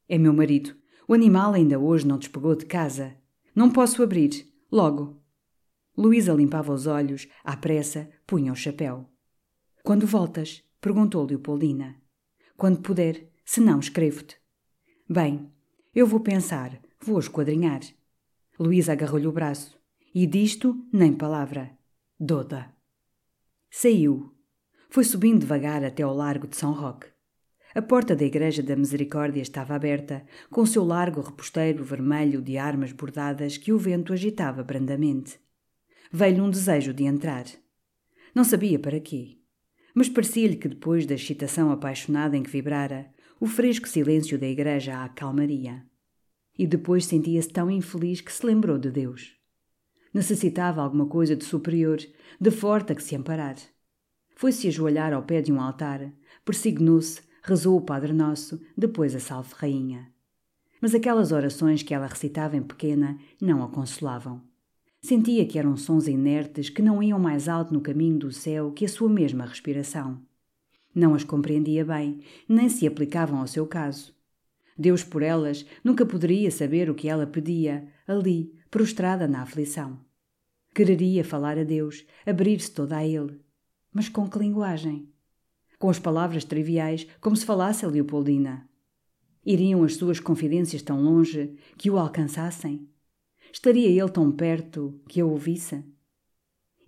É 0.08 0.18
meu 0.18 0.32
marido. 0.32 0.74
O 1.06 1.14
animal 1.14 1.54
ainda 1.54 1.78
hoje 1.78 2.06
não 2.06 2.18
despegou 2.18 2.54
de 2.54 2.66
casa. 2.66 3.16
Não 3.54 3.70
posso 3.70 4.02
abrir. 4.02 4.46
Logo. 4.70 5.20
Luísa 5.96 6.32
limpava 6.32 6.72
os 6.72 6.86
olhos, 6.86 7.28
à 7.44 7.56
pressa, 7.56 8.08
punha 8.26 8.52
o 8.52 8.56
chapéu. 8.56 9.08
Quando 9.82 10.06
voltas? 10.06 10.62
perguntou 10.80 11.26
Leopoldina. 11.26 11.96
Quando 12.56 12.80
puder, 12.80 13.28
se 13.44 13.60
não, 13.60 13.80
escrevo-te. 13.80 14.36
Bem, 15.08 15.50
eu 15.94 16.06
vou 16.06 16.20
pensar, 16.20 16.80
vou 17.00 17.18
esquadrinhar. 17.18 17.80
Luísa 18.60 18.92
agarrou-lhe 18.92 19.26
o 19.26 19.32
braço. 19.32 19.80
E 20.14 20.26
disto, 20.26 20.86
nem 20.92 21.14
palavra. 21.14 21.70
Doda. 22.18 22.70
Saiu. 23.70 24.34
Foi 24.90 25.02
subindo 25.02 25.40
devagar 25.40 25.82
até 25.82 26.02
ao 26.02 26.14
largo 26.14 26.46
de 26.46 26.56
São 26.56 26.74
Roque. 26.74 27.06
A 27.74 27.80
porta 27.80 28.14
da 28.14 28.22
Igreja 28.22 28.62
da 28.62 28.76
Misericórdia 28.76 29.40
estava 29.40 29.74
aberta, 29.74 30.26
com 30.50 30.66
seu 30.66 30.84
largo 30.84 31.22
reposteiro 31.22 31.82
vermelho 31.82 32.42
de 32.42 32.58
armas 32.58 32.92
bordadas 32.92 33.56
que 33.56 33.72
o 33.72 33.78
vento 33.78 34.12
agitava 34.12 34.62
brandamente. 34.62 35.40
Veio-lhe 36.12 36.42
um 36.42 36.50
desejo 36.50 36.92
de 36.92 37.04
entrar. 37.04 37.46
Não 38.34 38.44
sabia 38.44 38.78
para 38.78 39.00
quê, 39.00 39.38
mas 39.94 40.10
parecia-lhe 40.10 40.56
que 40.56 40.68
depois 40.68 41.06
da 41.06 41.14
excitação 41.14 41.70
apaixonada 41.70 42.36
em 42.36 42.42
que 42.42 42.50
vibrara, 42.50 43.10
o 43.40 43.46
fresco 43.46 43.88
silêncio 43.88 44.38
da 44.38 44.46
igreja 44.46 44.96
a 44.96 45.04
acalmaria. 45.04 45.88
E 46.60 46.66
depois 46.66 47.06
sentia-se 47.06 47.48
tão 47.48 47.70
infeliz 47.70 48.20
que 48.20 48.30
se 48.30 48.44
lembrou 48.44 48.76
de 48.76 48.90
Deus. 48.90 49.34
Necessitava 50.12 50.82
alguma 50.82 51.06
coisa 51.06 51.34
de 51.34 51.42
superior, 51.42 51.96
de 52.38 52.50
forte 52.50 52.92
a 52.92 52.94
que 52.94 53.02
se 53.02 53.16
amparar. 53.16 53.56
Foi-se 54.36 54.68
ajoelhar 54.68 55.14
ao 55.14 55.22
pé 55.22 55.40
de 55.40 55.50
um 55.50 55.58
altar, 55.58 56.12
persignou-se, 56.44 57.22
rezou 57.42 57.78
o 57.78 57.80
Padre 57.80 58.12
Nosso, 58.12 58.60
depois 58.76 59.16
a 59.16 59.20
Salve 59.20 59.54
Rainha. 59.56 60.12
Mas 60.82 60.94
aquelas 60.94 61.32
orações 61.32 61.82
que 61.82 61.94
ela 61.94 62.06
recitava 62.06 62.58
em 62.58 62.62
pequena 62.62 63.18
não 63.40 63.64
a 63.64 63.68
consolavam. 63.70 64.42
Sentia 65.00 65.46
que 65.46 65.58
eram 65.58 65.78
sons 65.78 66.06
inertes 66.08 66.68
que 66.68 66.82
não 66.82 67.02
iam 67.02 67.18
mais 67.18 67.48
alto 67.48 67.72
no 67.72 67.80
caminho 67.80 68.18
do 68.18 68.30
céu 68.30 68.70
que 68.70 68.84
a 68.84 68.88
sua 68.88 69.08
mesma 69.08 69.46
respiração. 69.46 70.20
Não 70.94 71.14
as 71.14 71.24
compreendia 71.24 71.86
bem, 71.86 72.20
nem 72.46 72.68
se 72.68 72.86
aplicavam 72.86 73.38
ao 73.40 73.46
seu 73.46 73.66
caso. 73.66 74.19
Deus 74.80 75.04
por 75.04 75.22
elas 75.22 75.66
nunca 75.84 76.06
poderia 76.06 76.50
saber 76.50 76.88
o 76.88 76.94
que 76.94 77.06
ela 77.06 77.26
pedia, 77.26 77.86
ali, 78.08 78.50
prostrada 78.70 79.28
na 79.28 79.42
aflição. 79.42 80.00
Quereria 80.74 81.22
falar 81.22 81.58
a 81.58 81.64
Deus, 81.64 82.06
abrir-se 82.24 82.70
toda 82.70 82.96
a 82.96 83.06
Ele. 83.06 83.38
Mas 83.92 84.08
com 84.08 84.26
que 84.26 84.38
linguagem? 84.38 85.12
Com 85.78 85.90
as 85.90 85.98
palavras 85.98 86.44
triviais, 86.44 87.06
como 87.20 87.36
se 87.36 87.44
falasse 87.44 87.84
a 87.84 87.88
Leopoldina. 87.88 88.66
Iriam 89.44 89.84
as 89.84 89.96
suas 89.96 90.18
confidências 90.18 90.80
tão 90.80 91.02
longe 91.02 91.58
que 91.76 91.90
o 91.90 91.98
alcançassem? 91.98 92.88
Estaria 93.52 93.88
ele 93.88 94.10
tão 94.10 94.32
perto 94.32 94.98
que 95.06 95.20
a 95.20 95.26
ouvisse? 95.26 95.84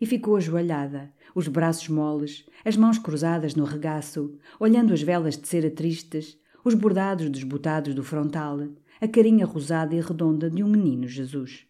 E 0.01 0.07
ficou 0.07 0.36
ajoelhada, 0.36 1.12
os 1.34 1.47
braços 1.47 1.88
moles, 1.88 2.47
as 2.64 2.74
mãos 2.74 2.99
cruzadas 2.99 3.55
no 3.55 3.64
regaço, 3.64 4.38
olhando 4.59 4.95
as 4.95 5.03
velas 5.03 5.36
de 5.36 5.47
cera 5.47 5.70
tristes, 5.70 6.38
os 6.64 6.74
bordados 6.74 7.28
desbotados 7.28 7.94
do 7.94 8.04
frontal, 8.04 8.58
a 9.00 9.08
carinha 9.08 9.44
rosada 9.44 9.94
e 9.94 10.00
redonda 10.00 10.48
de 10.48 10.62
um 10.62 10.68
menino 10.68 11.08
Jesus. 11.08 11.66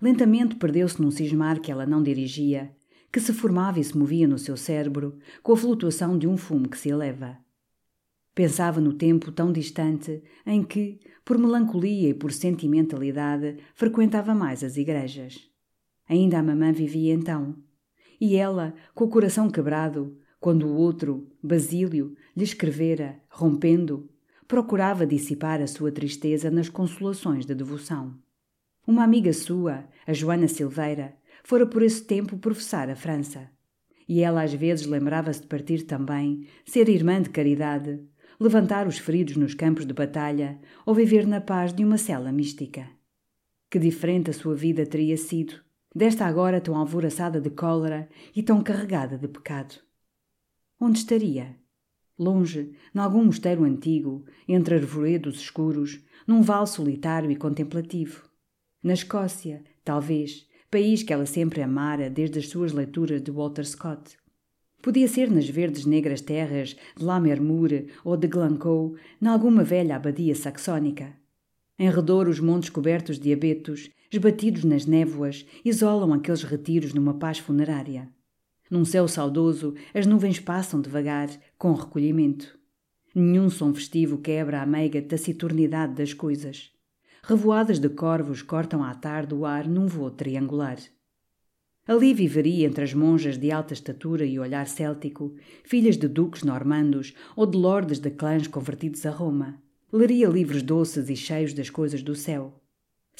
Lentamente 0.00 0.56
perdeu-se 0.56 1.00
num 1.00 1.10
cismar 1.10 1.60
que 1.60 1.72
ela 1.72 1.86
não 1.86 2.02
dirigia, 2.02 2.74
que 3.10 3.18
se 3.18 3.32
formava 3.32 3.80
e 3.80 3.84
se 3.84 3.96
movia 3.96 4.28
no 4.28 4.38
seu 4.38 4.56
cérebro 4.56 5.18
com 5.42 5.52
a 5.52 5.56
flutuação 5.56 6.18
de 6.18 6.28
um 6.28 6.36
fumo 6.36 6.68
que 6.68 6.78
se 6.78 6.90
eleva. 6.90 7.38
Pensava 8.34 8.80
no 8.80 8.92
tempo 8.92 9.32
tão 9.32 9.50
distante 9.50 10.22
em 10.46 10.62
que, 10.62 11.00
por 11.24 11.36
melancolia 11.36 12.10
e 12.10 12.14
por 12.14 12.30
sentimentalidade, 12.30 13.56
frequentava 13.74 14.34
mais 14.34 14.62
as 14.62 14.76
igrejas. 14.76 15.50
Ainda 16.08 16.38
a 16.38 16.42
mamã 16.42 16.70
vivia 16.72 17.12
então. 17.12 17.56
E 18.20 18.36
ela, 18.36 18.74
com 18.94 19.04
o 19.04 19.08
coração 19.08 19.50
quebrado, 19.50 20.16
quando 20.40 20.66
o 20.66 20.76
outro, 20.76 21.28
Basílio, 21.42 22.14
lhe 22.36 22.44
escrevera, 22.44 23.20
rompendo, 23.28 24.08
procurava 24.46 25.06
dissipar 25.06 25.60
a 25.60 25.66
sua 25.66 25.90
tristeza 25.92 26.50
nas 26.50 26.68
consolações 26.68 27.44
da 27.44 27.54
devoção. 27.54 28.16
Uma 28.86 29.04
amiga 29.04 29.32
sua, 29.32 29.84
a 30.06 30.12
Joana 30.12 30.48
Silveira, 30.48 31.16
fora 31.44 31.66
por 31.66 31.82
esse 31.82 32.04
tempo 32.04 32.38
professar 32.38 32.88
a 32.88 32.96
França. 32.96 33.50
E 34.08 34.22
ela 34.22 34.42
às 34.42 34.54
vezes 34.54 34.86
lembrava-se 34.86 35.42
de 35.42 35.46
partir 35.46 35.82
também, 35.82 36.46
ser 36.64 36.88
irmã 36.88 37.20
de 37.20 37.28
caridade, 37.28 38.00
levantar 38.40 38.86
os 38.86 38.96
feridos 38.96 39.36
nos 39.36 39.52
campos 39.52 39.84
de 39.84 39.92
batalha 39.92 40.58
ou 40.86 40.94
viver 40.94 41.26
na 41.26 41.40
paz 41.40 41.74
de 41.74 41.84
uma 41.84 41.98
cela 41.98 42.32
mística. 42.32 42.88
Que 43.70 43.78
diferente 43.78 44.30
a 44.30 44.32
sua 44.32 44.54
vida 44.54 44.86
teria 44.86 45.16
sido, 45.16 45.60
desta 45.94 46.24
agora 46.24 46.60
tão 46.60 46.74
alvoroçada 46.74 47.40
de 47.40 47.50
cólera 47.50 48.08
e 48.34 48.42
tão 48.42 48.62
carregada 48.62 49.18
de 49.18 49.28
pecado. 49.28 49.87
Onde 50.80 50.98
estaria? 50.98 51.56
Longe, 52.18 52.72
nalgum 52.92 53.24
mosteiro 53.24 53.64
antigo, 53.64 54.24
entre 54.46 54.76
arvoredos 54.76 55.40
escuros, 55.40 56.00
num 56.26 56.42
vale 56.42 56.66
solitário 56.66 57.30
e 57.30 57.36
contemplativo 57.36 58.28
na 58.82 58.94
Escócia, 58.94 59.64
talvez, 59.84 60.46
país 60.70 61.02
que 61.02 61.12
ela 61.12 61.26
sempre 61.26 61.62
amara 61.62 62.08
desde 62.08 62.38
as 62.38 62.48
suas 62.48 62.72
leituras 62.72 63.20
de 63.20 63.30
Walter 63.30 63.66
Scott. 63.66 64.16
Podia 64.80 65.08
ser 65.08 65.30
nas 65.30 65.48
verdes 65.48 65.84
negras 65.84 66.20
terras 66.20 66.76
de 66.96 67.04
Lammermoor 67.04 67.86
ou 68.04 68.16
de 68.16 68.28
Glencoe, 68.28 68.94
nalguma 69.20 69.64
velha 69.64 69.96
abadia 69.96 70.34
saxónica. 70.34 71.16
Em 71.76 71.90
redor, 71.90 72.28
os 72.28 72.38
montes 72.38 72.70
cobertos 72.70 73.18
de 73.18 73.32
abetos, 73.32 73.90
esbatidos 74.12 74.62
nas 74.62 74.86
névoas, 74.86 75.44
isolam 75.64 76.12
aqueles 76.12 76.44
retiros 76.44 76.94
numa 76.94 77.14
paz 77.14 77.38
funerária. 77.38 78.08
Num 78.70 78.84
céu 78.84 79.08
saudoso, 79.08 79.74
as 79.94 80.06
nuvens 80.06 80.38
passam 80.38 80.80
devagar, 80.80 81.28
com 81.56 81.72
recolhimento. 81.72 82.58
Nenhum 83.14 83.48
som 83.48 83.72
festivo 83.72 84.18
quebra 84.18 84.60
a 84.60 84.66
meiga 84.66 85.00
taciturnidade 85.00 85.94
das 85.94 86.12
coisas. 86.12 86.70
Revoadas 87.22 87.78
de 87.78 87.88
corvos 87.88 88.42
cortam 88.42 88.82
à 88.82 88.94
tarde 88.94 89.34
o 89.34 89.44
ar 89.46 89.66
num 89.66 89.86
voo 89.86 90.10
triangular. 90.10 90.78
Ali 91.86 92.12
viveria 92.12 92.66
entre 92.66 92.84
as 92.84 92.92
monjas 92.92 93.38
de 93.38 93.50
alta 93.50 93.72
estatura 93.72 94.26
e 94.26 94.38
olhar 94.38 94.66
céltico, 94.66 95.34
filhas 95.64 95.96
de 95.96 96.06
duques 96.06 96.42
normandos 96.42 97.14
ou 97.34 97.46
de 97.46 97.56
lordes 97.56 97.98
de 97.98 98.10
clãs 98.10 98.46
convertidos 98.46 99.06
a 99.06 99.10
Roma. 99.10 99.58
Leria 99.90 100.28
livros 100.28 100.62
doces 100.62 101.08
e 101.08 101.16
cheios 101.16 101.54
das 101.54 101.70
coisas 101.70 102.02
do 102.02 102.14
céu. 102.14 102.60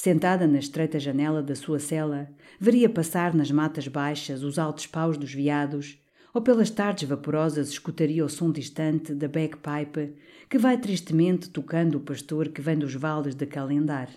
Sentada 0.00 0.46
na 0.46 0.60
estreita 0.60 1.00
janela 1.00 1.42
da 1.42 1.56
sua 1.56 1.80
cela, 1.80 2.30
veria 2.60 2.88
passar 2.88 3.34
nas 3.34 3.50
matas 3.50 3.88
baixas 3.88 4.44
os 4.44 4.56
altos 4.56 4.86
paus 4.86 5.18
dos 5.18 5.34
veados, 5.34 6.00
ou 6.32 6.40
pelas 6.40 6.70
tardes 6.70 7.08
vaporosas 7.08 7.68
escutaria 7.70 8.24
o 8.24 8.28
som 8.28 8.52
distante 8.52 9.12
da 9.12 9.26
bagpipe 9.26 10.14
que 10.48 10.56
vai 10.56 10.78
tristemente 10.78 11.50
tocando 11.50 11.96
o 11.96 12.00
pastor 12.00 12.50
que 12.50 12.60
vem 12.60 12.78
dos 12.78 12.94
vales 12.94 13.34
de 13.34 13.44
Calendar. 13.44 14.08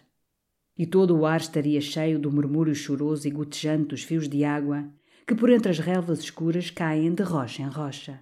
E 0.78 0.86
todo 0.86 1.18
o 1.18 1.26
ar 1.26 1.42
estaria 1.42 1.82
cheio 1.82 2.20
do 2.20 2.32
murmúrio 2.32 2.76
choroso 2.76 3.28
e 3.28 3.32
gotejante 3.32 3.86
dos 3.86 4.04
fios 4.04 4.30
de 4.30 4.44
água 4.44 4.88
que 5.26 5.34
por 5.34 5.50
entre 5.50 5.72
as 5.72 5.80
relvas 5.80 6.20
escuras 6.20 6.70
caem 6.70 7.12
de 7.12 7.24
rocha 7.24 7.64
em 7.64 7.68
rocha. 7.68 8.20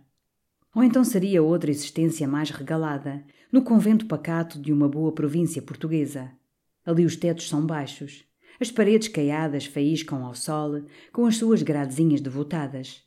Ou 0.73 0.81
então 0.81 1.03
seria 1.03 1.43
outra 1.43 1.69
existência 1.69 2.25
mais 2.25 2.51
regalada, 2.51 3.21
no 3.51 3.61
convento 3.61 4.05
pacato 4.05 4.57
de 4.57 4.71
uma 4.71 4.87
boa 4.87 5.11
província 5.11 5.61
portuguesa. 5.61 6.38
Ali 6.89 7.05
os 7.05 7.15
tetos 7.15 7.47
são 7.47 7.63
baixos, 7.63 8.25
as 8.59 8.71
paredes 8.71 9.07
caiadas 9.07 9.67
faíscam 9.67 10.25
ao 10.25 10.33
sol 10.33 10.81
com 11.13 11.27
as 11.27 11.37
suas 11.37 11.61
gradezinhas 11.61 12.19
devotadas. 12.19 13.03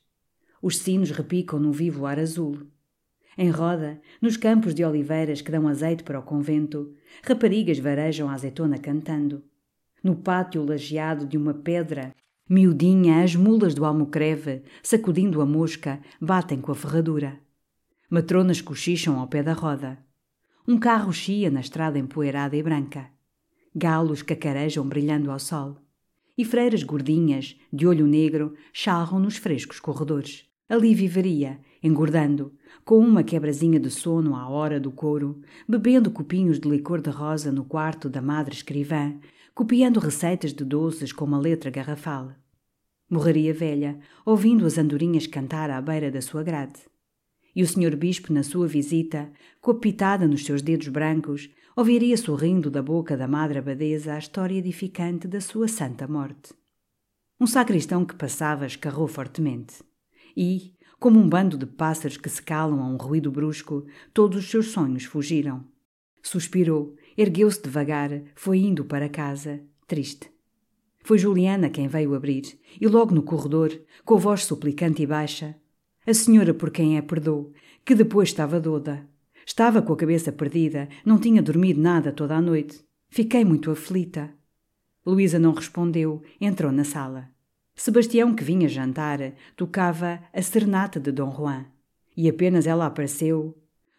Os 0.61 0.77
sinos 0.77 1.11
repicam 1.11 1.59
no 1.59 1.73
vivo 1.73 2.05
ar 2.05 2.17
azul. 2.17 2.65
Em 3.37 3.49
roda, 3.49 3.99
nos 4.21 4.37
campos 4.37 4.73
de 4.73 4.85
oliveiras 4.85 5.41
que 5.41 5.51
dão 5.51 5.67
azeite 5.67 6.01
para 6.01 6.17
o 6.17 6.23
convento, 6.23 6.95
raparigas 7.25 7.77
varejam 7.77 8.29
a 8.29 8.33
azeitona 8.35 8.77
cantando. 8.77 9.43
No 10.01 10.15
pátio 10.15 10.63
lajeado 10.63 11.25
de 11.25 11.37
uma 11.37 11.53
pedra, 11.53 12.15
miudinha, 12.49 13.21
as 13.21 13.35
mulas 13.35 13.73
do 13.73 13.83
almocreve, 13.83 14.63
sacudindo 14.81 15.41
a 15.41 15.45
mosca, 15.45 15.99
batem 16.21 16.61
com 16.61 16.71
a 16.71 16.75
ferradura. 16.75 17.37
Matronas 18.09 18.61
cochicham 18.61 19.19
ao 19.19 19.27
pé 19.27 19.43
da 19.43 19.51
roda. 19.51 19.97
Um 20.65 20.79
carro 20.79 21.11
chia 21.11 21.51
na 21.51 21.59
estrada 21.59 21.99
empoeirada 21.99 22.55
e 22.55 22.63
branca. 22.63 23.11
Galos 23.75 24.21
cacarejam 24.21 24.87
brilhando 24.87 25.31
ao 25.31 25.39
sol. 25.39 25.77
E 26.37 26.45
freiras 26.45 26.83
gordinhas, 26.83 27.55
de 27.71 27.87
olho 27.87 28.05
negro, 28.05 28.53
charram 28.71 29.19
nos 29.19 29.37
frescos 29.37 29.79
corredores. 29.79 30.45
Ali 30.69 30.93
viveria, 30.95 31.59
engordando, 31.81 32.53
com 32.85 32.97
uma 32.99 33.23
quebrazinha 33.23 33.79
de 33.79 33.89
sono 33.89 34.35
à 34.35 34.47
hora 34.47 34.79
do 34.79 34.91
couro, 34.91 35.41
bebendo 35.67 36.11
copinhos 36.11 36.59
de 36.59 36.69
licor 36.69 37.01
de 37.01 37.09
rosa 37.09 37.51
no 37.51 37.65
quarto 37.65 38.09
da 38.09 38.21
madre 38.21 38.55
escrivã, 38.55 39.15
copiando 39.53 39.99
receitas 39.99 40.53
de 40.53 40.63
doces 40.63 41.11
com 41.11 41.25
uma 41.25 41.39
letra 41.39 41.69
garrafal. 41.69 42.31
Morreria 43.09 43.53
velha, 43.53 43.99
ouvindo 44.25 44.65
as 44.65 44.77
andorinhas 44.77 45.27
cantar 45.27 45.69
à 45.69 45.79
beira 45.81 46.09
da 46.09 46.21
sua 46.21 46.41
grade. 46.41 46.79
E 47.55 47.61
o 47.61 47.67
senhor 47.67 47.95
bispo, 47.95 48.33
na 48.33 48.41
sua 48.41 48.67
visita, 48.67 49.31
com 49.61 49.71
a 49.71 49.75
pitada 49.75 50.27
nos 50.27 50.43
seus 50.43 50.61
dedos 50.61 50.87
brancos, 50.87 51.49
ouviria 51.75 52.15
sorrindo 52.15 52.69
da 52.69 52.83
boca 52.83 53.17
da 53.17 53.27
madre 53.27 53.57
abadesa 53.57 54.13
a 54.13 54.19
história 54.19 54.57
edificante 54.57 55.27
da 55.27 55.41
sua 55.41 55.67
santa 55.67 56.07
morte. 56.07 56.53
Um 57.39 57.47
sacristão 57.47 58.05
que 58.05 58.15
passava 58.15 58.65
escarrou 58.67 59.07
fortemente 59.07 59.83
e, 60.37 60.73
como 60.99 61.19
um 61.19 61.27
bando 61.27 61.57
de 61.57 61.65
pássaros 61.65 62.15
que 62.15 62.29
se 62.29 62.41
calam 62.41 62.79
a 62.79 62.87
um 62.87 62.95
ruído 62.95 63.31
brusco, 63.31 63.85
todos 64.13 64.43
os 64.43 64.49
seus 64.49 64.67
sonhos 64.67 65.05
fugiram. 65.05 65.65
Suspirou, 66.21 66.95
ergueu-se 67.17 67.61
devagar, 67.61 68.21
foi 68.35 68.59
indo 68.59 68.85
para 68.85 69.09
casa, 69.09 69.61
triste. 69.87 70.31
Foi 71.03 71.17
Juliana 71.17 71.69
quem 71.69 71.87
veio 71.87 72.15
abrir, 72.15 72.57
e 72.79 72.87
logo 72.87 73.13
no 73.13 73.23
corredor, 73.23 73.77
com 74.05 74.17
voz 74.17 74.45
suplicante 74.45 75.01
e 75.01 75.07
baixa, 75.07 75.55
a 76.05 76.13
senhora 76.13 76.53
por 76.53 76.71
quem 76.71 76.97
é 76.97 77.01
perdoou, 77.01 77.51
que 77.83 77.95
depois 77.95 78.29
estava 78.29 78.59
doda. 78.59 79.05
Estava 79.45 79.81
com 79.81 79.93
a 79.93 79.97
cabeça 79.97 80.31
perdida, 80.31 80.87
não 81.05 81.19
tinha 81.19 81.41
dormido 81.41 81.81
nada 81.81 82.11
toda 82.11 82.35
a 82.35 82.41
noite. 82.41 82.83
Fiquei 83.09 83.43
muito 83.43 83.71
aflita. 83.71 84.33
Luísa 85.05 85.37
não 85.37 85.53
respondeu, 85.53 86.21
entrou 86.39 86.71
na 86.71 86.83
sala. 86.83 87.29
Sebastião, 87.75 88.35
que 88.35 88.43
vinha 88.43 88.69
jantar, 88.69 89.19
tocava 89.55 90.21
a 90.31 90.41
serenata 90.41 90.99
de 90.99 91.11
Dom 91.11 91.31
Juan. 91.35 91.65
E 92.15 92.29
apenas 92.29 92.67
ela 92.67 92.85
apareceu. 92.85 93.57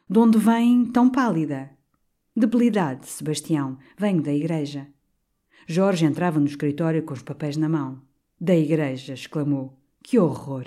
De 0.09 0.18
onde 0.18 0.38
vem 0.38 0.86
tão 0.86 1.11
pálida? 1.11 1.70
Debilidade, 2.36 3.07
Sebastião. 3.09 3.78
Venho 3.99 4.22
da 4.22 4.32
igreja. 4.32 4.86
Jorge 5.66 6.05
entrava 6.05 6.38
no 6.38 6.47
escritório 6.47 7.03
com 7.03 7.14
os 7.14 7.22
papéis 7.22 7.57
na 7.57 7.68
mão. 7.68 8.03
Da 8.40 8.55
igreja, 8.55 9.14
exclamou. 9.14 9.78
Que 10.03 10.18
horror! 10.18 10.66